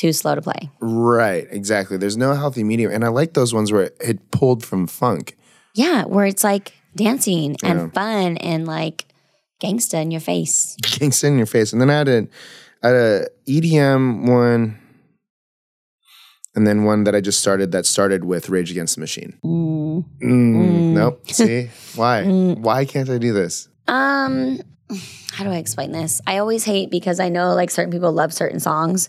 too 0.00 0.12
slow 0.12 0.34
to 0.34 0.42
play. 0.42 0.70
right. 0.80 1.46
Exactly. 1.50 1.96
There's 1.98 2.16
no 2.16 2.32
healthy 2.34 2.64
medium, 2.64 2.90
and 2.92 3.04
I 3.04 3.08
like 3.08 3.34
those 3.34 3.52
ones 3.52 3.70
where 3.72 3.90
it 4.00 4.30
pulled 4.30 4.64
from 4.64 4.86
funk. 4.86 5.36
Yeah, 5.74 6.04
where 6.04 6.26
it's 6.26 6.42
like 6.42 6.72
dancing 6.96 7.56
and 7.62 7.78
Yeah. 7.78 7.88
fun 7.90 8.36
and 8.38 8.66
like 8.66 9.06
gangsta 9.62 10.00
in 10.02 10.10
your 10.10 10.20
face. 10.20 10.76
Gangsta 10.82 11.24
in 11.24 11.36
your 11.36 11.46
face. 11.46 11.72
And 11.72 11.80
then 11.80 11.90
I 11.90 11.98
had 11.98 12.08
a, 12.08 12.28
I 12.82 12.88
had 12.88 13.28
EDM 13.46 14.26
one, 14.28 14.78
and 16.54 16.66
then 16.66 16.84
one 16.84 17.04
that 17.04 17.14
I 17.14 17.20
just 17.20 17.40
started 17.40 17.70
that 17.72 17.86
started 17.86 18.24
with 18.24 18.48
Rage 18.48 18.70
Against 18.70 18.96
the 18.96 19.00
Machine. 19.00 19.38
Mm. 19.44 20.04
Mm, 20.22 20.92
Nope. 20.94 21.30
See 21.30 21.70
why? 21.94 22.24
Why 22.24 22.84
can't 22.84 23.08
I 23.10 23.18
do 23.18 23.32
this? 23.32 23.68
Um, 23.86 24.60
how 25.32 25.44
do 25.44 25.50
I 25.50 25.56
explain 25.56 25.92
this? 25.92 26.20
I 26.26 26.38
always 26.38 26.64
hate 26.64 26.90
because 26.90 27.20
I 27.20 27.28
know 27.28 27.54
like 27.54 27.70
certain 27.70 27.92
people 27.92 28.12
love 28.12 28.32
certain 28.32 28.60
songs, 28.60 29.08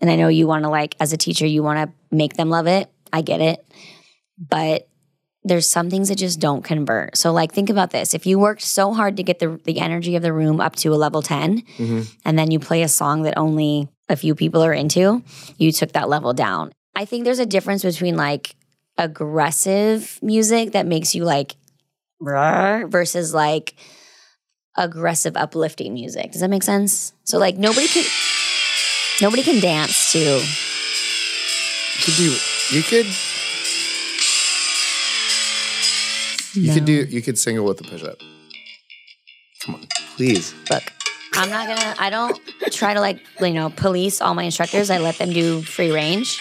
and 0.00 0.10
I 0.10 0.16
know 0.16 0.28
you 0.28 0.46
want 0.46 0.64
to 0.64 0.70
like 0.70 0.96
as 1.00 1.12
a 1.12 1.16
teacher 1.16 1.46
you 1.46 1.62
want 1.62 1.78
to 1.88 2.16
make 2.16 2.34
them 2.34 2.50
love 2.50 2.66
it. 2.66 2.90
I 3.12 3.22
get 3.22 3.40
it, 3.40 3.64
but 4.38 4.88
there's 5.44 5.68
some 5.68 5.90
things 5.90 6.08
that 6.08 6.16
just 6.16 6.40
don't 6.40 6.64
convert. 6.64 7.16
So 7.16 7.32
like 7.32 7.52
think 7.52 7.70
about 7.70 7.90
this: 7.90 8.14
if 8.14 8.26
you 8.26 8.38
worked 8.38 8.62
so 8.62 8.92
hard 8.92 9.16
to 9.16 9.22
get 9.22 9.38
the 9.38 9.60
the 9.64 9.80
energy 9.80 10.16
of 10.16 10.22
the 10.22 10.32
room 10.32 10.60
up 10.60 10.76
to 10.76 10.92
a 10.92 10.96
level 10.96 11.22
10 11.22 11.62
mm-hmm. 11.62 12.00
and 12.24 12.38
then 12.38 12.50
you 12.50 12.58
play 12.58 12.82
a 12.82 12.88
song 12.88 13.22
that 13.22 13.36
only 13.36 13.88
a 14.08 14.16
few 14.16 14.34
people 14.34 14.62
are 14.62 14.72
into, 14.72 15.22
you 15.56 15.72
took 15.72 15.92
that 15.92 16.08
level 16.08 16.32
down. 16.32 16.72
I 16.94 17.04
think 17.04 17.24
there's 17.24 17.38
a 17.38 17.46
difference 17.46 17.82
between 17.82 18.16
like 18.16 18.56
aggressive 18.98 20.18
music 20.22 20.72
that 20.72 20.86
makes 20.86 21.14
you 21.14 21.24
like 21.24 21.56
versus 22.88 23.34
like 23.34 23.74
aggressive 24.76 25.36
uplifting 25.36 25.94
music. 25.94 26.32
Does 26.32 26.40
that 26.40 26.50
make 26.50 26.62
sense? 26.62 27.12
So 27.24 27.38
like 27.38 27.56
nobody 27.56 27.86
can 27.86 28.04
nobody 29.20 29.42
can 29.42 29.60
dance 29.60 30.12
to 30.12 30.18
You 30.18 30.42
could 32.04 32.14
do. 32.16 32.36
You 32.70 32.82
could. 32.82 33.06
You 36.54 36.72
could 36.72 36.84
do. 36.84 36.92
You 36.92 37.22
could 37.22 37.38
single 37.38 37.64
with 37.64 37.78
the 37.78 37.84
push 37.84 38.02
up. 38.04 38.18
Come 39.64 39.76
on, 39.76 39.86
please. 40.16 40.54
Look, 40.70 40.82
I'm 41.34 41.50
not 41.50 41.66
gonna. 41.66 41.94
I 41.98 42.10
don't 42.10 42.40
try 42.70 42.94
to 42.94 43.00
like 43.00 43.20
you 43.40 43.52
know 43.52 43.70
police 43.70 44.20
all 44.20 44.34
my 44.34 44.44
instructors. 44.44 44.90
I 44.90 44.98
let 44.98 45.18
them 45.18 45.32
do 45.32 45.62
free 45.62 45.90
range. 45.90 46.40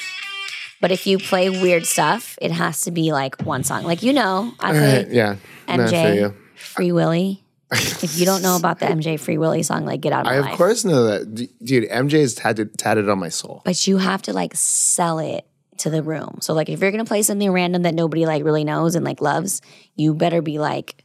But 0.82 0.92
if 0.92 1.08
you 1.08 1.18
play 1.18 1.50
weird 1.50 1.86
stuff, 1.86 2.38
it 2.42 2.52
has 2.52 2.82
to 2.82 2.92
be 2.92 3.14
like 3.14 3.42
one 3.44 3.64
song. 3.64 3.84
Like 3.84 4.04
you 4.04 4.14
know, 4.14 4.54
I 4.60 4.72
play 4.72 5.08
yeah. 5.10 5.36
No, 5.68 5.74
I 5.74 5.78
feel 5.78 5.88
MJ 5.88 6.16
you. 6.16 6.36
Free 6.56 6.92
Willy. 6.92 7.43
if 8.04 8.18
you 8.18 8.26
don't 8.26 8.42
know 8.42 8.56
about 8.56 8.80
the 8.80 8.86
MJ 8.86 9.20
Free 9.20 9.38
Willy 9.38 9.64
song, 9.64 9.86
like 9.86 10.02
get 10.02 10.14
out 10.14 10.22
of 10.22 10.26
my 10.26 10.34
I 10.34 10.36
of 10.38 10.46
life. 10.46 10.58
course 10.58 10.86
know 10.86 11.04
that, 11.06 11.34
D- 11.34 11.50
dude. 11.64 11.90
MJ 11.90 12.14
is 12.16 12.36
tatted, 12.36 12.78
tatted 12.78 13.10
on 13.10 13.20
my 13.20 13.30
soul. 13.30 13.62
But 13.66 13.88
you 13.88 13.98
have 13.98 14.22
to 14.24 14.34
like 14.34 14.56
sell 14.56 15.20
it 15.20 15.46
to 15.80 15.90
the 15.90 16.04
room. 16.04 16.38
So 16.42 16.54
like 16.54 16.70
if 16.70 16.80
you're 16.82 16.92
gonna 16.92 17.06
play 17.06 17.24
something 17.24 17.52
random 17.52 17.84
that 17.84 17.94
nobody 17.96 18.26
like 18.26 18.44
really 18.44 18.64
knows 18.64 18.96
and 18.96 19.04
like 19.04 19.22
loves, 19.22 19.62
you 19.96 20.14
better 20.14 20.42
be 20.42 20.60
like 20.60 21.04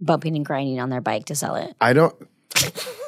bumping 0.00 0.36
and 0.36 0.44
grinding 0.44 0.80
on 0.80 0.90
their 0.90 1.00
bike 1.00 1.26
to 1.26 1.34
sell 1.34 1.56
it. 1.56 1.74
I 1.80 1.92
don't. 1.92 2.14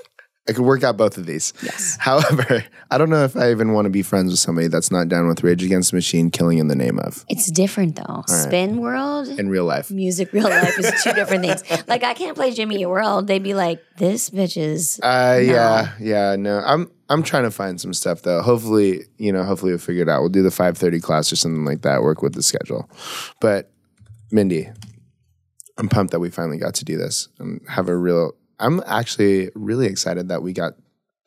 I 0.49 0.53
could 0.53 0.65
work 0.65 0.85
out 0.85 0.97
both 0.97 1.19
of 1.19 1.27
these. 1.27 1.53
Yes. 1.63 1.97
However, 1.99 2.65
I 2.91 2.99
don't 2.99 3.11
know 3.11 3.25
if 3.25 3.37
I 3.37 3.51
even 3.51 3.73
want 3.73 3.87
to 3.87 3.91
be 3.91 4.03
friends 4.03 4.31
with 4.31 4.39
somebody 4.39 4.69
that's 4.69 4.91
not 4.93 5.09
down 5.09 5.27
with 5.27 5.43
Rage 5.43 5.65
Against 5.65 5.91
the 5.91 5.97
Machine 5.97 6.31
killing 6.31 6.59
in 6.59 6.69
the 6.69 6.77
name 6.77 6.99
of 7.01 7.25
It's 7.29 7.51
different 7.51 7.97
though. 7.97 8.23
Spin 8.29 8.79
world, 8.79 9.29
in 9.29 9.49
real 9.49 9.65
life. 9.65 9.91
music, 9.91 10.33
real 10.33 10.45
life 10.49 10.79
is 10.79 11.03
two 11.03 11.13
different 11.13 11.45
things. 11.45 11.63
Like 11.89 12.05
I 12.05 12.15
can't 12.15 12.37
play 12.37 12.53
Jimmy 12.53 12.81
Eat 12.81 12.87
World. 12.87 13.27
They'd 13.27 13.43
be 13.43 13.55
like, 13.55 13.81
this 13.97 14.31
bitch 14.31 14.57
is 14.57 15.01
Uh, 15.03 15.41
yeah, 15.43 15.95
yeah, 16.01 16.37
no. 16.37 16.61
I'm 16.65 16.91
I'm 17.09 17.23
trying 17.23 17.45
to 17.45 17.51
find 17.51 17.81
some 17.81 17.93
stuff 17.95 18.23
though. 18.23 18.43
Hopefully, 18.43 19.03
you 19.19 19.33
know, 19.33 19.45
hopefully 19.45 19.73
we'll 19.73 19.79
figure 19.79 20.03
it 20.03 20.09
out. 20.09 20.21
We'll 20.21 20.29
do 20.31 20.43
the 20.43 20.49
5:30 20.51 21.03
class 21.03 21.33
or 21.33 21.37
something 21.37 21.65
like 21.65 21.83
that. 21.83 22.03
Work 22.03 22.23
with 22.23 22.35
the 22.35 22.43
schedule. 22.43 22.89
But 23.41 23.71
Mindy, 24.31 24.69
I'm 25.79 25.89
pumped 25.89 26.13
that 26.13 26.21
we 26.21 26.31
finally 26.31 26.59
got 26.59 26.75
to 26.77 26.85
do 26.85 26.97
this 26.97 27.29
and 27.39 27.61
have 27.69 27.89
a 27.89 27.97
real. 27.97 28.33
I'm 28.59 28.83
actually 28.87 29.51
really 29.55 29.87
excited 29.87 30.29
that 30.29 30.43
we 30.43 30.53
got 30.53 30.75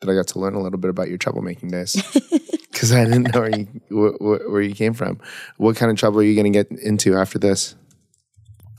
that 0.00 0.10
I 0.10 0.14
got 0.14 0.28
to 0.28 0.38
learn 0.38 0.54
a 0.54 0.60
little 0.62 0.78
bit 0.78 0.88
about 0.90 1.08
your 1.08 1.18
troublemaking 1.18 1.70
days 1.70 1.94
because 2.72 2.92
I 2.92 3.04
didn't 3.04 3.34
know 3.34 3.40
where 3.40 3.50
you 3.58 3.66
wh- 3.90 4.16
wh- 4.18 4.50
where 4.52 4.62
you 4.62 4.74
came 4.74 4.94
from. 4.94 5.20
What 5.58 5.76
kind 5.76 5.90
of 5.92 5.98
trouble 5.98 6.20
are 6.20 6.24
you 6.24 6.34
going 6.34 6.50
to 6.52 6.56
get 6.64 6.70
into 6.80 7.16
after 7.16 7.38
this? 7.38 7.74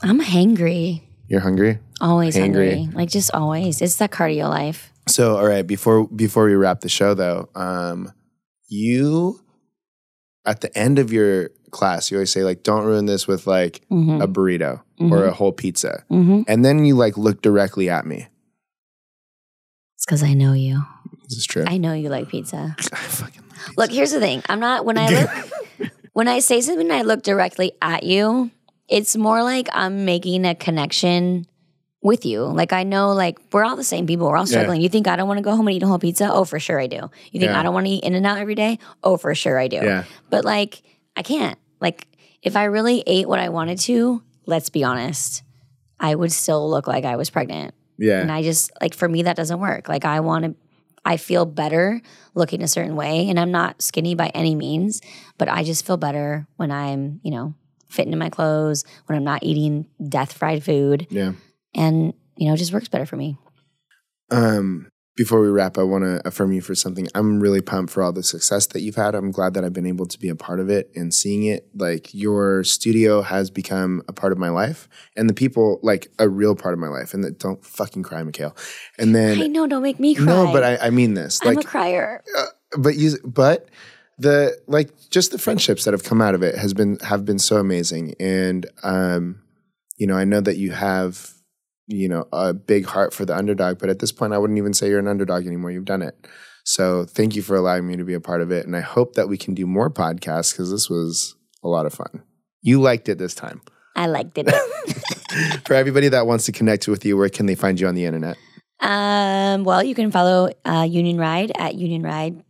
I'm 0.02 0.20
hangry. 0.20 1.02
You're 1.28 1.40
hungry. 1.40 1.78
Always 2.00 2.34
Hangry. 2.36 2.74
hungry. 2.76 2.88
Like 2.92 3.08
just 3.08 3.30
always. 3.32 3.80
It's 3.80 3.96
that 3.96 4.10
cardio 4.10 4.48
life. 4.50 4.92
So, 5.08 5.36
all 5.36 5.46
right, 5.46 5.66
before 5.66 6.08
before 6.08 6.44
we 6.46 6.54
wrap 6.54 6.80
the 6.80 6.88
show, 6.88 7.14
though, 7.14 7.48
um, 7.54 8.12
you 8.68 9.40
at 10.44 10.60
the 10.60 10.76
end 10.76 10.98
of 10.98 11.12
your 11.12 11.50
class, 11.70 12.10
you 12.10 12.16
always 12.18 12.32
say 12.32 12.42
like, 12.42 12.62
"Don't 12.64 12.84
ruin 12.84 13.06
this 13.06 13.26
with 13.28 13.46
like 13.46 13.80
Mm-hmm. 13.90 14.20
a 14.20 14.26
burrito 14.28 14.82
or 15.00 15.24
a 15.24 15.32
whole 15.32 15.52
pizza," 15.52 16.04
Mm-hmm. 16.10 16.42
and 16.48 16.64
then 16.64 16.84
you 16.84 16.96
like 16.96 17.16
look 17.16 17.40
directly 17.42 17.88
at 17.88 18.06
me. 18.06 18.26
It's 20.02 20.06
because 20.06 20.24
I 20.24 20.34
know 20.34 20.52
you. 20.52 20.82
This 21.28 21.38
is 21.38 21.46
true. 21.46 21.62
I 21.64 21.76
know 21.76 21.92
you 21.92 22.08
like 22.08 22.28
pizza. 22.28 22.74
I 22.92 22.96
fucking 22.96 23.40
Look, 23.76 23.92
here's 23.92 24.10
the 24.10 24.18
thing. 24.18 24.42
I'm 24.48 24.58
not 24.58 24.84
when 24.84 24.98
I 24.98 25.08
look 25.08 25.90
when 26.12 26.26
I 26.26 26.40
say 26.40 26.60
something 26.60 26.90
and 26.90 26.92
I 26.92 27.02
look 27.02 27.22
directly 27.22 27.70
at 27.80 28.02
you, 28.02 28.50
it's 28.88 29.16
more 29.16 29.44
like 29.44 29.68
I'm 29.72 30.04
making 30.04 30.44
a 30.44 30.56
connection 30.56 31.46
with 32.02 32.26
you. 32.26 32.42
Like 32.42 32.72
I 32.72 32.82
know 32.82 33.12
like 33.12 33.38
we're 33.52 33.62
all 33.62 33.76
the 33.76 33.84
same 33.84 34.08
people. 34.08 34.26
We're 34.26 34.36
all 34.38 34.46
struggling. 34.48 34.80
You 34.80 34.88
think 34.88 35.06
I 35.06 35.14
don't 35.14 35.28
want 35.28 35.38
to 35.38 35.42
go 35.44 35.54
home 35.54 35.68
and 35.68 35.76
eat 35.76 35.84
a 35.84 35.86
whole 35.86 36.00
pizza? 36.00 36.28
Oh, 36.32 36.44
for 36.44 36.58
sure 36.58 36.80
I 36.80 36.88
do. 36.88 37.08
You 37.30 37.38
think 37.38 37.52
Yeah. 37.52 37.60
I 37.60 37.62
don't 37.62 37.72
want 37.72 37.86
to 37.86 37.92
eat 37.92 38.02
In-N-Out 38.02 38.38
every 38.38 38.56
day? 38.56 38.80
Oh, 39.04 39.16
for 39.16 39.32
sure 39.36 39.56
I 39.56 39.68
do. 39.68 39.76
Yeah. 39.76 40.02
But 40.30 40.44
like 40.44 40.82
I 41.16 41.22
can't. 41.22 41.60
Like 41.80 42.08
if 42.42 42.56
I 42.56 42.64
really 42.64 43.04
ate 43.06 43.28
what 43.28 43.38
I 43.38 43.50
wanted 43.50 43.78
to, 43.82 44.20
let's 44.46 44.68
be 44.68 44.82
honest, 44.82 45.44
I 46.00 46.16
would 46.16 46.32
still 46.32 46.68
look 46.68 46.88
like 46.88 47.04
I 47.04 47.14
was 47.14 47.30
pregnant. 47.30 47.72
Yeah. 47.98 48.20
And 48.20 48.30
I 48.32 48.42
just 48.42 48.70
like 48.80 48.94
for 48.94 49.08
me 49.08 49.22
that 49.22 49.36
doesn't 49.36 49.60
work. 49.60 49.88
Like 49.88 50.04
I 50.04 50.20
want 50.20 50.44
to 50.44 50.54
I 51.04 51.16
feel 51.16 51.44
better 51.44 52.00
looking 52.34 52.62
a 52.62 52.68
certain 52.68 52.94
way 52.94 53.28
and 53.28 53.38
I'm 53.38 53.50
not 53.50 53.82
skinny 53.82 54.14
by 54.14 54.28
any 54.28 54.54
means, 54.54 55.00
but 55.36 55.48
I 55.48 55.64
just 55.64 55.84
feel 55.84 55.96
better 55.96 56.46
when 56.56 56.70
I'm, 56.70 57.20
you 57.24 57.32
know, 57.32 57.54
fitting 57.88 58.12
in 58.12 58.18
my 58.18 58.30
clothes, 58.30 58.84
when 59.06 59.16
I'm 59.18 59.24
not 59.24 59.42
eating 59.42 59.86
death 60.08 60.32
fried 60.32 60.62
food 60.62 61.08
yeah. 61.10 61.32
and, 61.74 62.14
you 62.36 62.46
know, 62.46 62.54
it 62.54 62.58
just 62.58 62.72
works 62.72 62.88
better 62.88 63.04
for 63.04 63.16
me. 63.16 63.36
Um, 64.30 64.88
before 65.14 65.40
we 65.40 65.48
wrap, 65.48 65.76
I 65.76 65.82
want 65.82 66.04
to 66.04 66.26
affirm 66.26 66.52
you 66.52 66.62
for 66.62 66.74
something. 66.74 67.06
I'm 67.14 67.38
really 67.38 67.60
pumped 67.60 67.92
for 67.92 68.02
all 68.02 68.12
the 68.12 68.22
success 68.22 68.66
that 68.68 68.80
you've 68.80 68.94
had. 68.94 69.14
I'm 69.14 69.30
glad 69.30 69.54
that 69.54 69.64
I've 69.64 69.72
been 69.72 69.86
able 69.86 70.06
to 70.06 70.18
be 70.18 70.28
a 70.30 70.34
part 70.34 70.58
of 70.58 70.70
it 70.70 70.90
and 70.94 71.12
seeing 71.12 71.44
it. 71.44 71.68
Like 71.74 72.14
your 72.14 72.64
studio 72.64 73.20
has 73.20 73.50
become 73.50 74.02
a 74.08 74.12
part 74.12 74.32
of 74.32 74.38
my 74.38 74.48
life, 74.48 74.88
and 75.16 75.28
the 75.28 75.34
people 75.34 75.80
like 75.82 76.10
a 76.18 76.28
real 76.28 76.54
part 76.54 76.72
of 76.72 76.80
my 76.80 76.88
life. 76.88 77.12
And 77.12 77.22
that 77.24 77.38
don't 77.38 77.64
fucking 77.64 78.04
cry, 78.04 78.22
Mikhail. 78.22 78.56
And 78.98 79.14
then 79.14 79.40
I 79.40 79.46
know, 79.48 79.66
don't 79.66 79.82
make 79.82 80.00
me 80.00 80.14
cry. 80.14 80.24
no, 80.24 80.52
but 80.52 80.62
I, 80.62 80.76
I 80.86 80.90
mean 80.90 81.14
this. 81.14 81.40
I'm 81.44 81.58
a 81.58 81.62
crier. 81.62 82.24
but 82.78 82.96
you, 82.96 83.18
but 83.24 83.68
the 84.18 84.58
like 84.66 84.90
just 85.10 85.30
the 85.30 85.38
friendships 85.38 85.84
that 85.84 85.92
have 85.92 86.04
come 86.04 86.22
out 86.22 86.34
of 86.34 86.42
it 86.42 86.56
has 86.56 86.72
been 86.72 86.98
have 87.00 87.26
been 87.26 87.38
so 87.38 87.56
amazing. 87.56 88.14
And 88.18 88.66
um, 88.82 89.42
you 89.98 90.06
know, 90.06 90.16
I 90.16 90.24
know 90.24 90.40
that 90.40 90.56
you 90.56 90.70
have 90.70 91.34
you 91.86 92.08
know 92.08 92.26
a 92.32 92.52
big 92.52 92.86
heart 92.86 93.12
for 93.12 93.24
the 93.24 93.36
underdog, 93.36 93.78
but 93.78 93.88
at 93.88 93.98
this 93.98 94.12
point, 94.12 94.32
I 94.32 94.38
wouldn't 94.38 94.58
even 94.58 94.74
say 94.74 94.88
you're 94.88 94.98
an 94.98 95.08
underdog 95.08 95.46
anymore. 95.46 95.70
You've 95.70 95.84
done 95.84 96.02
it. 96.02 96.14
So 96.64 97.04
thank 97.04 97.34
you 97.34 97.42
for 97.42 97.56
allowing 97.56 97.86
me 97.86 97.96
to 97.96 98.04
be 98.04 98.14
a 98.14 98.20
part 98.20 98.40
of 98.40 98.50
it, 98.50 98.66
and 98.66 98.76
I 98.76 98.80
hope 98.80 99.14
that 99.14 99.28
we 99.28 99.36
can 99.36 99.54
do 99.54 99.66
more 99.66 99.90
podcasts 99.90 100.52
because 100.52 100.70
this 100.70 100.88
was 100.88 101.34
a 101.64 101.68
lot 101.68 101.86
of 101.86 101.92
fun. 101.92 102.22
You 102.60 102.80
liked 102.80 103.08
it 103.08 103.18
this 103.18 103.34
time. 103.34 103.60
I 103.96 104.06
liked 104.06 104.38
it. 104.38 104.48
For 105.66 105.74
everybody 105.74 106.08
that 106.08 106.26
wants 106.26 106.44
to 106.46 106.52
connect 106.52 106.88
with 106.88 107.04
you, 107.04 107.16
where 107.16 107.28
can 107.28 107.46
they 107.46 107.54
find 107.54 107.80
you 107.80 107.88
on 107.88 107.94
the 107.94 108.04
internet? 108.04 108.36
um, 108.80 109.64
well, 109.64 109.82
you 109.82 109.94
can 109.94 110.10
follow 110.10 110.50
uh, 110.64 110.86
Union 110.88 111.16
Ryde 111.16 111.52
at 111.56 111.76
Union 111.76 112.02
Ryde 112.02 112.42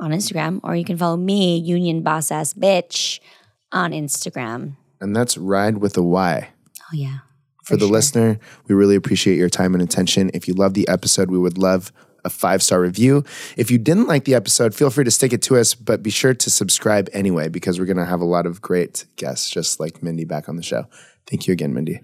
on 0.00 0.10
Instagram, 0.10 0.60
or 0.62 0.74
you 0.74 0.84
can 0.84 0.96
follow 0.96 1.16
me, 1.16 1.58
Union 1.58 2.02
Boss 2.02 2.30
Ass 2.30 2.54
Bitch, 2.54 3.20
on 3.70 3.92
Instagram. 3.92 4.76
And 5.00 5.14
that's 5.14 5.36
Ride 5.36 5.78
with 5.78 5.96
a 5.96 6.02
Y. 6.02 6.48
Oh 6.80 6.94
yeah. 6.94 7.18
For 7.64 7.76
the 7.76 7.86
sure. 7.86 7.92
listener, 7.92 8.38
we 8.66 8.74
really 8.74 8.96
appreciate 8.96 9.36
your 9.36 9.48
time 9.48 9.74
and 9.74 9.82
attention. 9.82 10.30
If 10.34 10.48
you 10.48 10.54
love 10.54 10.74
the 10.74 10.88
episode, 10.88 11.30
we 11.30 11.38
would 11.38 11.58
love 11.58 11.92
a 12.24 12.30
five 12.30 12.62
star 12.62 12.80
review. 12.80 13.24
If 13.56 13.70
you 13.70 13.78
didn't 13.78 14.06
like 14.06 14.24
the 14.24 14.34
episode, 14.34 14.74
feel 14.74 14.90
free 14.90 15.04
to 15.04 15.10
stick 15.10 15.32
it 15.32 15.42
to 15.42 15.56
us, 15.58 15.74
but 15.74 16.02
be 16.02 16.10
sure 16.10 16.34
to 16.34 16.50
subscribe 16.50 17.08
anyway 17.12 17.48
because 17.48 17.78
we're 17.78 17.86
going 17.86 17.96
to 17.96 18.04
have 18.04 18.20
a 18.20 18.26
lot 18.26 18.46
of 18.46 18.60
great 18.60 19.06
guests, 19.16 19.50
just 19.50 19.80
like 19.80 20.02
Mindy 20.02 20.24
back 20.24 20.48
on 20.48 20.56
the 20.56 20.62
show. 20.62 20.86
Thank 21.26 21.46
you 21.46 21.52
again, 21.52 21.72
Mindy. 21.72 22.00